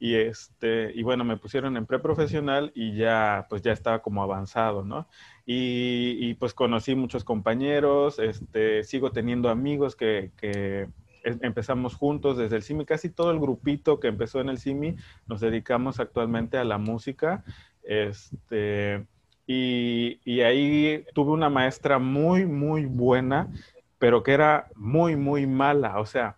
[0.00, 4.84] Y, este, y bueno, me pusieron en preprofesional y ya, pues ya estaba como avanzado,
[4.84, 5.08] ¿no?
[5.46, 10.88] Y, y pues conocí muchos compañeros, este, sigo teniendo amigos que, que
[11.22, 14.96] em, empezamos juntos desde el CIMI, casi todo el grupito que empezó en el CIMI
[15.28, 17.44] nos dedicamos actualmente a la música.
[17.84, 19.06] Este,
[19.52, 23.48] y, ahí tuve una maestra muy, muy buena,
[23.98, 26.36] pero que era muy, muy mala, o sea,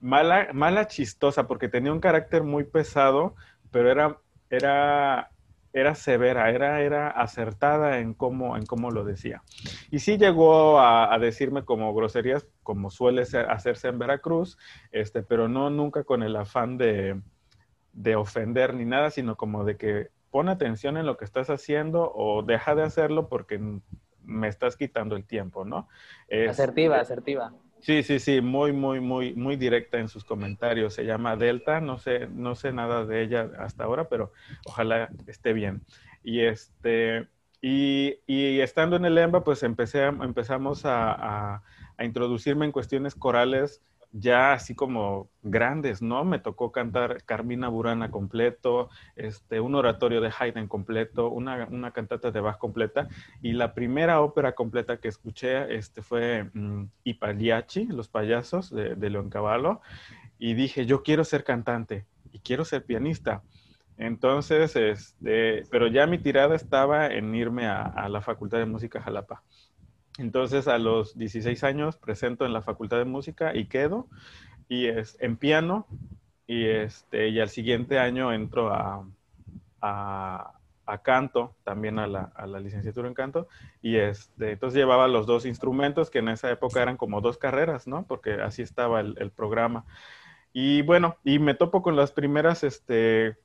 [0.00, 3.34] mala, mala chistosa, porque tenía un carácter muy pesado,
[3.70, 4.18] pero era,
[4.48, 5.32] era,
[5.74, 9.42] era severa, era, era acertada en cómo, en cómo lo decía.
[9.90, 14.56] Y sí llegó a, decirme como groserías, como suele hacerse en Veracruz,
[14.92, 17.20] este, pero no nunca con el afán de,
[17.92, 22.10] de ofender ni nada, sino como de que pon atención en lo que estás haciendo
[22.12, 23.60] o deja de hacerlo porque
[24.24, 25.86] me estás quitando el tiempo, ¿no?
[26.48, 27.52] asertiva, asertiva.
[27.78, 30.92] Sí, sí, sí, muy, muy, muy, muy directa en sus comentarios.
[30.92, 34.32] Se llama Delta, no sé, no sé nada de ella hasta ahora, pero
[34.66, 35.82] ojalá esté bien.
[36.24, 37.28] Y este,
[37.60, 38.18] y,
[38.58, 41.62] estando en el EMBA, pues empecé, empezamos a,
[41.96, 43.84] a introducirme en cuestiones corales
[44.16, 46.24] ya así como grandes, ¿no?
[46.24, 52.30] Me tocó cantar Carmina Burana completo, este, un oratorio de Haydn completo, una, una cantata
[52.30, 53.08] de Bach completa,
[53.42, 57.18] y la primera ópera completa que escuché este, fue mm, I
[57.88, 59.80] Los Payasos, de, de León Cavallo,
[60.38, 63.42] y dije, yo quiero ser cantante y quiero ser pianista.
[63.96, 69.42] Entonces, este, pero ya mi tirada estaba en irme a la Facultad de Música Jalapa.
[70.18, 74.06] Entonces a los 16 años presento en la Facultad de Música y quedo
[74.68, 75.86] y es en piano
[76.46, 79.06] y este y al siguiente año entro a,
[79.80, 80.52] a,
[81.02, 83.48] canto, también a la, a la, licenciatura en canto
[83.82, 87.86] y este entonces llevaba los dos instrumentos que en esa época eran como dos carreras,
[87.86, 88.06] ¿no?
[88.06, 89.84] Porque así estaba el, programa.
[90.52, 93.36] Y bueno, y me topo con las primeras este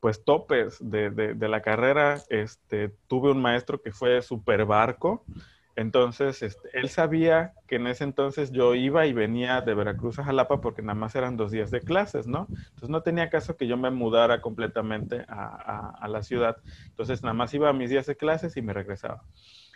[0.00, 2.20] pues topes de, de, de la carrera.
[2.28, 5.24] Este, tuve un maestro que fue super barco,
[5.74, 10.24] entonces, este, él sabía que en ese entonces yo iba y venía de Veracruz a
[10.24, 12.50] Jalapa porque nada más eran dos días de clases, ¿no?
[12.70, 16.58] Entonces no tenía caso que yo me mudara completamente a, la ciudad.
[16.90, 19.24] Entonces nada más iba a mis días de clases y me regresaba.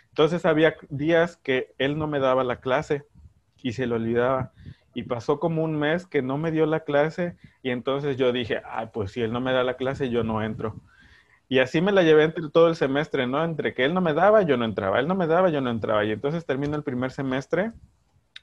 [0.09, 3.03] Entonces había días que él no me daba la clase
[3.63, 4.53] y se lo olvidaba.
[4.93, 8.61] Y pasó como un mes que no me dio la clase y entonces yo dije,
[8.69, 10.81] ay, pues si él no me da la clase, yo no entro.
[11.49, 13.43] Y así me la llevé entre todo el semestre, ¿no?
[13.43, 15.69] Entre que él no me daba, yo no entraba, él no me daba, yo no
[15.69, 16.03] entraba.
[16.03, 17.71] Y entonces termino el primer semestre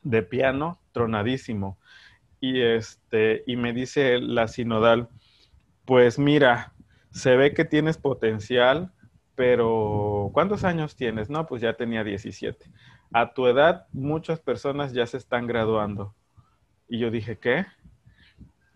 [0.02, 1.78] de piano tronadísimo.
[2.40, 5.09] Y, este, y me dice la sinodal,
[5.85, 6.72] pues mira,
[7.10, 8.93] se ve que tienes potencial,
[9.35, 11.28] pero ¿cuántos años tienes?
[11.28, 12.70] No, pues ya tenía 17.
[13.12, 16.14] A tu edad muchas personas ya se están graduando.
[16.89, 17.66] Y yo dije, ¿qué?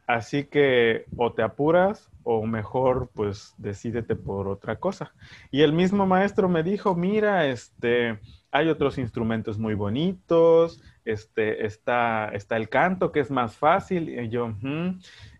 [0.09, 5.12] Así que o te apuras o mejor pues decídete por otra cosa.
[5.51, 8.18] Y el mismo maestro me dijo, mira, este,
[8.51, 14.09] hay otros instrumentos muy bonitos, este, está, está el canto que es más fácil.
[14.09, 14.55] Y yo,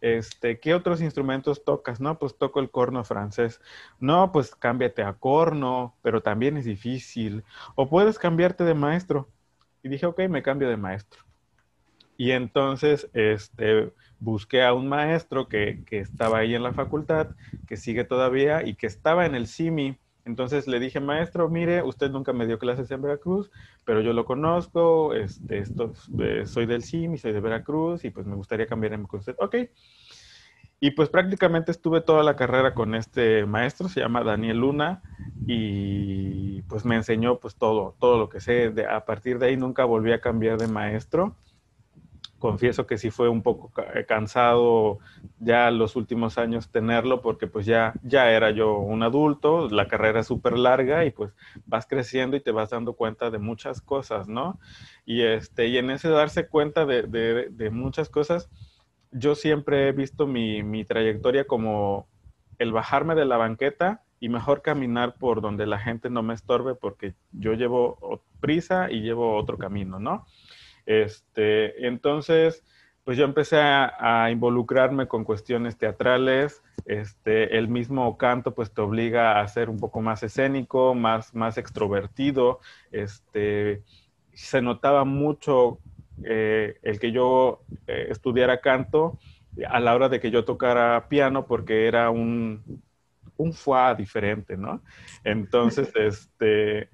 [0.03, 1.99] este, ¿qué otros instrumentos tocas?
[1.99, 3.63] No, pues toco el corno francés.
[3.99, 7.43] No, pues cámbiate a corno, pero también es difícil.
[7.75, 9.31] O puedes cambiarte de maestro.
[9.83, 11.28] Y dije, ok, me cambio de maestro.
[12.19, 17.29] Y entonces, este, busqué a un maestro que, estaba ahí en la facultad,
[17.69, 19.97] que sigue todavía y que estaba en el CIMI.
[20.25, 23.53] Entonces le dije, maestro, mire, usted nunca me dio clases en Veracruz,
[23.85, 28.27] pero yo lo conozco, este, esto, eh, soy del CIMI, soy de Veracruz y pues
[28.27, 29.37] me gustaría cambiarme con usted.
[29.39, 29.55] Ok.
[30.81, 35.03] Y pues prácticamente estuve toda la carrera con este maestro, se llama Daniel Luna,
[35.47, 38.71] y pues me enseñó pues todo, todo lo que sé.
[38.71, 41.37] De, a partir de ahí nunca volví a cambiar de maestro
[42.39, 44.99] confieso que sí fue un poco eh, cansado
[45.39, 50.21] ya los últimos años tenerlo porque pues ya, ya era yo un adulto, la carrera
[50.21, 51.33] es súper larga y pues
[51.67, 54.59] vas creciendo y te vas dando cuenta de muchas cosas, ¿no?
[55.05, 58.49] Y, este, y en ese darse cuenta de, de, muchas cosas,
[59.11, 62.07] yo siempre he visto mi, mi trayectoria como
[62.59, 66.75] el bajarme de la banqueta y mejor caminar por donde la gente no me estorbe
[66.75, 70.27] porque yo llevo prisa y llevo otro camino, ¿no?
[70.89, 72.65] Este, entonces,
[73.05, 76.63] pues yo empecé a, involucrarme con cuestiones teatrales.
[76.87, 81.59] Este, el mismo canto pues te obliga a ser un poco más escénico, más, más
[81.59, 82.61] extrovertido.
[82.91, 83.83] Este,
[84.33, 85.79] se notaba mucho
[86.25, 89.19] eh, el que yo eh, estudiara canto
[89.69, 92.83] a la hora de que yo tocara piano porque era un,
[93.37, 94.83] un foie diferente, ¿no?
[95.23, 96.89] Entonces, este,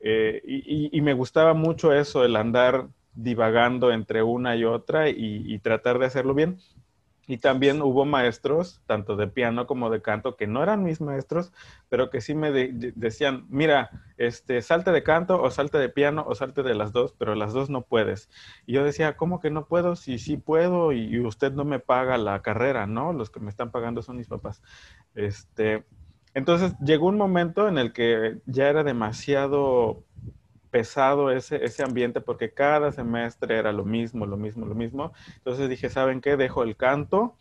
[0.00, 2.88] eh, y, y, me gustaba mucho eso, el andar
[3.18, 6.58] divagando entre una y otra y, tratar de hacerlo bien.
[7.26, 11.52] Y también hubo maestros, tanto de piano como de canto, que no eran mis maestros,
[11.90, 16.34] pero que sí me decían, mira, este, salte de canto o salte de piano o
[16.34, 18.30] salte de las dos, pero las dos no puedes.
[18.64, 19.94] Y yo decía, ¿cómo que no puedo?
[19.94, 23.12] Si sí puedo y usted no me paga la carrera, ¿no?
[23.12, 24.62] Los que me están pagando son mis papás.
[25.14, 25.84] Este,
[26.32, 30.04] entonces llegó un momento en el que ya era demasiado
[30.70, 35.12] pesado ese, ese ambiente porque cada semestre era lo mismo, lo mismo, lo mismo.
[35.36, 36.36] Entonces dije, ¿saben qué?
[36.36, 37.36] Dejo el canto.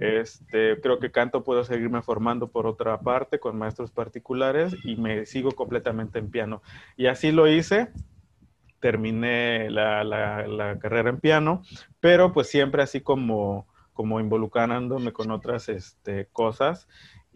[0.00, 5.26] Este, creo que canto puedo seguirme formando por otra parte con maestros particulares y me
[5.26, 6.62] sigo completamente en piano.
[6.96, 7.88] Y así lo hice.
[8.80, 11.62] Terminé la, la, la carrera en piano,
[11.98, 16.86] pero pues siempre así como, como involucrándome con otras este, cosas.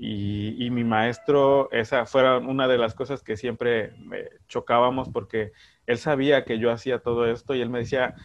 [0.04, 5.52] Y, mi maestro, esa fue una de las cosas que siempre me chocábamos porque
[5.86, 8.16] él sabía que yo hacía todo esto y él me decía,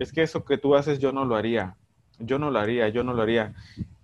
[0.00, 1.76] es que eso que tú haces yo no lo haría,
[2.18, 3.54] yo no lo haría, yo no lo haría.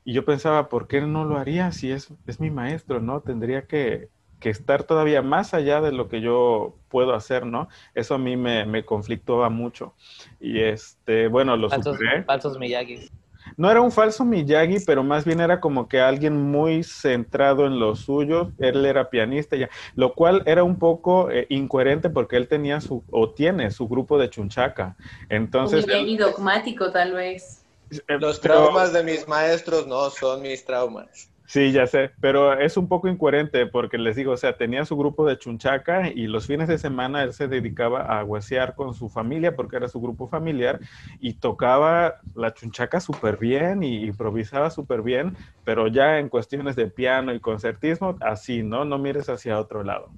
[0.05, 3.20] Y yo pensaba, ¿por qué no lo haría si es, es mi maestro, no?
[3.20, 7.69] Tendría que, que, estar todavía más allá de lo que yo puedo hacer, ¿no?
[7.97, 9.93] Eso a mí me, me conflictaba mucho.
[10.39, 12.23] Y este, bueno, lo falsos, superé.
[12.23, 13.11] Falsos Miyagi
[13.59, 17.80] no era un falso Miyagi, pero más bien era como que alguien muy centrado en
[17.80, 18.52] lo suyo.
[18.59, 23.02] Él era pianista ya, lo cual era un poco eh, incoherente porque él tenía su,
[23.10, 24.97] o tiene su grupo de chunchaca.
[25.28, 25.89] Entonces.
[25.89, 27.64] Miyagi dogmático, tal vez.
[28.06, 31.28] Los traumas de mis maestros no son mis traumas.
[31.50, 34.98] Sí, ya sé, pero es un poco incoherente porque les digo, o sea, tenía su
[34.98, 39.08] grupo de chunchaca y los fines de semana él se dedicaba a huesear con su
[39.08, 40.78] familia porque era su grupo familiar
[41.18, 46.88] y tocaba la chunchaca súper bien y improvisaba súper bien, pero ya en cuestiones de
[46.90, 48.84] piano y concertismo, así, ¿no?
[48.84, 50.12] No mires hacia otro lado.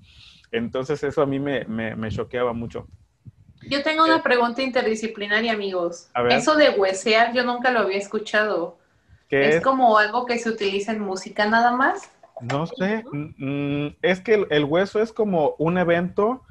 [0.50, 2.88] Entonces eso a mí me, me, me choqueaba mucho.
[3.62, 6.10] Yo tengo una pregunta interdisciplinaria, amigos.
[6.28, 8.79] Eso de huesear yo nunca lo había escuchado.
[9.30, 12.10] ¿Es, como algo que se utiliza en música nada más?
[12.40, 16.42] No sé, mm, es que el, hueso es como un evento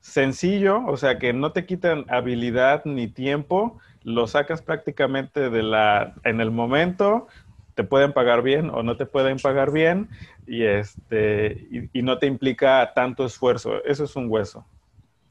[0.00, 6.14] sencillo, o sea que no te quitan habilidad ni tiempo, lo sacas prácticamente de la
[6.24, 7.28] en el momento,
[7.74, 10.08] te pueden pagar bien o no te pueden pagar bien
[10.46, 14.64] y este y, no te implica tanto esfuerzo, eso es un hueso.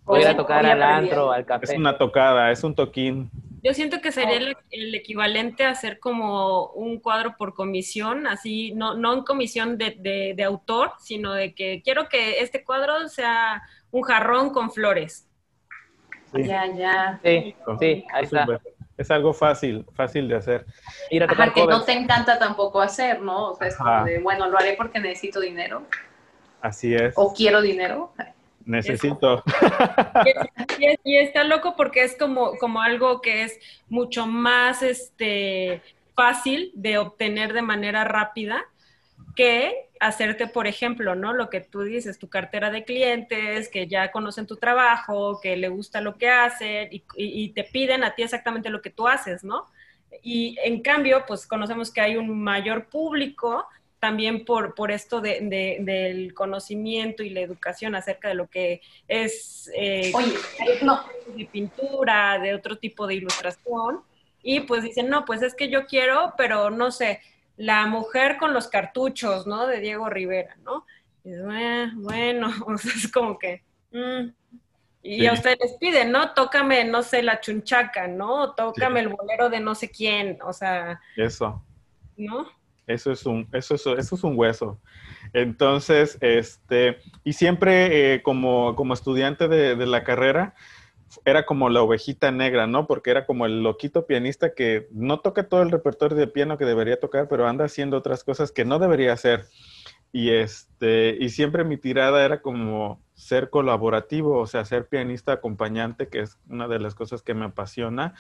[0.06, 1.66] Voy a tocar al antro, al café.
[1.66, 3.30] Es una tocada, es un toquín.
[3.64, 8.96] Yo siento que sería el, equivalente a hacer como un cuadro por comisión, así, no,
[8.96, 14.04] no en comisión de, de, autor, sino de que quiero que este cuadro sea un
[14.04, 15.28] jarrón con flores.
[16.34, 17.20] Ya, ya.
[17.24, 18.46] Sí, sí, ahí está.
[18.98, 20.66] Es algo fácil, fácil de hacer.
[21.12, 23.52] Ir a Ajá, que no te encanta tampoco hacer, ¿no?
[23.52, 25.84] O sea, es como de, bueno, lo haré porque necesito dinero.
[26.62, 27.14] Así es.
[27.16, 28.12] O quiero dinero.
[28.68, 29.44] Necesito.
[31.04, 35.82] Y, está loco porque es como, como algo que es mucho más este,
[36.14, 38.66] fácil de obtener de manera rápida
[39.36, 41.34] que hacerte, por ejemplo, ¿no?
[41.34, 45.70] Lo que tú dices, tu cartera de clientes, que ya conocen tu trabajo, que le
[45.70, 49.44] gusta lo que hacen y, y te piden a ti exactamente lo que tú haces,
[49.44, 49.66] ¿no?
[50.22, 53.66] Y en cambio, pues conocemos que hay un mayor público
[54.00, 59.72] también por, por esto de, del conocimiento y la educación acerca de lo que es
[59.76, 60.12] eh,
[61.36, 64.02] de pintura, de otro tipo de ilustración.
[64.44, 67.22] Y pues dicen, no, pues es que yo quiero, pero no sé,
[67.58, 69.66] la mujer con los cartuchos, ¿no?
[69.66, 70.86] De Diego Rivera, ¿no?
[71.24, 72.54] Y eh, bueno,
[72.96, 73.64] es como que...
[73.92, 74.30] Mm".
[75.04, 76.34] Y a ustedes les piden, ¿no?
[76.34, 78.54] Tócame, no sé, la chunchaca, ¿no?
[78.56, 81.00] Tócame el bolero de no sé quién, o sea...
[81.16, 81.64] Eso.
[82.18, 82.46] ¿No?
[82.88, 84.80] Eso es un, eso es, eso es un hueso.
[85.34, 90.56] Entonces, este, y siempre eh, como, como estudiante de, de, la carrera,
[91.26, 92.88] era como la ovejita negra, ¿no?
[92.88, 96.66] Porque era como el loquito pianista que no toca todo el repertorio de piano que
[96.66, 99.46] debería tocar, pero anda haciendo otras cosas que no debería hacer.
[100.12, 106.08] Y este, y siempre mi tirada era como ser colaborativo, o sea, ser pianista acompañante,
[106.08, 108.16] que es una de las cosas que me apasiona.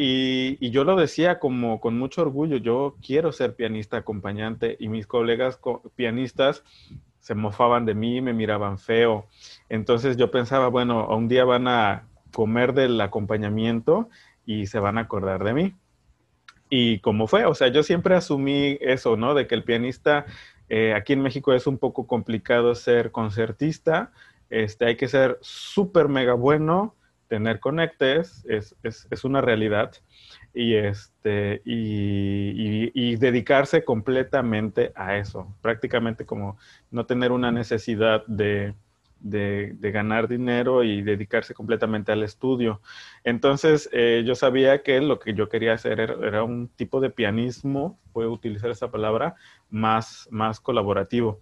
[0.00, 5.08] Y, yo lo decía como con mucho orgullo, yo quiero ser pianista acompañante y mis
[5.08, 5.58] colegas
[5.96, 6.62] pianistas
[7.18, 9.26] se mofaban de mí, me miraban feo.
[9.68, 14.08] Entonces yo pensaba, bueno, un día van a comer del acompañamiento
[14.46, 15.74] y se van a acordar de mí.
[16.70, 19.34] Y como fue, o sea, yo siempre asumí eso, ¿no?
[19.34, 20.26] De que el pianista,
[20.68, 24.12] eh, aquí en México es un poco complicado ser concertista,
[24.48, 26.94] este, hay que ser súper mega bueno,
[27.28, 29.92] tener conectes, es, es, una realidad,
[30.54, 36.56] y, este, y, y, dedicarse completamente a eso, prácticamente como
[36.90, 38.74] no tener una necesidad de,
[39.20, 42.80] de, ganar dinero y dedicarse completamente al estudio.
[43.24, 47.98] Entonces, eh, yo sabía que lo que yo quería hacer era, un tipo de pianismo,
[48.12, 49.34] puedo utilizar esa palabra,
[49.70, 51.40] más, más colaborativo.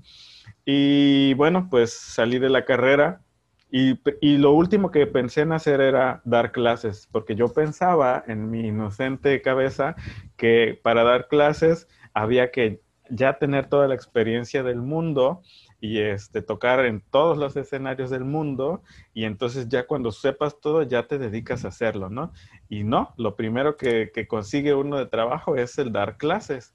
[0.65, 3.21] Y bueno, pues salí de la carrera
[3.70, 8.51] y, y, lo último que pensé en hacer era dar clases, porque yo pensaba en
[8.51, 9.97] mi inocente cabeza
[10.36, 12.80] que para dar clases había que
[13.10, 15.43] ya tener toda la experiencia del mundo
[15.80, 18.82] y este, tocar en todos los escenarios del mundo
[19.14, 22.32] y entonces ya cuando sepas todo ya te dedicas a hacerlo, ¿no?
[22.68, 26.74] Y no, lo primero que, consigue uno de trabajo es el dar clases.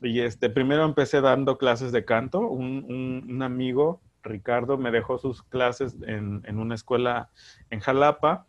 [0.00, 5.96] Y este, primero empecé dando clases de canto, un, amigo, Ricardo, me dejó sus clases
[6.06, 7.30] en, en, una escuela
[7.70, 8.46] en Jalapa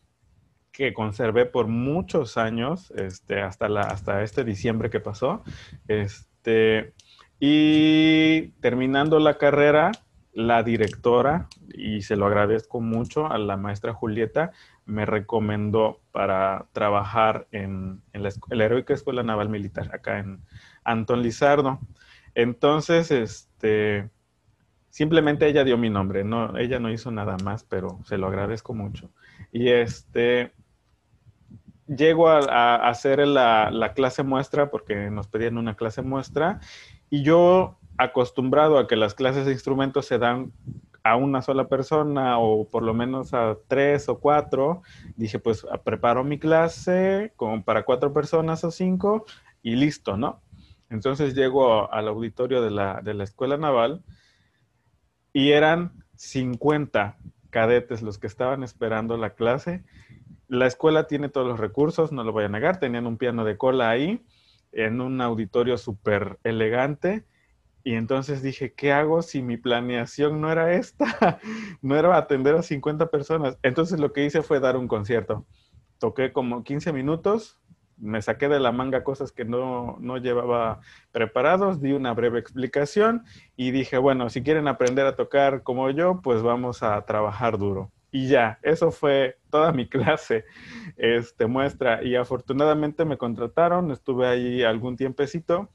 [0.78, 5.44] que conservé por muchos años, este, hasta, la, hasta este diciembre que pasó.
[5.88, 6.94] Este,
[7.40, 9.92] y terminando la carrera,
[10.34, 14.52] la directora, y se lo agradezco mucho a la maestra Julieta,
[14.86, 20.44] me recomendó para trabajar en, la, Heroica Escuela Naval Militar, acá en
[20.84, 21.80] Anton Lizardo.
[22.36, 24.12] Entonces, este,
[24.90, 28.74] simplemente ella dio mi nombre, no, ella no hizo nada más, pero se lo agradezco
[28.74, 29.10] mucho.
[29.52, 30.54] Y este,
[31.88, 36.60] llego a, hacer la, la, clase muestra, porque nos pedían una clase muestra,
[37.10, 40.52] y yo, acostumbrado a que las clases de instrumentos se dan
[41.08, 44.82] a una sola persona o por lo menos a tres o cuatro,
[45.16, 49.26] dije, pues preparo mi clase como para cuatro personas o cinco
[49.64, 50.42] y listo, ¿no?
[50.90, 54.04] Entonces llego al auditorio de la, de la Escuela Naval
[55.38, 57.16] y eran 50
[57.52, 59.84] cadetes los que estaban esperando la clase.
[60.48, 63.56] La escuela tiene todos los recursos, no lo voy a negar, tenían un piano de
[63.56, 64.26] cola ahí
[64.72, 67.24] en un auditorio súper elegante.
[67.84, 71.40] Y entonces dije, ¿qué hago si mi planeación no era esta?
[71.84, 73.60] no era atender a 50 personas.
[73.62, 75.46] Entonces lo que hice fue dar un concierto.
[76.00, 77.62] Toqué como 15 minutos,
[77.98, 83.24] me saqué de la manga cosas que no, no llevaba preparados, di una breve explicación
[83.56, 87.92] y dije, bueno, si quieren aprender a tocar como yo, pues vamos a trabajar duro
[88.12, 90.46] y ya, eso fue toda mi clase
[90.96, 92.04] este, muestra.
[92.04, 95.70] Y afortunadamente me contrataron, estuve ahí algún tiempecito,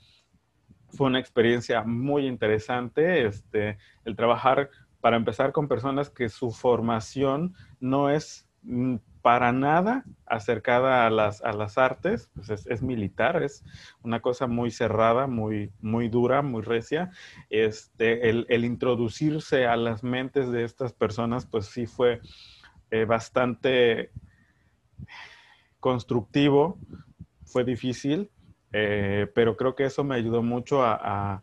[0.88, 4.70] fue una experiencia muy interesante, este, el trabajar
[5.00, 11.42] para empezar con personas que su formación no es mm, para nada acercada a las,
[11.42, 13.64] a las artes, pues es, militar, es
[14.02, 17.10] una cosa muy cerrada, muy, muy dura, muy recia.
[17.48, 22.20] Este, el, introducirse a las mentes de estas personas, pues sí fue
[22.90, 24.10] eh, bastante
[25.78, 26.78] constructivo,
[27.44, 28.30] fue difícil,
[28.72, 31.42] eh, pero creo que eso me ayudó mucho a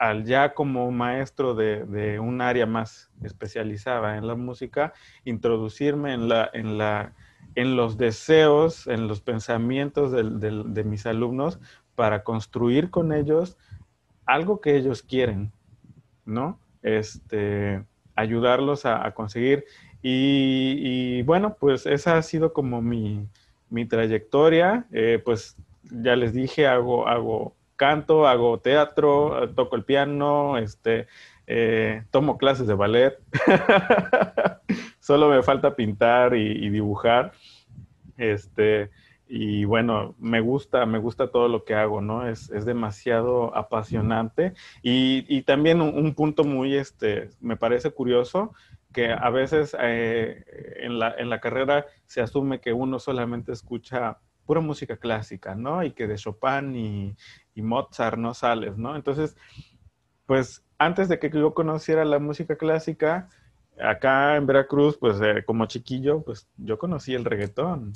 [0.00, 4.94] al ya como maestro de, un área más especializada en la música,
[5.26, 7.12] introducirme en, la, en, la,
[7.54, 11.60] en los deseos, en los pensamientos de, mis alumnos
[11.96, 13.58] para construir con ellos
[14.24, 15.52] algo que ellos quieren,
[16.24, 16.58] ¿no?
[16.82, 17.84] Este,
[18.16, 19.66] ayudarlos a, conseguir.
[20.00, 23.28] Y, bueno, pues esa ha sido como mi,
[23.86, 24.86] trayectoria.
[24.92, 31.06] Eh, pues ya les dije, hago, hago canto, hago teatro, toco el piano, este,
[31.46, 33.18] eh, tomo clases de ballet.
[35.00, 37.32] Solo me falta pintar y, dibujar.
[38.18, 38.90] Este,
[39.26, 42.28] y bueno, me gusta, me gusta todo lo que hago, ¿no?
[42.28, 44.52] Es, demasiado apasionante.
[44.82, 48.52] Y, también un, punto muy, este, me parece curioso,
[48.92, 50.44] que a veces eh,
[50.80, 54.18] en, la, en la carrera se asume que uno solamente escucha
[54.50, 55.84] pura música clásica, ¿no?
[55.84, 57.16] Y que de Chopin y,
[57.62, 58.96] Mozart no sales, ¿no?
[58.96, 59.36] Entonces,
[60.26, 63.28] pues antes de que yo conociera la música clásica,
[63.82, 67.92] acá en Veracruz, pues eh, como chiquillo, pues yo conocí el reggaetón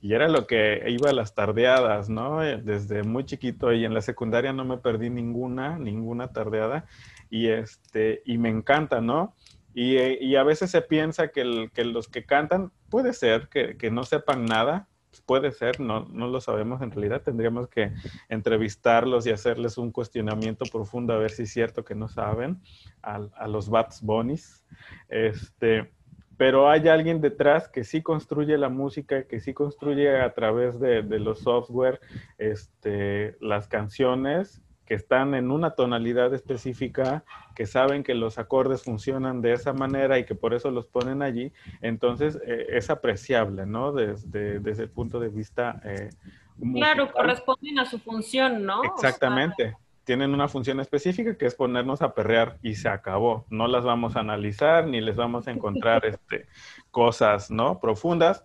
[0.00, 2.42] y era lo que iba a las tardeadas, ¿no?
[2.42, 6.86] Eh, desde muy chiquito y en la secundaria no me perdí ninguna, ninguna tardeada
[7.30, 9.34] y este, y me encanta, ¿no?
[9.74, 13.90] Y, y a veces se piensa que, que, los que cantan, puede ser que, que
[13.90, 14.88] no sepan nada,
[15.20, 17.22] puede ser, no, no lo sabemos en realidad.
[17.22, 17.92] Tendríamos que
[18.28, 22.60] entrevistarlos y hacerles un cuestionamiento profundo a ver si es cierto que no saben
[23.02, 24.64] a, los Bats Bonis.
[25.08, 25.90] Este,
[26.36, 31.02] pero hay alguien detrás que sí construye la música, que sí construye a través de,
[31.02, 32.00] los software
[32.38, 39.42] este, las canciones que están en una tonalidad específica, que saben que los acordes funcionan
[39.42, 41.52] de esa manera y que por eso los ponen allí,
[41.82, 43.92] entonces eh, es apreciable, ¿no?
[43.92, 45.80] Desde, desde, el punto de vista...
[45.84, 46.10] Eh,
[46.74, 48.84] claro, corresponden a su función, ¿no?
[48.84, 49.76] Exactamente.
[50.04, 53.44] Tienen una función específica que es ponernos a perrear y se acabó.
[53.50, 56.46] No las vamos a analizar ni les vamos a encontrar este,
[56.92, 57.80] cosas, ¿no?
[57.80, 58.44] Profundas.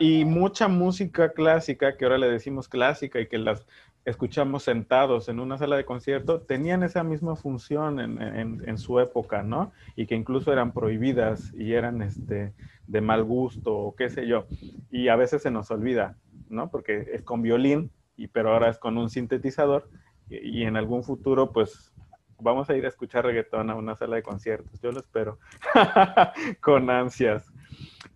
[0.00, 3.66] Y mucha música clásica, que ahora le decimos clásica y que las
[4.04, 9.72] escuchamos sentados en una sala de concierto, tenían esa misma función en, su época, ¿no?
[9.96, 12.52] Y que incluso eran prohibidas y eran este,
[12.86, 14.46] de mal gusto o qué sé yo.
[14.90, 16.16] Y a veces se nos olvida,
[16.48, 16.70] ¿no?
[16.70, 19.88] Porque es con violín, y, pero ahora es con un sintetizador
[20.28, 21.94] y, y en algún futuro, pues
[22.38, 24.80] vamos a ir a escuchar reggaetón a una sala de conciertos.
[24.82, 25.38] Yo lo espero
[26.60, 27.50] con ansias.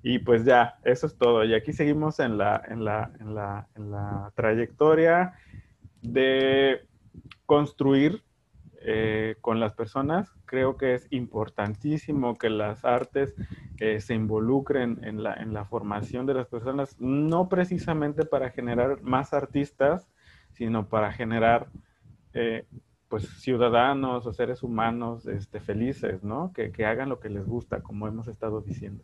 [0.03, 1.45] Y pues ya, eso es todo.
[1.45, 5.35] Y aquí seguimos en la, en la, en la, en la trayectoria
[6.03, 6.87] de
[7.47, 8.23] construir
[8.81, 10.33] eh, con las personas.
[10.45, 13.35] Creo que es importantísimo que las artes
[13.81, 19.03] eh, se involucren en la, en la formación de las personas, no precisamente para generar
[19.03, 20.09] más artistas,
[20.53, 21.69] sino para generar
[22.35, 22.67] eh,
[23.09, 26.53] pues ciudadanos o seres humanos este, felices, ¿no?
[26.53, 29.03] Que, que, hagan lo que les gusta, como hemos estado diciendo.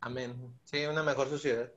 [0.00, 0.34] Amén.
[0.64, 1.70] Sí, una mejor sociedad.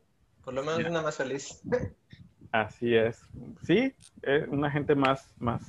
[0.44, 1.62] Por lo menos una más feliz.
[2.52, 3.22] Así es.
[3.64, 3.94] Sí,
[4.24, 5.62] es una gente más, más,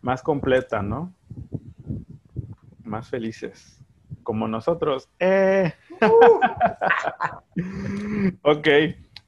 [0.00, 1.12] más completa, ¿no?
[2.82, 3.80] Más felices.
[4.22, 5.08] Como nosotros.
[5.20, 5.72] ¡Eh!
[8.42, 8.68] ok.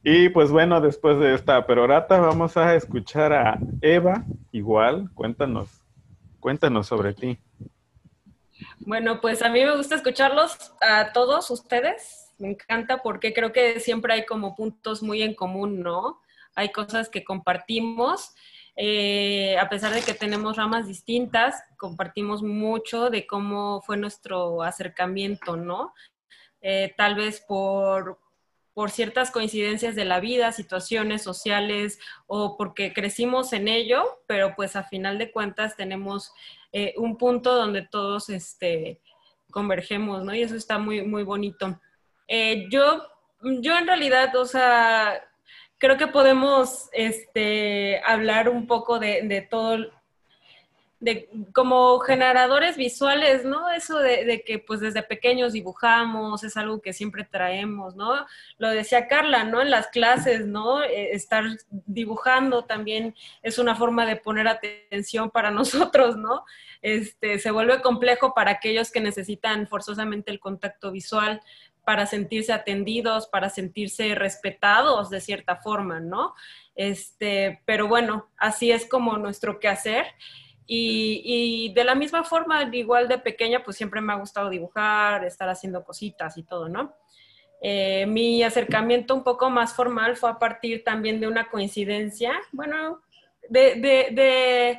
[0.03, 4.25] Y pues bueno, después de esta perorata vamos a escuchar a Eva.
[4.53, 5.83] Igual, cuéntanos,
[6.41, 7.39] cuéntanos sobre ti.
[8.81, 12.33] Bueno, pues a mí me gusta escucharlos a todos ustedes.
[12.39, 16.21] Me encanta porque creo que siempre hay como puntos muy en común, ¿no?
[16.59, 18.35] Hay cosas que compartimos.
[18.75, 25.57] Eh, a pesar de que tenemos ramas distintas, compartimos mucho de cómo fue nuestro acercamiento,
[25.57, 25.95] ¿no?
[26.61, 28.19] Eh, tal vez por,
[28.75, 34.75] por ciertas coincidencias de la vida, situaciones sociales o porque crecimos en ello, pero pues
[34.75, 36.33] a final de cuentas tenemos
[36.73, 39.01] eh, un punto donde todos este,
[39.53, 40.35] convergemos, ¿no?
[40.35, 41.81] Y eso está muy, muy bonito.
[42.69, 43.03] yo,
[43.61, 45.23] yo en realidad, o sea,
[45.79, 49.79] creo que podemos este, hablar un poco de, de, todo,
[51.01, 53.71] de como generadores visuales, ¿no?
[53.71, 58.27] Eso de, de, que pues desde pequeños dibujamos, es algo que siempre traemos, ¿no?
[58.59, 59.63] Lo decía Carla, ¿no?
[59.63, 60.83] En las clases, ¿no?
[60.83, 66.45] Eh, estar dibujando también es una forma de poner atención para nosotros, ¿no?
[66.83, 71.41] Este, se vuelve complejo para aquellos que necesitan forzosamente el contacto visual,
[71.89, 76.35] para sentirse atendidos, para sentirse respetados de cierta forma, ¿no?
[76.75, 80.05] Este, pero bueno, así es como nuestro quehacer.
[80.67, 85.25] Y, y de la misma forma, igual de pequeña, pues siempre me ha gustado dibujar,
[85.25, 86.95] estar haciendo cositas y todo, ¿no?
[87.63, 93.01] Eh, mi acercamiento un poco más formal fue a partir también de una coincidencia, bueno,
[93.49, 94.79] de,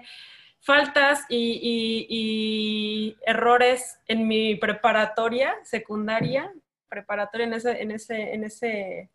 [0.60, 6.53] faltas y, errores en mi preparatoria secundaria
[6.89, 9.09] preparatoria en ese, en ese, en ese,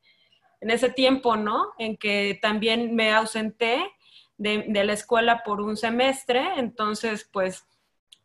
[0.60, 1.72] en ese tiempo, ¿no?
[1.78, 3.84] En que también me ausenté
[4.38, 7.66] de, de, la escuela por un semestre, entonces pues,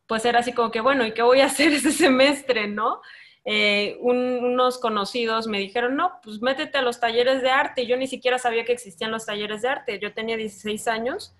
[0.06, 3.00] pues era así como que, bueno, ¿y qué voy a hacer ese semestre, no?
[3.44, 7.86] Eh, unos conocidos me dijeron, no, pues métete a los talleres de arte.
[7.86, 9.98] Yo ni siquiera sabía que existían los talleres de arte.
[9.98, 11.34] Yo tenía 16 años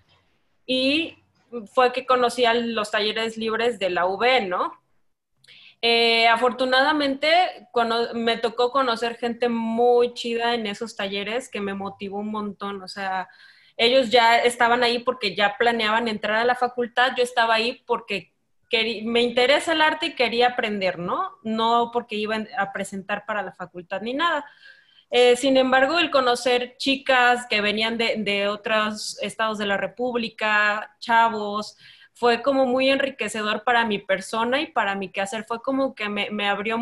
[0.65, 1.17] y
[1.73, 4.80] fue que conocí a los talleres libres de la UB, ¿no?
[5.83, 7.67] Eh, afortunadamente
[8.13, 12.83] me tocó conocer gente muy chida en esos talleres que me motivó un montón.
[12.83, 13.27] O sea,
[13.77, 18.31] ellos ya estaban ahí porque ya planeaban entrar a la facultad, yo estaba ahí porque
[19.03, 21.31] me interesa el arte y quería aprender, ¿no?
[21.43, 24.45] No porque iban a presentar para la facultad ni nada.
[25.09, 30.95] Eh, sin embargo, el conocer chicas que venían de, de otros estados de la República,
[30.99, 31.75] chavos,
[32.21, 35.43] fue como muy enriquecedor para mi persona y para mi quehacer.
[35.43, 36.77] Fue como que me, me abrió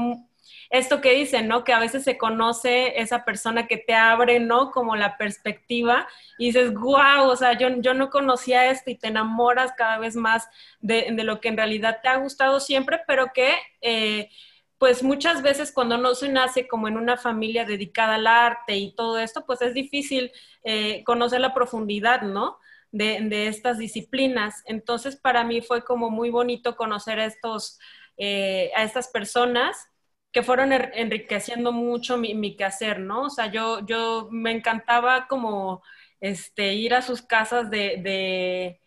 [0.69, 1.63] esto que dicen, ¿no?
[1.63, 4.71] Que a veces se conoce esa persona que te abre, ¿no?
[4.71, 9.07] Como la perspectiva y dices, wow, o sea, yo, yo no conocía esto y te
[9.07, 10.45] enamoras cada vez más
[10.81, 13.53] de, de lo que en realidad te ha gustado siempre, pero que...
[13.79, 14.29] Eh,
[14.77, 18.95] pues muchas veces cuando no se nace como en una familia dedicada al arte y
[18.95, 20.31] todo esto, pues es difícil
[20.63, 22.59] eh, conocer la profundidad, ¿no?
[22.91, 24.63] De, estas disciplinas.
[24.65, 27.79] Entonces, para mí fue como muy bonito conocer a, estos,
[28.17, 29.87] eh, a estas personas
[30.31, 33.23] que fueron enriqueciendo mucho mi, mi, quehacer, ¿no?
[33.23, 35.81] O sea, yo, yo me encantaba como
[36.19, 38.79] este, ir a sus casas de,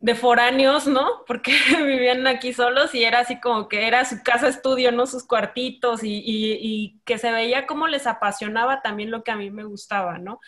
[0.00, 1.24] de foráneos, ¿no?
[1.26, 1.52] Porque
[1.84, 5.06] vivían aquí solos y era así como que era su casa estudio, ¿no?
[5.06, 9.50] Sus cuartitos y, y, que se veía como les apasionaba también lo que a mí
[9.50, 10.40] me gustaba, ¿no?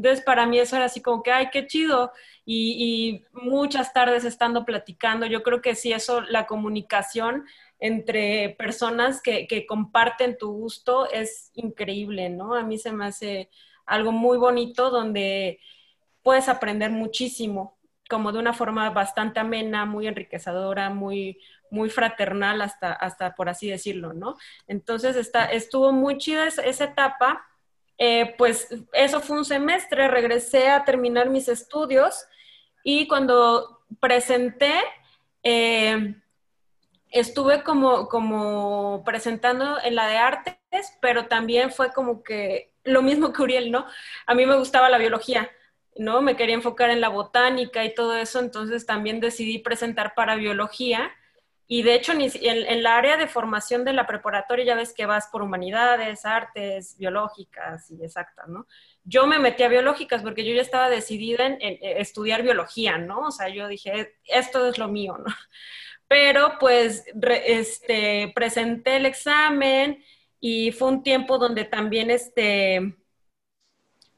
[0.00, 2.10] Entonces, para mí eso era así como que, ay, qué chido.
[2.46, 7.44] Y, muchas tardes estando platicando, yo creo que sí, eso, la comunicación
[7.78, 12.54] entre personas que, que comparten tu gusto es increíble, ¿no?
[12.54, 13.50] A mí se me hace
[13.84, 15.60] algo muy bonito donde
[16.22, 17.78] puedes aprender muchísimo
[18.08, 21.38] como de una forma bastante amena, muy enriquecedora, muy,
[21.70, 24.36] muy fraternal, hasta, hasta por así decirlo, ¿no?
[24.66, 27.46] Entonces está, estuvo muy chida esa, etapa.
[28.02, 32.24] Eh, pues eso fue un semestre, regresé a terminar mis estudios
[32.82, 34.72] y cuando presenté,
[35.42, 36.14] eh,
[37.10, 40.56] estuve como, como presentando en la de artes,
[41.02, 43.86] pero también fue como que lo mismo que Uriel, ¿no?
[44.26, 45.50] A mí me gustaba la biología.
[45.96, 46.22] ¿no?
[46.22, 51.10] Me quería enfocar en la botánica y todo eso, entonces también decidí presentar para biología.
[51.72, 55.06] Y de hecho, en, en, la área de formación de la preparatoria ya ves que
[55.06, 58.66] vas por humanidades, artes, biológicas y exactas, ¿no?
[59.04, 63.20] Yo me metí a biológicas porque yo ya estaba decidida en, estudiar biología, ¿no?
[63.20, 65.32] O sea, yo dije, esto es lo mío, ¿no?
[66.08, 67.04] Pero pues
[67.46, 70.04] este, presenté el examen
[70.40, 72.96] y fue un tiempo donde también este,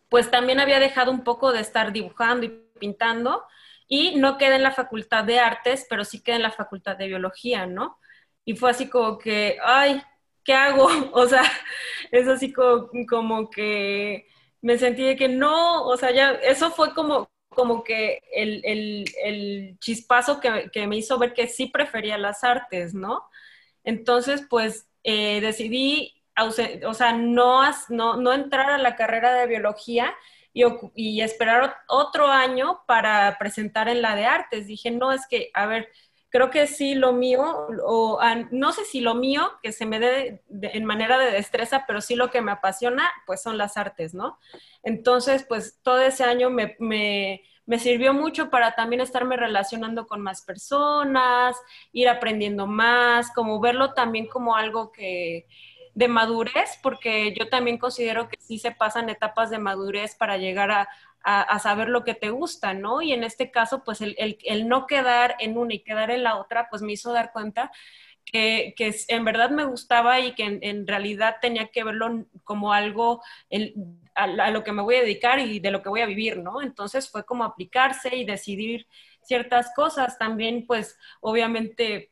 [0.09, 2.49] pues también había dejado un poco de estar dibujando y
[2.81, 3.45] pintando
[3.95, 7.09] y no quedé en la facultad de artes, pero sí quedé en la facultad de
[7.09, 7.99] biología, ¿no?
[8.43, 10.03] Y fue así como que, ay,
[10.43, 10.89] ¿qué hago?
[11.13, 11.43] O sea,
[12.11, 14.27] es así como, que
[14.63, 20.41] me sentí de que no, o sea, ya, eso fue como, como que el, chispazo
[20.41, 23.29] que, me hizo ver que sí prefería las artes, ¿no?
[23.85, 27.61] Entonces, pues eh, decidí o sea, no,
[27.91, 30.15] no, no entrar a la carrera de biología
[30.53, 34.67] y, esperar otro año para presentar en la de artes.
[34.67, 35.89] Dije, no, es que, a ver,
[36.31, 37.43] creo que sí lo mío,
[37.85, 38.21] o
[38.51, 42.17] no sé si lo mío, que se me dé en manera de destreza, pero sí
[42.17, 44.39] lo que me apasiona, pues son las artes, ¿no?
[44.83, 50.21] Entonces, pues todo ese año me, me, me sirvió mucho para también estarme relacionando con
[50.21, 51.57] más personas,
[51.93, 55.47] ir aprendiendo más, como verlo también como algo que
[55.95, 60.71] de madurez, porque yo también considero que sí se pasan etapas de madurez para llegar
[60.71, 60.89] a,
[61.61, 63.01] saber lo que te gusta, ¿no?
[63.01, 66.69] Y en este caso, pues el, no quedar en una y quedar en la otra,
[66.69, 67.71] pues me hizo dar cuenta
[68.25, 68.75] que,
[69.07, 73.23] en verdad me gustaba y que en, realidad tenía que verlo como algo
[74.17, 76.39] a, a, lo que me voy a dedicar y de lo que voy a vivir,
[76.39, 76.61] ¿no?
[76.61, 78.89] Entonces fue como aplicarse y decidir
[79.23, 80.19] ciertas cosas.
[80.19, 82.12] También, pues, obviamente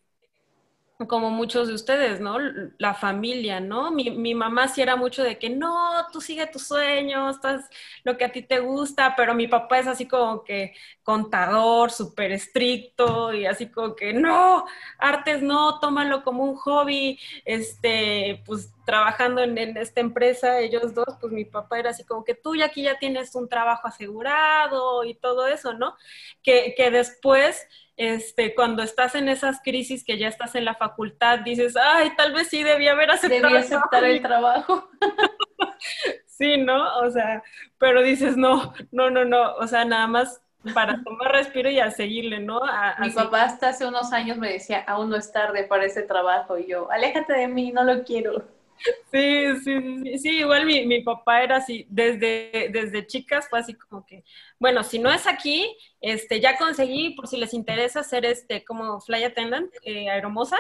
[1.07, 2.37] como muchos de ustedes, ¿no?
[2.79, 3.91] La familia, ¿no?
[3.91, 7.69] Mi, mi, mamá sí era mucho de que no, tú sigue tus sueños, estás
[8.05, 12.33] lo que a ti te gusta, pero mi papá es así como que contador, súper
[12.33, 14.65] estricto y así como que no,
[14.99, 21.33] artes no, tómalo como un hobby, este, pues trabajando en, esta empresa, ellos dos, pues
[21.33, 25.15] mi papá era así como que tú ya aquí ya tienes un trabajo asegurado y
[25.15, 25.97] todo eso, ¿no?
[26.43, 27.67] Que, que después
[28.01, 32.33] este, cuando estás en esas crisis que ya estás en la facultad, dices, ay, tal
[32.33, 34.89] vez sí debía haber aceptado aceptar el trabajo.
[36.27, 36.97] sí, ¿no?
[37.01, 37.43] O sea,
[37.77, 40.41] pero dices, no, no, no, no, o sea, nada más
[40.73, 42.63] para tomar respiro y a seguirle, ¿no?
[43.01, 46.57] Mi papá hasta hace unos años me decía, aún no es tarde para ese trabajo,
[46.57, 48.45] y yo, aléjate de mí, no lo quiero.
[49.13, 54.07] Sí, sí, sí, igual mi, mi, papá era así, desde, desde chicas fue así como
[54.07, 54.25] que,
[54.59, 59.01] bueno, si no es aquí, este, ya conseguí, por si les interesa, hacer este, como
[59.01, 60.57] fly attendant, eh, aeromosa,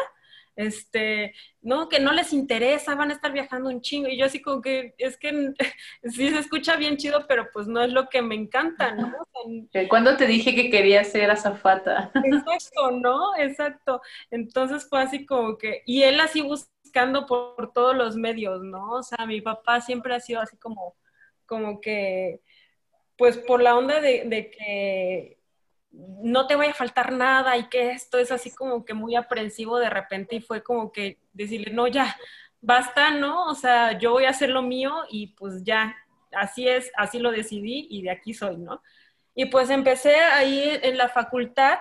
[0.56, 1.32] este,
[1.62, 4.60] no, que no les interesa, van a estar viajando un chingo, y yo así como
[4.60, 5.54] que, es que
[6.04, 9.14] sí se escucha bien chido, pero pues no es lo que me encanta, ¿no?
[9.88, 12.10] ¿Cuándo te dije que quería ser azafata?
[12.24, 13.36] Exacto, ¿no?
[13.36, 14.02] Exacto.
[14.30, 16.42] Entonces fue así como que, y él así
[17.26, 18.92] por, todos los medios, ¿no?
[18.92, 20.96] O sea, mi papá siempre ha sido así como,
[21.46, 22.40] como que,
[23.16, 25.38] pues por la onda de, que
[25.92, 29.78] no te vaya a faltar nada y que esto es así como que muy aprensivo
[29.78, 32.16] de repente y fue como que decirle, no, ya,
[32.60, 33.46] basta, ¿no?
[33.46, 35.96] O sea, yo voy a hacer lo mío y pues ya,
[36.32, 38.82] así es, así lo decidí y de aquí soy, ¿no?
[39.34, 41.78] Y pues empecé ahí en la facultad,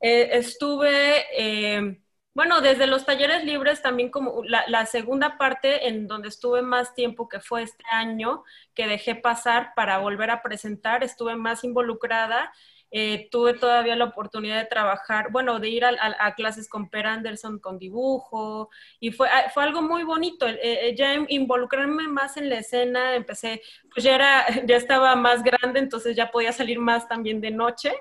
[0.00, 1.24] eh, estuve...
[1.36, 2.00] Eh,
[2.36, 7.30] bueno, desde los talleres libres también como la, segunda parte en donde estuve más tiempo,
[7.30, 8.44] que fue este año,
[8.74, 12.52] que dejé pasar para volver a presentar, estuve más involucrada.
[12.90, 17.58] Eh, tuve todavía la oportunidad de trabajar, bueno, de ir a, clases con Per Anderson
[17.58, 18.68] con dibujo
[19.00, 20.46] y fue, ah, fue algo muy bonito.
[20.46, 23.62] Eh, ya involucrarme más en la escena, empecé,
[23.94, 27.94] pues ya, era, ya estaba más grande, entonces ya podía salir más también de noche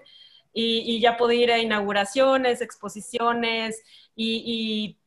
[0.56, 3.84] y, ya pude ir a inauguraciones, exposiciones
[4.16, 4.98] y,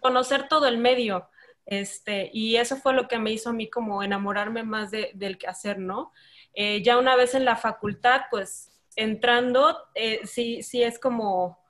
[0.00, 1.28] conocer todo el medio.
[1.64, 5.38] Este, y eso fue lo que me hizo a mí como enamorarme más de, del
[5.38, 6.12] quehacer, ¿no?
[6.52, 11.63] Eh, ya una vez en la facultad, pues entrando, eh, sí, sí es como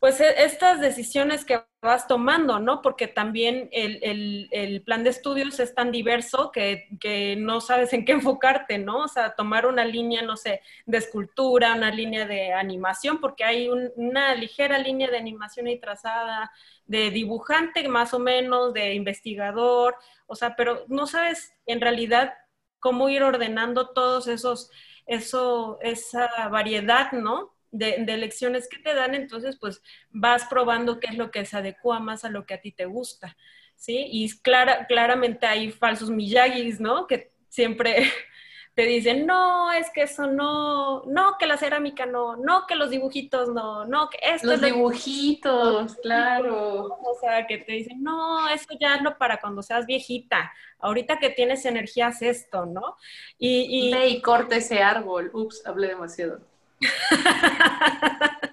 [0.00, 2.82] pues e, estas decisiones que vas tomando, ¿no?
[2.82, 8.78] Porque también el, plan de estudios es tan diverso que, no sabes en qué enfocarte,
[8.78, 9.04] ¿no?
[9.04, 13.68] O sea, tomar una línea, no sé, de escultura, una línea de animación, porque hay
[13.68, 16.50] una ligera línea de animación ahí trazada,
[16.86, 19.96] de dibujante más o menos, de investigador,
[20.26, 22.34] o sea, pero no sabes en realidad
[22.80, 24.70] cómo ir ordenando todos esos,
[25.06, 27.55] eso, esa variedad, ¿no?
[27.70, 31.56] De, de, lecciones que te dan, entonces pues vas probando qué es lo que se
[31.56, 33.36] adecua más a lo que a ti te gusta,
[33.74, 34.06] ¿sí?
[34.10, 37.06] Y clara, claramente hay falsos miyagis, ¿no?
[37.06, 37.96] Que siempre
[38.76, 42.90] te dicen, no, es que eso no, no, que la cerámica no, no, que los
[42.90, 46.98] dibujitos no, no, que esto Los dibujitos, claro.
[47.02, 50.52] O sea, que te dicen, no, eso ya es lo para cuando seas viejita.
[50.78, 52.96] Ahorita que tienes energías esto, ¿no?
[53.38, 53.92] Y, y...
[53.92, 55.30] Ve y corta ese árbol.
[55.32, 56.40] Ups, hablé demasiado.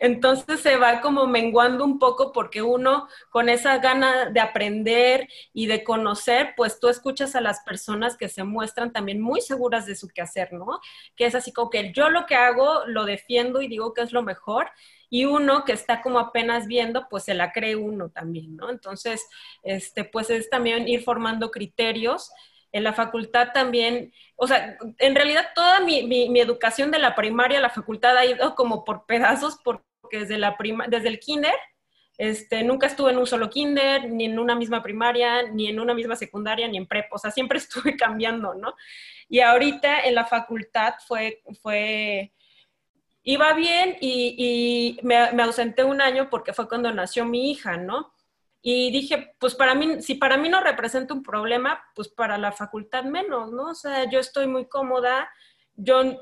[0.00, 5.66] Entonces se va como menguando un poco porque uno con esa gana de aprender y
[5.66, 9.94] de conocer, pues tú escuchas a las personas que se muestran también muy seguras de
[9.96, 10.80] su quehacer, ¿no?
[11.16, 14.12] Que es así como que yo lo que hago lo defiendo y digo que es
[14.12, 14.70] lo mejor
[15.08, 18.70] y uno que está como apenas viendo, pues se la cree uno también, ¿no?
[18.70, 19.28] Entonces,
[19.62, 22.30] este, pues es también ir formando criterios
[22.72, 27.62] en la facultad también, o sea, en realidad toda mi, educación de la primaria a
[27.62, 31.54] la facultad ha ido como por pedazos, porque desde, la prima, desde el kinder,
[32.16, 35.94] este, nunca estuve en un solo kinder, ni en una misma primaria, ni en una
[35.94, 38.74] misma secundaria, ni en prep, o sea, siempre estuve cambiando, ¿no?
[39.28, 42.32] Y ahorita en la facultad fue, fue,
[43.22, 47.76] iba bien y, y me, me ausenté un año porque fue cuando nació mi hija,
[47.76, 48.12] ¿no?
[48.62, 52.52] Y dije, pues para mí, si para mí no representa un problema, pues para la
[52.52, 53.70] facultad menos, ¿no?
[53.70, 55.28] O sea, yo estoy muy cómoda,
[55.74, 56.20] yo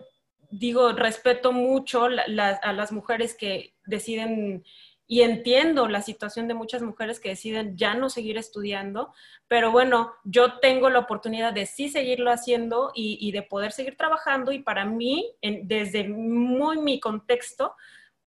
[0.50, 4.64] digo, respeto mucho a las mujeres que deciden,
[5.10, 9.12] y entiendo la situación de muchas mujeres que deciden ya no seguir estudiando,
[9.48, 14.52] pero bueno, yo tengo la oportunidad de sí seguirlo haciendo y, de poder seguir trabajando
[14.52, 17.74] y para mí, desde muy mi contexto,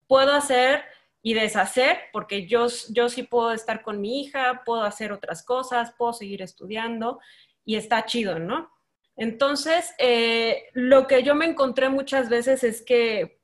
[0.07, 0.83] puedo hacer
[1.23, 5.93] y deshacer, porque yo, yo sí puedo estar con mi hija, puedo hacer otras cosas,
[5.97, 7.19] puedo seguir estudiando
[7.63, 8.71] y está chido, ¿no?
[9.15, 13.39] Entonces, eh, lo que yo me encontré muchas veces es que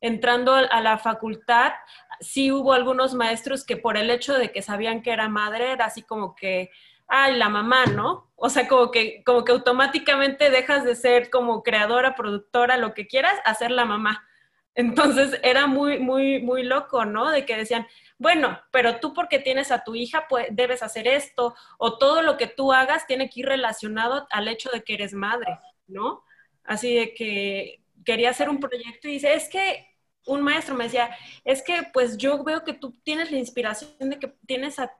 [0.00, 1.72] entrando a la facultad,
[2.20, 5.84] sí hubo algunos maestros que por el hecho de que sabían que era madre, era
[5.84, 6.70] así como que,
[7.06, 8.32] ay, la mamá, ¿no?
[8.34, 13.06] O sea, como que, como que automáticamente dejas de ser como creadora, productora, lo que
[13.06, 14.26] quieras, a ser la mamá.
[14.74, 17.30] Entonces era muy, muy, muy loco, ¿no?
[17.30, 17.86] De que decían,
[18.18, 22.36] bueno, pero tú porque tienes a tu hija, pues debes hacer esto, o todo lo
[22.36, 26.22] que tú hagas tiene que ir relacionado al hecho de que eres madre, ¿no?
[26.64, 29.89] Así de que quería hacer un proyecto y dice, es que
[30.30, 31.10] un maestro me decía,
[31.44, 34.90] es que pues yo veo que tú tienes la inspiración de que tienes a,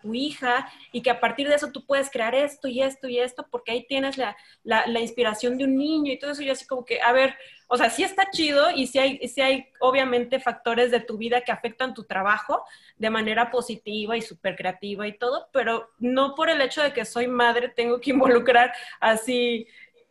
[0.00, 3.18] tu hija y que a partir de eso tú puedes crear esto y esto y
[3.18, 6.42] esto, porque ahí tienes la, la, inspiración de un niño y todo eso.
[6.42, 7.34] Yo así como que, a ver,
[7.68, 11.40] o sea, sí está chido y sí hay, sí hay obviamente factores de tu vida
[11.40, 12.64] que afectan tu trabajo
[12.96, 17.04] de manera positiva y súper creativa y todo, pero no por el hecho de que
[17.04, 19.66] soy madre tengo que involucrar así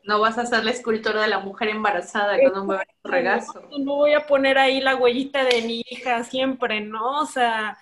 [0.05, 3.61] no vas a ser la escultora de la mujer embarazada con un bebé regazo.
[3.77, 7.21] No, voy a poner ahí la huellita de mi hija siempre, ¿no?
[7.21, 7.77] O sea,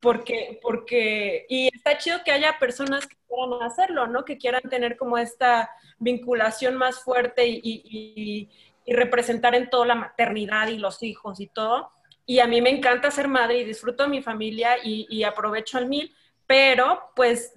[0.00, 4.24] porque, porque, y está chido que haya personas que quieran hacerlo, ¿no?
[4.24, 8.48] Que quieran tener como esta vinculación más fuerte y,
[8.86, 11.92] representar en todo la maternidad y los hijos y todo.
[12.26, 15.86] Y a mí me encanta ser madre y disfruto de mi familia y aprovecho al
[15.86, 16.12] mil,
[16.46, 17.52] pero pues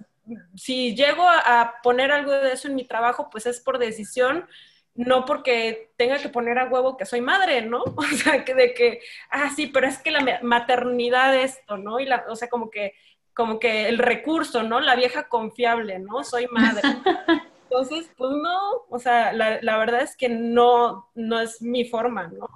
[0.56, 4.46] si llego a, poner algo de eso en mi trabajo, pues es por decisión,
[4.94, 7.82] no porque tenga que poner a huevo que soy madre, ¿no?
[7.96, 12.00] O sea, que de que, ah, sí, pero es que la maternidad esto, ¿no?
[12.00, 12.94] Y la, o sea, como que,
[13.34, 14.80] como que el recurso, ¿no?
[14.80, 16.24] La vieja confiable, ¿no?
[16.24, 16.82] Soy madre.
[17.64, 22.28] Entonces, pues no, o sea, la, la verdad es que no, no es mi forma,
[22.28, 22.46] ¿no?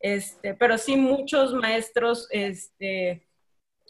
[0.00, 3.26] Este, pero sí muchos maestros, este,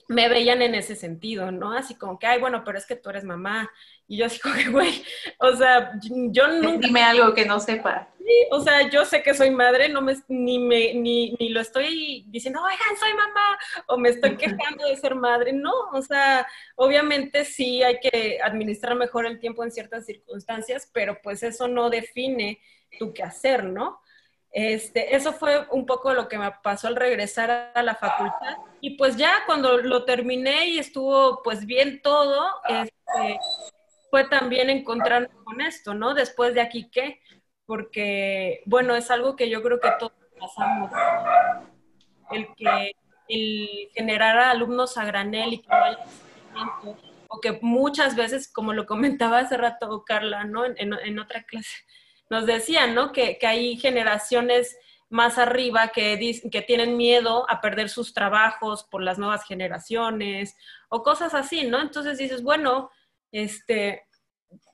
[0.08, 1.72] me veían en ese sentido, ¿no?
[1.72, 3.70] Así como que, ay, bueno, pero es que tú eres mamá.
[4.06, 5.04] Y yo así como que, güey,
[5.38, 6.86] o sea, yo nunca...
[6.88, 8.08] Dime algo que no sepa.
[8.18, 11.60] Sí, o sea, yo sé que soy madre, no me, ni, me, ni, ni lo
[11.60, 16.46] estoy diciendo, oigan, soy mamá, o me estoy quejando de ser madre, no, o sea,
[16.76, 21.88] obviamente sí hay que administrar mejor el tiempo en ciertas circunstancias, pero pues eso no
[21.88, 22.60] define
[22.98, 23.98] tu qué hacer, ¿no?
[24.50, 28.56] Este, eso fue un poco lo que me pasó al regresar a la facultad.
[28.80, 33.38] Y pues ya cuando lo terminé y estuvo pues bien todo, este,
[34.10, 36.14] fue también encontrarme con esto, ¿no?
[36.14, 37.20] Después de aquí, ¿qué?
[37.66, 40.90] Porque, bueno, es algo que yo creo que todos pasamos.
[42.30, 42.94] El que
[43.28, 45.98] el generar alumnos a granel y que haya
[47.28, 50.64] o que muchas veces, como lo comentaba hace rato Carla, ¿no?
[50.64, 51.76] En, otra clase,
[52.30, 53.12] nos decían, ¿no?
[53.12, 54.76] Que, que hay generaciones
[55.10, 60.54] más arriba que, que tienen miedo a perder sus trabajos por las nuevas generaciones
[60.88, 61.80] o cosas así, ¿no?
[61.80, 62.90] Entonces dices, bueno,
[63.32, 64.06] este,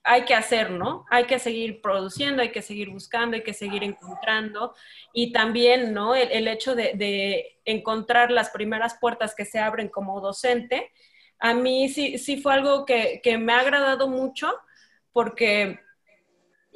[0.02, 1.06] hay que hacer, ¿no?
[1.10, 4.74] Hay que seguir produciendo, hay que seguir buscando, hay que seguir encontrando.
[5.12, 6.14] Y también, ¿no?
[6.14, 10.90] El, hecho de, encontrar las primeras puertas que se abren como docente,
[11.39, 14.52] a mí sí, sí fue algo que, que me ha agradado mucho
[15.12, 15.81] porque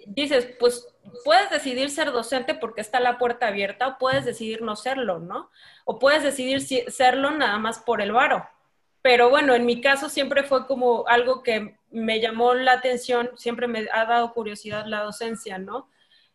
[0.07, 0.87] dices, pues
[1.25, 5.51] puedes decidir ser docente porque está la puerta abierta o puedes decidir no serlo, ¿no?
[5.85, 6.61] O puedes decidir
[6.91, 8.49] serlo nada más por el varo.
[9.03, 13.67] Pero bueno, en mi caso siempre fue como algo que me llamó la atención, siempre
[13.67, 15.89] me ha dado curiosidad la docencia, ¿no?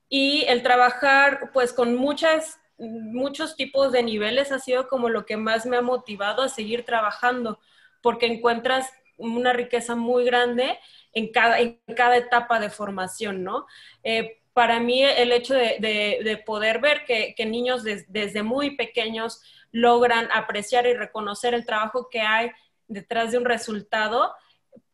[0.09, 5.37] Y el trabajar pues con muchas, muchos tipos de niveles ha sido como lo que
[5.37, 7.59] más me ha motivado a seguir trabajando,
[8.01, 10.79] porque encuentras una riqueza muy grande
[11.13, 13.65] en cada, en cada etapa de formación, ¿no?
[14.03, 19.41] Eh, para mí el hecho de, poder ver que, niños desde muy pequeños
[19.71, 22.51] logran apreciar y reconocer el trabajo que hay
[22.87, 24.33] detrás de un resultado,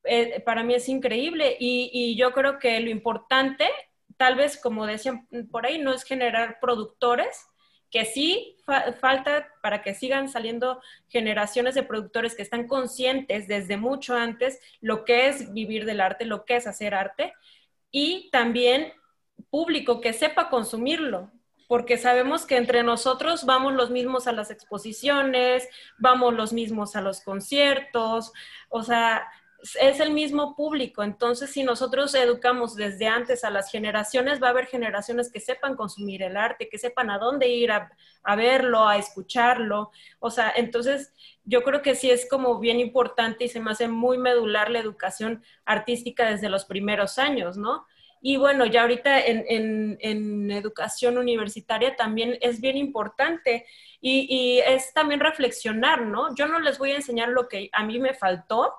[0.05, 1.57] eh, para mí es increíble.
[1.59, 3.69] Y, yo creo que lo importante,
[4.17, 7.45] tal vez como decían por ahí, no es generar productores,
[7.91, 8.57] que sí
[8.99, 15.05] falta para que sigan saliendo generaciones de productores que están conscientes desde mucho antes lo
[15.05, 17.33] que es vivir del arte, lo que es hacer arte,
[17.91, 18.93] y también
[19.49, 21.31] público que sepa consumirlo,
[21.67, 25.67] porque sabemos que entre nosotros vamos los mismos a las exposiciones,
[25.97, 28.33] vamos los mismos a los conciertos,
[28.69, 29.27] o sea,
[29.81, 31.03] es el mismo público.
[31.03, 35.75] Entonces, si nosotros educamos desde antes a las generaciones, va a haber generaciones que sepan
[35.75, 37.89] consumir el arte, que sepan a dónde ir a,
[38.35, 39.91] verlo, a escucharlo.
[40.19, 41.13] O sea, entonces
[41.43, 44.79] yo creo que sí es como bien importante y se me hace muy medular la
[44.79, 47.85] educación artística desde los primeros años, ¿no?
[48.21, 53.65] Y bueno, ya ahorita en, en, educación universitaria también es bien importante
[54.01, 56.35] y, y es también reflexionar, ¿no?
[56.35, 58.73] Yo no les voy a enseñar lo que a mí me faltó,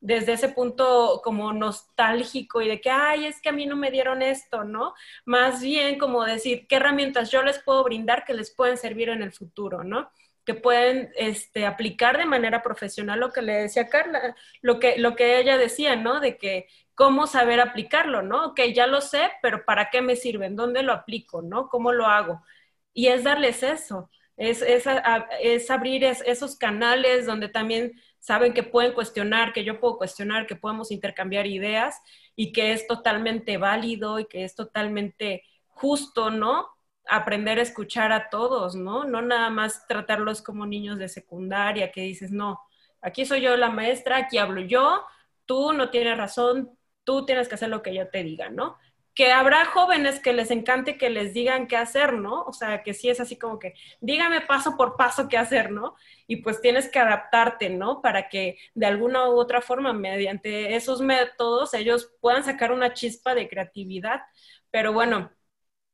[0.00, 3.90] desde ese punto como nostálgico y de que, ay, es que a mí no me
[3.90, 4.94] dieron esto, ¿no?
[5.24, 9.22] Más bien como decir, ¿qué herramientas yo les puedo brindar que les pueden servir en
[9.22, 10.10] el futuro, ¿no?
[10.46, 15.16] que pueden este, aplicar de manera profesional lo que le decía Carla, lo que, lo
[15.16, 16.20] que ella decía, ¿no?
[16.20, 18.46] De que cómo saber aplicarlo, ¿no?
[18.46, 20.54] Ok, ya lo sé, pero ¿para qué me sirven?
[20.54, 21.68] ¿Dónde lo aplico, ¿no?
[21.68, 22.42] ¿Cómo lo hago?
[22.94, 24.84] Y es darles eso, es, es,
[25.42, 30.56] es abrir esos canales donde también saben que pueden cuestionar, que yo puedo cuestionar, que
[30.56, 32.02] podemos intercambiar ideas
[32.34, 36.66] y que es totalmente válido y que es totalmente justo, ¿no?
[37.06, 39.04] Aprender a escuchar a todos, ¿no?
[39.04, 42.60] No nada más tratarlos como niños de secundaria que dices, no,
[43.00, 45.04] aquí soy yo la maestra, aquí hablo yo,
[45.44, 48.76] tú no tienes razón, tú tienes que hacer lo que yo te diga, ¿no?
[49.16, 52.42] Que habrá jóvenes que les encante que les digan qué hacer, ¿no?
[52.44, 55.96] O sea, que sí es así como que, dígame paso por paso qué hacer, ¿no?
[56.26, 58.02] Y pues tienes que adaptarte, ¿no?
[58.02, 63.34] Para que de alguna u otra forma, mediante esos métodos, ellos puedan sacar una chispa
[63.34, 64.20] de creatividad.
[64.70, 65.32] Pero bueno,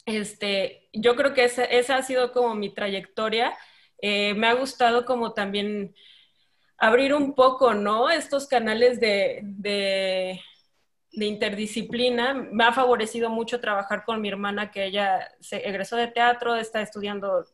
[0.07, 3.57] este, yo creo que esa, ha sido como mi trayectoria.
[3.99, 5.95] Eh, me ha gustado como también
[6.79, 8.11] abrir un poco, ¿no?
[8.11, 10.41] Estos canales de de
[11.13, 12.35] interdisciplina.
[12.35, 16.81] Me ha favorecido mucho trabajar con mi hermana, que ella se egresó de teatro, está
[16.81, 17.45] estudiando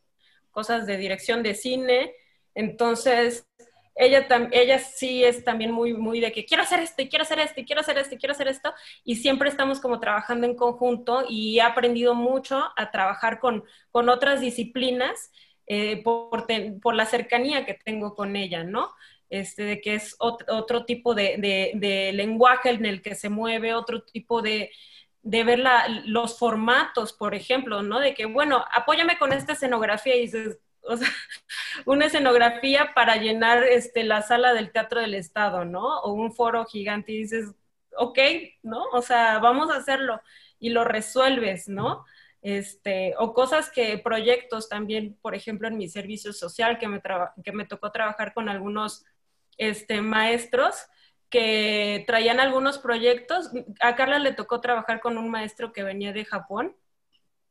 [0.51, 2.13] cosas de dirección de cine.
[2.55, 3.47] Entonces,
[3.95, 7.61] ella, ella sí es también muy, muy de que quiero hacer esto, quiero hacer esto,
[7.65, 8.73] quiero hacer esto, quiero hacer esto.
[9.03, 14.07] Y siempre estamos como trabajando en conjunto y he aprendido mucho a trabajar con, con
[14.07, 15.31] otras disciplinas
[15.67, 16.47] eh, por,
[16.81, 18.89] por la cercanía que tengo con ella, ¿no?
[19.29, 24.41] Este, de que es otro, tipo de, lenguaje en el que se mueve, otro tipo
[24.41, 24.71] de,
[25.23, 25.63] ver
[26.05, 27.99] los formatos, por ejemplo, ¿no?
[27.99, 31.09] De que, bueno, apóyame con esta escenografía y dices, o sea,
[31.85, 35.99] una escenografía para llenar este, la sala del Teatro del Estado, ¿no?
[35.99, 37.53] O un foro gigante y dices,
[37.97, 38.19] ok,
[38.63, 38.85] ¿no?
[38.93, 40.21] O sea, vamos a hacerlo
[40.59, 42.05] y lo resuelves, ¿no?
[42.41, 47.01] Este, o cosas que, proyectos también, por ejemplo, en mi servicio social, que me,
[47.43, 49.05] que me tocó trabajar con algunos
[49.59, 50.87] este, maestros
[51.29, 53.51] que traían algunos proyectos.
[53.81, 56.75] A Carla le tocó trabajar con un maestro que venía de Japón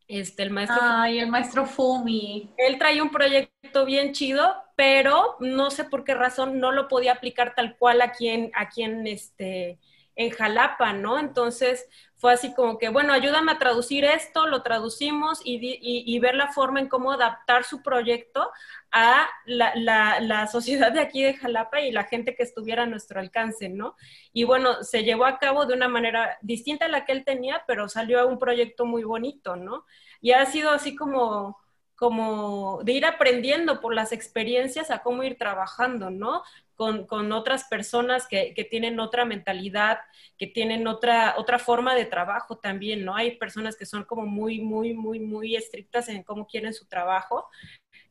[0.08, 0.78] Este, el maestro.
[0.80, 2.52] Ay, el maestro Fumi.
[2.56, 7.12] Él trae un proyecto bien chido, pero no sé por qué razón no lo podía
[7.12, 9.78] aplicar tal cual aquí en, aquí en, este,
[10.16, 11.18] en Jalapa, ¿no?
[11.20, 11.86] Entonces
[12.18, 16.80] fue así como que, bueno, ayúdame a traducir esto, lo traducimos y, ver la forma
[16.80, 18.50] en cómo adaptar su proyecto
[18.90, 23.68] a la, sociedad de aquí de Jalapa y la gente que estuviera a nuestro alcance,
[23.68, 23.94] ¿no?
[24.32, 27.62] Y bueno, se llevó a cabo de una manera distinta a la que él tenía,
[27.68, 29.84] pero salió a un proyecto muy bonito, ¿no?
[30.20, 31.56] Y ha sido así como
[31.98, 36.44] como de ir aprendiendo por las experiencias a cómo ir trabajando, ¿no?
[36.78, 39.98] Con, con otras personas que, que, tienen otra mentalidad,
[40.36, 43.16] que tienen otra, otra forma de trabajo también, ¿no?
[43.16, 47.48] Hay personas que son como muy, muy, muy, muy estrictas en cómo quieren su trabajo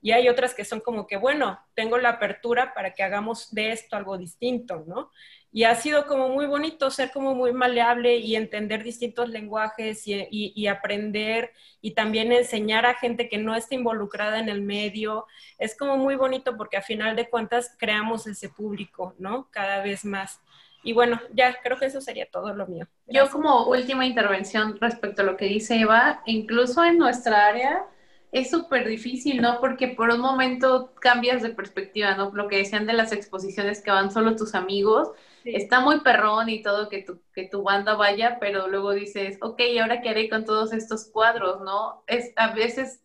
[0.01, 3.71] y hay otras que son como que, bueno, tengo la apertura para que hagamos de
[3.71, 5.11] esto algo distinto, ¿no?
[5.51, 10.27] Y ha sido como muy bonito ser como muy maleable y entender distintos lenguajes y,
[10.29, 11.51] y, aprender
[11.81, 15.25] y también enseñar a gente que no está involucrada en el medio.
[15.57, 19.49] Es como muy bonito porque a final de cuentas creamos ese público, ¿no?
[19.51, 20.41] Cada vez más.
[20.83, 22.87] Y bueno, ya creo que eso sería todo lo mío.
[23.07, 27.85] Yo como última intervención respecto a lo que dice Eva, incluso en nuestra área,
[28.31, 29.59] es súper difícil, ¿no?
[29.59, 32.31] Porque por un momento cambias de perspectiva, ¿no?
[32.33, 35.11] Lo que decían de las exposiciones que van solo tus amigos,
[35.55, 39.59] está muy perrón y todo que tu, que tu banda vaya, pero luego dices, ok,
[39.61, 42.03] ¿y ahora qué haré con todos estos cuadros, no?
[42.07, 43.01] Es, a veces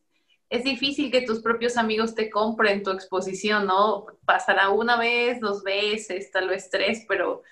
[0.48, 4.06] es difícil que tus propios amigos te compren tu exposición, ¿no?
[4.26, 7.42] Pasará una vez, dos veces, tal vez tres, pero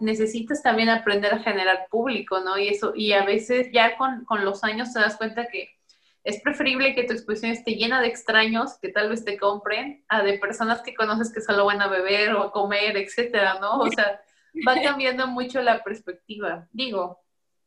[0.00, 2.58] necesitas también aprender a generar público, ¿no?
[2.58, 5.76] Y eso, y a veces ya con, con los años te das cuenta que
[6.24, 10.22] es preferible que tu exposición esté llena de extraños que tal vez te compren a
[10.22, 13.80] de personas que conoces que solo van a beber o a comer, etcétera, ¿no?
[13.80, 14.20] O sea,
[14.66, 16.68] va cambiando mucho la perspectiva.
[16.72, 17.20] Digo,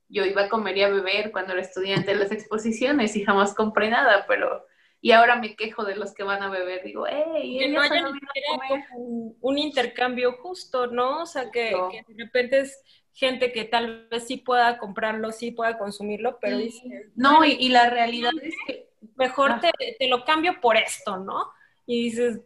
[0.08, 3.54] yo iba a comer y a beber cuando era estudiante en las exposiciones y jamás
[3.54, 4.66] compré nada, pero
[5.02, 6.84] y ahora me quejo de los que van a beber.
[6.84, 8.08] Digo, hey, que no haya
[8.98, 11.24] un, un, intercambio justo, ¿no?
[11.24, 12.82] O sea, que, que de repente es
[13.16, 16.58] gente que tal vez sí pueda comprarlo, sí pueda consumirlo, pero.
[17.16, 18.90] No, y, la realidad es que...
[19.16, 21.50] Mejor te, te, lo cambio por esto, ¿no?
[21.86, 22.42] Y dices,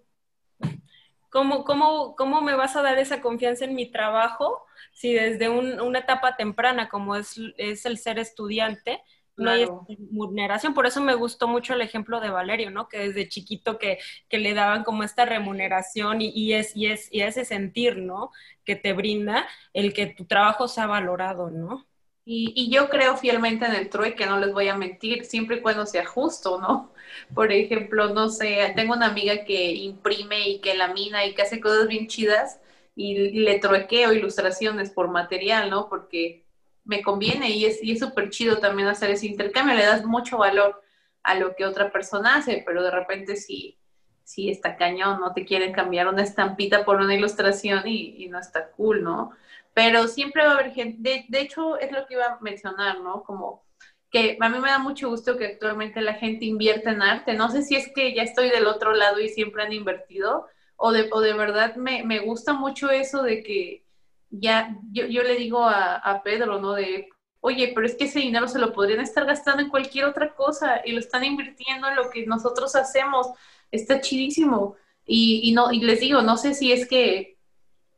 [1.29, 5.99] ¿cómo, cómo, cómo me vas a dar esa confianza en mi trabajo si desde una
[5.99, 9.01] etapa temprana, como es, es el ser estudiante,
[9.39, 10.73] no hay remuneración.
[10.73, 12.87] Por eso me gustó mucho el ejemplo de Valerio, ¿no?
[12.87, 17.07] Que desde chiquito que, que le daban como esta remuneración y, y, es, y, es,
[17.11, 18.31] y ese sentir, ¿no?
[18.65, 21.85] Que te brinda el que tu trabajo sea valorado, ¿no?
[22.25, 25.57] Y, y, yo creo fielmente en el TROE, que no les voy a mentir, siempre
[25.57, 26.93] y cuando sea justo, ¿no?
[27.33, 31.59] Por ejemplo, no sé, tengo una amiga que imprime y que lamina y que hace
[31.59, 32.59] cosas bien chidas
[32.95, 35.87] y le truequeo ilustraciones por material, ¿no?
[35.89, 36.45] Porque
[36.89, 40.39] me conviene y es y es súper chido también hacer ese intercambio, le das mucho
[40.39, 40.81] valor
[41.21, 43.77] a lo que otra persona hace, pero de repente si,
[44.23, 48.71] si está cañón, no te quieren cambiar una estampita por una ilustración y, no está
[48.71, 49.31] cool, ¿no?
[49.75, 53.23] Pero siempre va a haber gente, de, hecho es lo que iba a mencionar, ¿no?
[53.23, 53.63] Como
[54.09, 57.33] que a mí me da mucho gusto que actualmente la gente invierta en arte.
[57.35, 60.91] No sé si es que ya estoy del otro lado y siempre han invertido, o
[60.91, 63.83] de, o de verdad me, me gusta mucho eso de que
[64.29, 66.73] ya yo, yo le digo a, a, Pedro, ¿no?
[66.73, 67.09] De,
[67.41, 70.81] oye, pero es que ese dinero se lo podrían estar gastando en cualquier otra cosa
[70.85, 73.27] y lo están invirtiendo en lo que nosotros hacemos.
[73.71, 74.75] Está chidísimo.
[75.05, 77.37] Y, y, no, y les digo, no sé si es que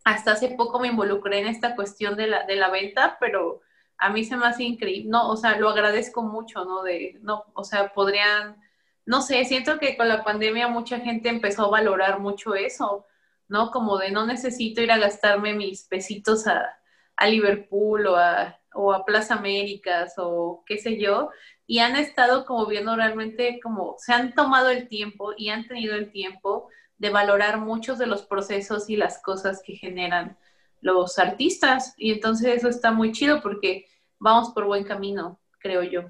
[0.03, 3.61] hasta hace poco me involucré en esta cuestión de la, de la venta, pero
[3.97, 6.81] a mí se me hace increíble, no, o sea, lo agradezco mucho, ¿no?
[6.81, 8.59] De, no, o sea, podrían,
[9.05, 13.05] no sé, siento que con la pandemia mucha gente empezó a valorar mucho eso,
[13.51, 13.69] ¿no?
[13.69, 16.77] Como de no necesito ir a gastarme mis pesitos a,
[17.23, 21.29] Liverpool o a, o a Plaza Américas o qué sé yo,
[21.67, 25.93] y han estado como viendo realmente como se han tomado el tiempo y han tenido
[25.93, 30.35] el tiempo de valorar muchos de los procesos y las cosas que generan
[30.79, 31.93] los artistas.
[31.95, 33.85] Y entonces eso está muy chido porque
[34.17, 36.03] vamos por buen camino, creo yo.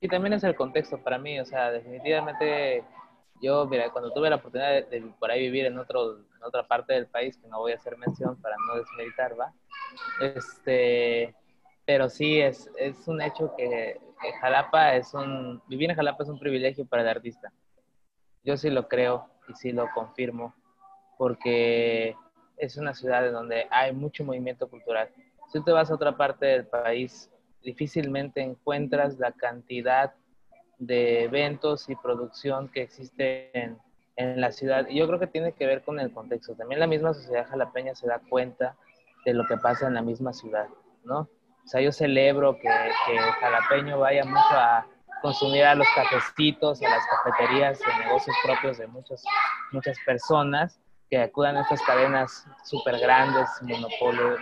[0.00, 2.84] Y también es el contexto para mí, o sea, definitivamente
[3.42, 7.06] yo, mira, cuando tuve la oportunidad de, por ahí vivir en, otro, otra parte del
[7.06, 9.52] país, que no voy a hacer mención para no desmeditar, ¿va?
[10.20, 11.34] Este,
[11.84, 14.00] pero sí, es, es un hecho que,
[14.40, 17.52] Jalapa es un, vivir en Jalapa es un privilegio para el artista.
[18.44, 20.54] Yo sí lo creo y sí lo confirmo,
[21.18, 22.16] porque
[22.56, 25.10] es una ciudad en donde hay mucho movimiento cultural.
[25.52, 27.30] Si te vas a otra parte del país,
[27.62, 30.14] difícilmente encuentras la cantidad
[30.78, 33.76] de eventos y producción que existe
[34.16, 34.86] en, la ciudad.
[34.88, 36.54] Y yo creo que tiene que ver con el contexto.
[36.54, 38.76] También la misma sociedad jalapeña se da cuenta
[39.24, 40.68] de lo que pasa en la misma ciudad,
[41.04, 41.20] ¿no?
[41.20, 44.86] O sea, yo celebro que, que Jalapeño vaya mucho a,
[45.22, 49.24] consumir a los cafecitos, a las cafeterías y negocios propios de muchas,
[49.72, 50.80] muchas personas
[51.10, 53.48] que acudan a estas cadenas súper grandes,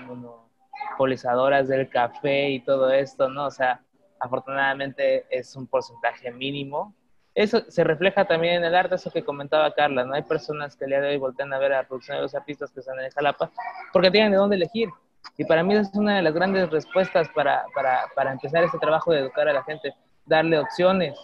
[0.07, 3.47] monopolizadoras del café y todo esto, ¿no?
[3.47, 3.83] O sea,
[4.21, 6.95] afortunadamente es un porcentaje mínimo.
[7.35, 10.15] Eso se refleja también en el arte, eso que comentaba Carla, ¿no?
[10.15, 12.35] Hay personas que el día de hoy voltean a ver a la producción de los
[12.35, 13.51] artistas que están en Jalapa
[13.93, 14.89] porque tienen de dónde elegir.
[15.37, 19.13] Y para mí es una de las grandes respuestas para, para, para empezar este trabajo
[19.13, 19.93] de educar a la gente,
[20.27, 21.19] darle opciones,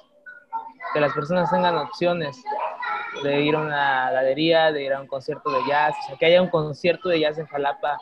[0.92, 2.42] que las personas tengan opciones
[3.22, 6.26] de ir a una galería, de ir a un concierto de jazz, o sea, que
[6.26, 7.98] haya un concierto de jazz en Jalapa,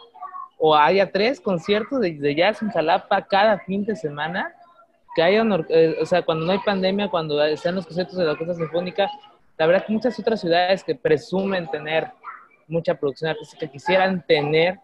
[0.56, 4.55] o haya tres conciertos de, de jazz en Jalapa cada fin de semana,
[5.19, 8.31] que haya, eh, o sea, cuando no hay pandemia, cuando están los conciertos de la
[8.31, 9.11] Orquesta Sinfónica,
[9.57, 12.12] la verdad que muchas otras ciudades que presumen tener
[12.69, 14.78] mucha producción artística quisieran tener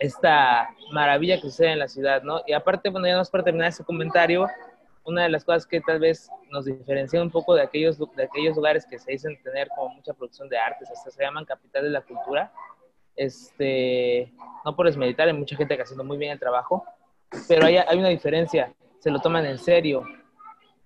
[0.00, 2.42] esta maravilla que sucede en la ciudad, ¿no?
[2.44, 4.48] Y aparte, bueno, ya más para terminar ese comentario,
[5.04, 8.56] una de las cosas que tal vez nos diferencia un poco de aquellos, de aquellos
[8.56, 11.90] lugares que se dicen tener como mucha producción de artes, hasta se llaman capital de
[11.90, 12.50] la cultura,
[13.14, 14.32] este,
[14.64, 16.84] no por desmeditar, hay mucha gente que haciendo muy bien el trabajo,
[17.46, 20.04] pero hay, hay una diferencia, se lo toman en serio.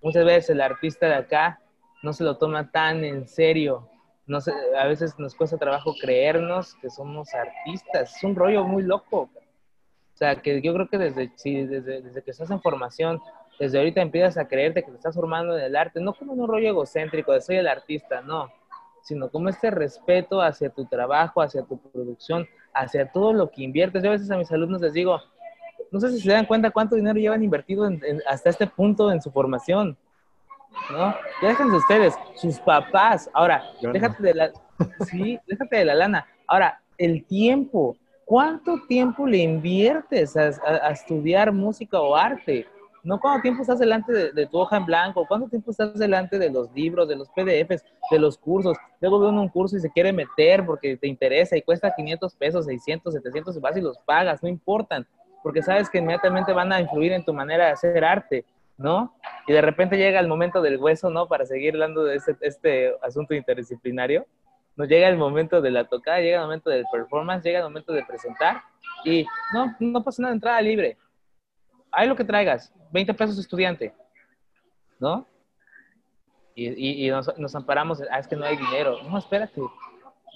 [0.03, 1.61] Muchas veces el artista de acá
[2.03, 3.89] no se lo toma tan en serio,
[4.27, 8.17] no sé, a veces nos cuesta trabajo creernos que somos artistas.
[8.17, 9.29] Es un rollo muy loco.
[10.15, 13.21] O sea, que yo creo que desde, desde, desde que estás en formación,
[13.59, 16.49] desde ahorita empiezas a creerte que te estás formando en el arte, no como un
[16.49, 18.51] rollo egocéntrico de soy el artista, no,
[19.03, 24.03] sino como este respeto hacia tu trabajo, hacia tu producción, hacia todo lo que inviertes.
[24.03, 25.21] Yo a veces a mis alumnos les digo,
[25.95, 27.89] no sé si se dan cuenta cuánto dinero llevan invertido
[28.29, 29.97] hasta este punto en su formación.
[30.91, 31.15] ¿no?
[31.41, 33.31] Ya déjense ustedes, sus papás.
[33.33, 34.53] Ahora, déjate de la,
[35.09, 36.27] sí, déjate de la lana.
[36.49, 37.97] Ahora, el tiempo.
[38.25, 40.49] ¿Cuánto tiempo le inviertes a,
[40.91, 42.67] estudiar música o arte?
[43.03, 46.51] No cuánto tiempo estás delante de, tu hoja en blanco, cuánto tiempo estás delante de
[46.51, 48.79] los libros, de los PDFs, de los cursos.
[49.01, 52.65] Luego veo un curso y se quiere meter porque te interesa y cuesta 500 pesos,
[52.65, 55.07] 600, 700, vas y los pagas, no importan,
[55.45, 58.45] porque sabes que inmediatamente van a influir en tu manera de hacer arte.
[58.77, 59.15] ¿no?
[59.47, 61.29] Y de repente llega el momento del hueso, ¿no?
[61.29, 64.27] Para seguir hablando de este, este asunto interdisciplinario.
[64.77, 67.93] Nos llega el momento de la tocada, llega el momento del performance, llega el momento
[67.93, 68.63] de presentar
[69.05, 70.97] y no, no pasa nada, entrada libre.
[71.93, 73.95] Hay lo que traigas, 20 pesos estudiante,
[74.99, 75.29] ¿no?
[76.57, 78.97] Y, y, nos, nos, amparamos, ah, es que no hay dinero.
[79.03, 79.61] No, espérate.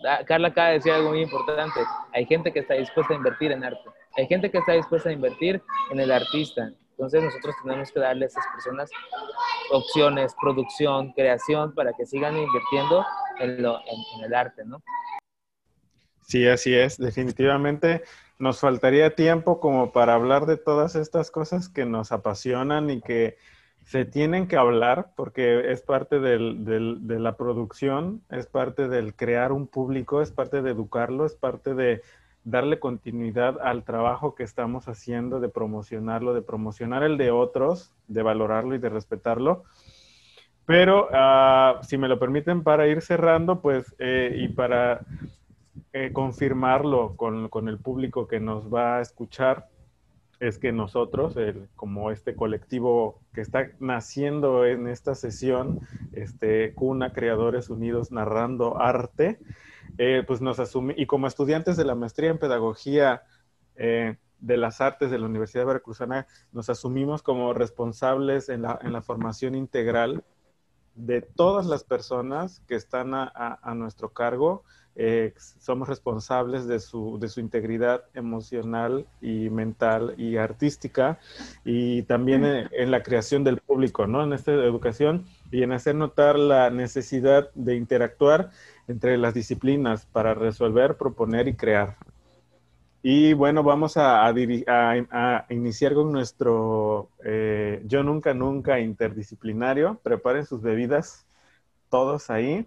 [0.07, 1.81] Ah, Carla acaba de decir algo muy importante.
[2.13, 3.89] Hay gente que está dispuesta a invertir en arte.
[4.19, 5.63] Hay gente que está dispuesta a invertir
[5.93, 6.73] en el artista.
[6.91, 8.91] Entonces nosotros tenemos que darle a esas personas
[9.71, 13.07] opciones, producción, creación, para que sigan invirtiendo
[13.39, 14.83] en, lo, en, el arte, ¿no?
[16.23, 16.99] Sí, así es.
[16.99, 18.03] Definitivamente
[18.41, 23.37] nos faltaría tiempo como para hablar de todas estas cosas que nos apasionan y que
[23.85, 29.15] se tienen que hablar porque es parte del, del, de la producción, es parte del
[29.15, 32.03] crear un público, es parte de educarlo, es parte de
[32.51, 38.23] darle continuidad al trabajo que estamos haciendo, de promocionarlo, de promocionar el de otros, de
[38.23, 39.65] valorarlo y de respetarlo.
[40.65, 45.01] Pero ah, si me lo permiten para ir cerrando, pues, eh, y para
[45.93, 49.69] eh, confirmarlo con, con, el público que nos va a escuchar,
[50.41, 51.37] es que nosotros,
[51.75, 55.81] como este colectivo que está naciendo en esta sesión,
[56.13, 59.39] este, Cuna Creadores Unidos Narrando Arte,
[59.97, 63.23] eh, pues nos asume, y como estudiantes de la maestría en pedagogía
[63.77, 68.93] eh, de las artes de la Universidad Veracruzana, nos asumimos como responsables en la, en
[68.93, 70.23] la formación integral
[70.99, 73.31] de todas las personas que están a,
[73.63, 74.65] a, nuestro cargo.
[74.97, 81.21] Eh, somos responsables de su, de su integridad emocional y mental y artística
[81.65, 84.25] y también en, en, la creación del público, ¿no?
[84.25, 88.51] En esta educación y en hacer notar la necesidad de interactuar
[88.89, 91.97] entre las disciplinas para resolver, proponer y crear.
[93.03, 94.29] Y bueno, vamos a,
[95.51, 100.01] iniciar con nuestro eh, Yo Nunca Nunca interdisciplinario.
[100.03, 101.27] Preparen sus bebidas,
[101.91, 102.67] todos ahí.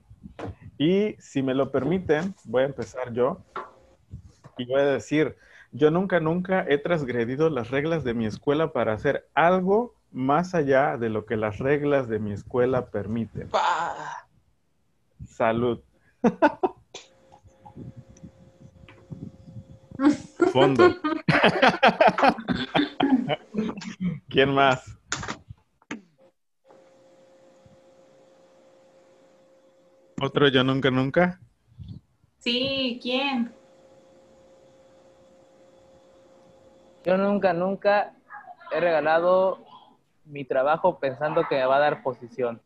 [0.78, 3.40] Y si me lo permiten, voy a empezar yo.
[4.58, 5.36] Y voy a decir,
[5.72, 10.98] yo nunca, nunca he transgredido las reglas de mi escuela para hacer algo más allá
[10.98, 13.50] de lo que las reglas de mi escuela permiten.
[15.28, 15.82] Salud.
[20.52, 20.96] Fondo.
[24.30, 24.98] ¿Quién más?
[30.22, 31.40] ¿Otro yo nunca, nunca?
[32.40, 33.52] Sí, ¿quién?
[37.04, 38.14] Yo nunca, nunca
[38.72, 39.66] he regalado
[40.26, 42.62] mi trabajo pensando que me va a dar posición.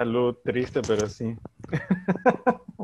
[0.00, 1.36] Salud, triste, pero sí.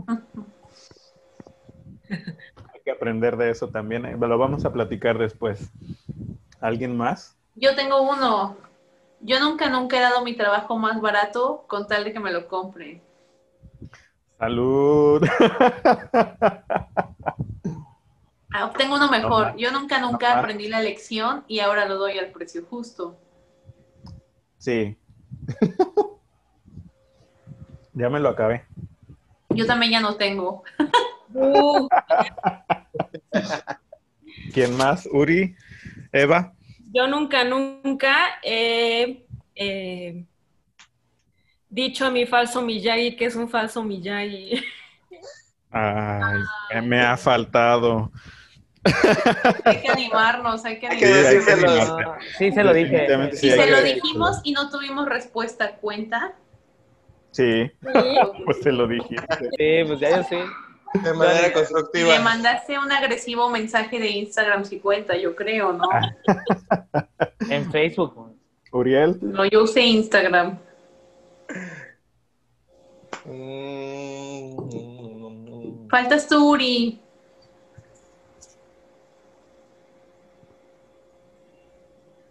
[2.75, 4.05] Hay que aprender de eso también.
[4.05, 5.71] eh, Lo vamos a platicar después.
[6.61, 7.35] ¿Alguien más?
[7.55, 8.59] Yo tengo uno.
[9.23, 12.47] Yo nunca, nunca he dado mi trabajo más barato con tal de que me lo
[12.49, 13.01] compren.
[14.39, 15.23] Salud.
[18.53, 19.53] Ah, tengo uno mejor.
[19.53, 23.17] No, Yo nunca, nunca aprendí la lección y ahora lo doy al precio justo.
[24.59, 24.99] Sí.
[27.97, 28.65] ya me lo acabé.
[29.51, 30.63] Yo también ya no tengo.
[31.33, 31.89] Uh,
[34.53, 35.09] ¿Quién más?
[35.11, 35.57] Uri,
[36.13, 36.53] Eva.
[36.93, 40.25] yo nunca, nunca he eh,
[41.69, 44.63] dicho a mi falso Miyagi que es un falso Miyagi.
[45.71, 48.13] Ay, me ha faltado.
[49.65, 52.23] Hay que animarnos, hay que animarnos.
[52.39, 53.09] sí, se lo dije.
[53.33, 55.77] Sí, Y hay se lo dijimos y no tuvimos respuesta.
[55.77, 56.35] ¿Cuenta?
[57.37, 58.43] Sí, Sí.
[58.45, 59.51] pues se lo dijiste.
[59.59, 60.37] Sí, pues ya yo sí.
[61.05, 62.09] De manera Y constructiva.
[62.15, 65.89] le mandaste un agresivo mensaje de Instagram si cuenta, yo creo, ¿no?
[67.51, 68.33] En Facebook.
[68.73, 70.59] Uriel, No, yo usé Instagram.
[73.25, 74.57] Mm,
[75.89, 77.01] Faltas tú, Uri.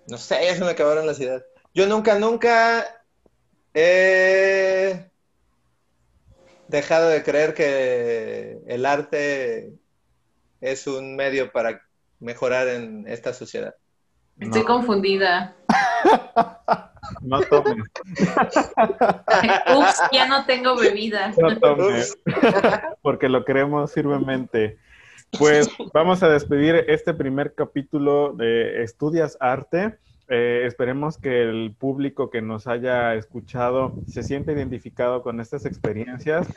[0.08, 1.44] No sé, ya se me acabaron las ideas.
[1.74, 2.86] Yo nunca, nunca
[3.76, 5.06] he
[6.70, 9.74] dejado de creer que el arte
[10.62, 11.82] es un medio para
[12.20, 13.76] mejorar en esta sociedad.
[14.40, 14.68] Estoy No.
[14.68, 15.56] confundida.
[17.22, 17.84] no tomes,
[19.76, 21.34] Ups, ya no tengo bebida.
[21.38, 22.18] no tomes,
[23.02, 24.80] porque lo queremos firmemente.
[25.38, 29.98] Pues vamos a despedir este primer capítulo de Estudias Arte.
[30.28, 36.48] Eh, esperemos que el público que nos haya escuchado se sienta identificado con estas experiencias.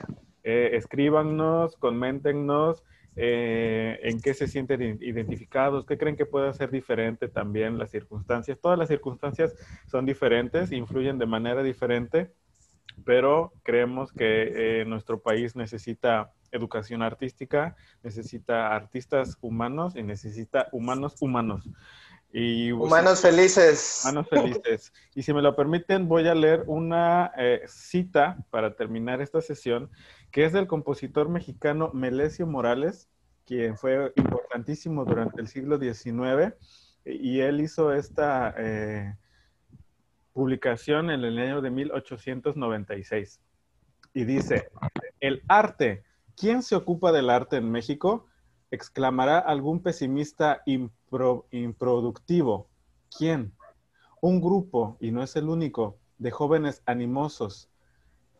[0.42, 2.82] Eh, escríbanos, coméntenos
[3.20, 8.60] eh, en qué se sienten identificados, qué creen que puede ser diferente también las circunstancias.
[8.60, 9.56] Todas las circunstancias
[9.88, 12.32] son diferentes, influyen de manera diferente,
[13.04, 17.74] pero creemos que eh, nuestro país necesita educación artística,
[18.04, 21.68] necesita artistas humanos y necesita humanos humanos.
[22.32, 24.02] Y, Humanos felices.
[24.04, 24.92] Humanos felices.
[25.14, 29.90] Y si me lo permiten, voy a leer una eh, cita para terminar esta sesión,
[30.30, 33.08] que es del compositor mexicano Melesio Morales,
[33.46, 36.54] quien fue importantísimo durante el siglo XIX,
[37.06, 39.14] y él hizo esta eh,
[40.34, 43.40] publicación en el año de 1896.
[44.12, 44.68] Y dice,
[45.20, 46.04] el arte,
[46.36, 48.26] ¿quién se ocupa del arte en México?
[48.70, 52.68] Exclamará algún pesimista impro- improductivo.
[53.16, 53.52] ¿Quién?
[54.20, 57.68] Un grupo, y no es el único, de jóvenes animosos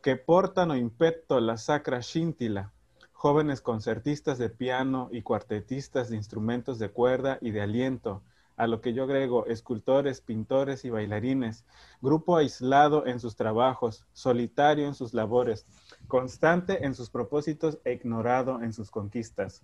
[0.02, 2.72] que portan o impeto la sacra scintila,
[3.12, 8.22] jóvenes concertistas de piano y cuartetistas de instrumentos de cuerda y de aliento,
[8.56, 11.64] a lo que yo agrego escultores, pintores y bailarines,
[12.00, 15.64] grupo aislado en sus trabajos, solitario en sus labores,
[16.08, 19.62] constante en sus propósitos e ignorado en sus conquistas.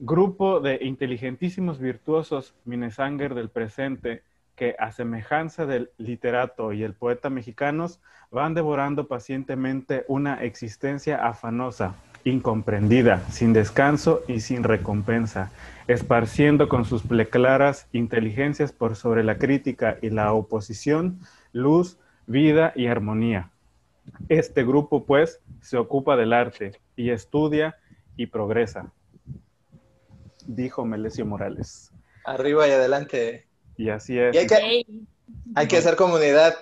[0.00, 4.22] Grupo de inteligentísimos virtuosos Minesanger del presente
[4.54, 7.98] que, a semejanza del literato y el poeta mexicanos,
[8.30, 15.50] van devorando pacientemente una existencia afanosa, incomprendida, sin descanso y sin recompensa,
[15.88, 21.18] esparciendo con sus pleclaras inteligencias por sobre la crítica y la oposición,
[21.52, 21.98] luz,
[22.28, 23.50] vida y armonía.
[24.28, 27.74] Este grupo, pues, se ocupa del arte y estudia
[28.16, 28.92] y progresa
[30.48, 31.92] dijo Melesio Morales.
[32.24, 33.46] Arriba y adelante.
[33.76, 34.34] Y así es.
[34.34, 34.86] Y hay que,
[35.54, 36.54] hay que hacer comunidad.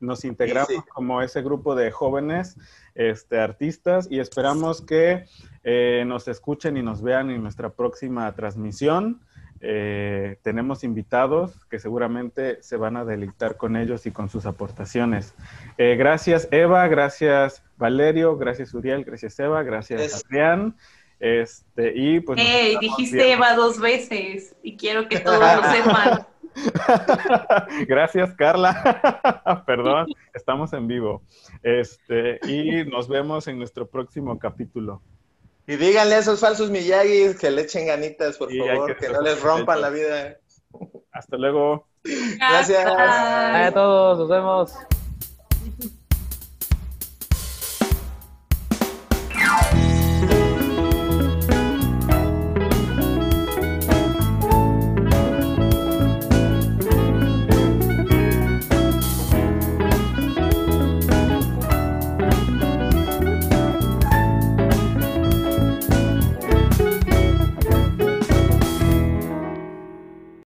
[0.00, 0.82] Nos integramos Sí, sí.
[0.92, 2.56] como ese grupo de jóvenes
[2.94, 5.24] este, artistas y esperamos que
[5.62, 9.20] eh, nos escuchen y nos vean en nuestra próxima transmisión.
[9.66, 15.34] Eh, tenemos invitados que seguramente se van a deleitar con ellos y con sus aportaciones.
[15.78, 20.76] Eh, gracias Eva, gracias Valerio, gracias Uriel, gracias Eva, gracias Es- Adrián.
[21.20, 22.38] Este, y pues.
[22.80, 23.32] Dijiste.
[23.32, 26.26] Eva dos veces y quiero que todos lo sepan.
[27.88, 29.62] Gracias, Carla.
[29.66, 31.22] Perdón, estamos en vivo.
[31.62, 35.02] Este, y nos vemos en nuestro próximo capítulo.
[35.66, 39.40] Y díganle a esos falsos Miyagis que le echen ganitas, por favor, que, no les
[39.40, 40.36] rompan la vida.
[41.10, 41.86] Hasta luego.
[42.38, 42.84] Gracias.
[42.86, 44.74] A todos, nos vemos.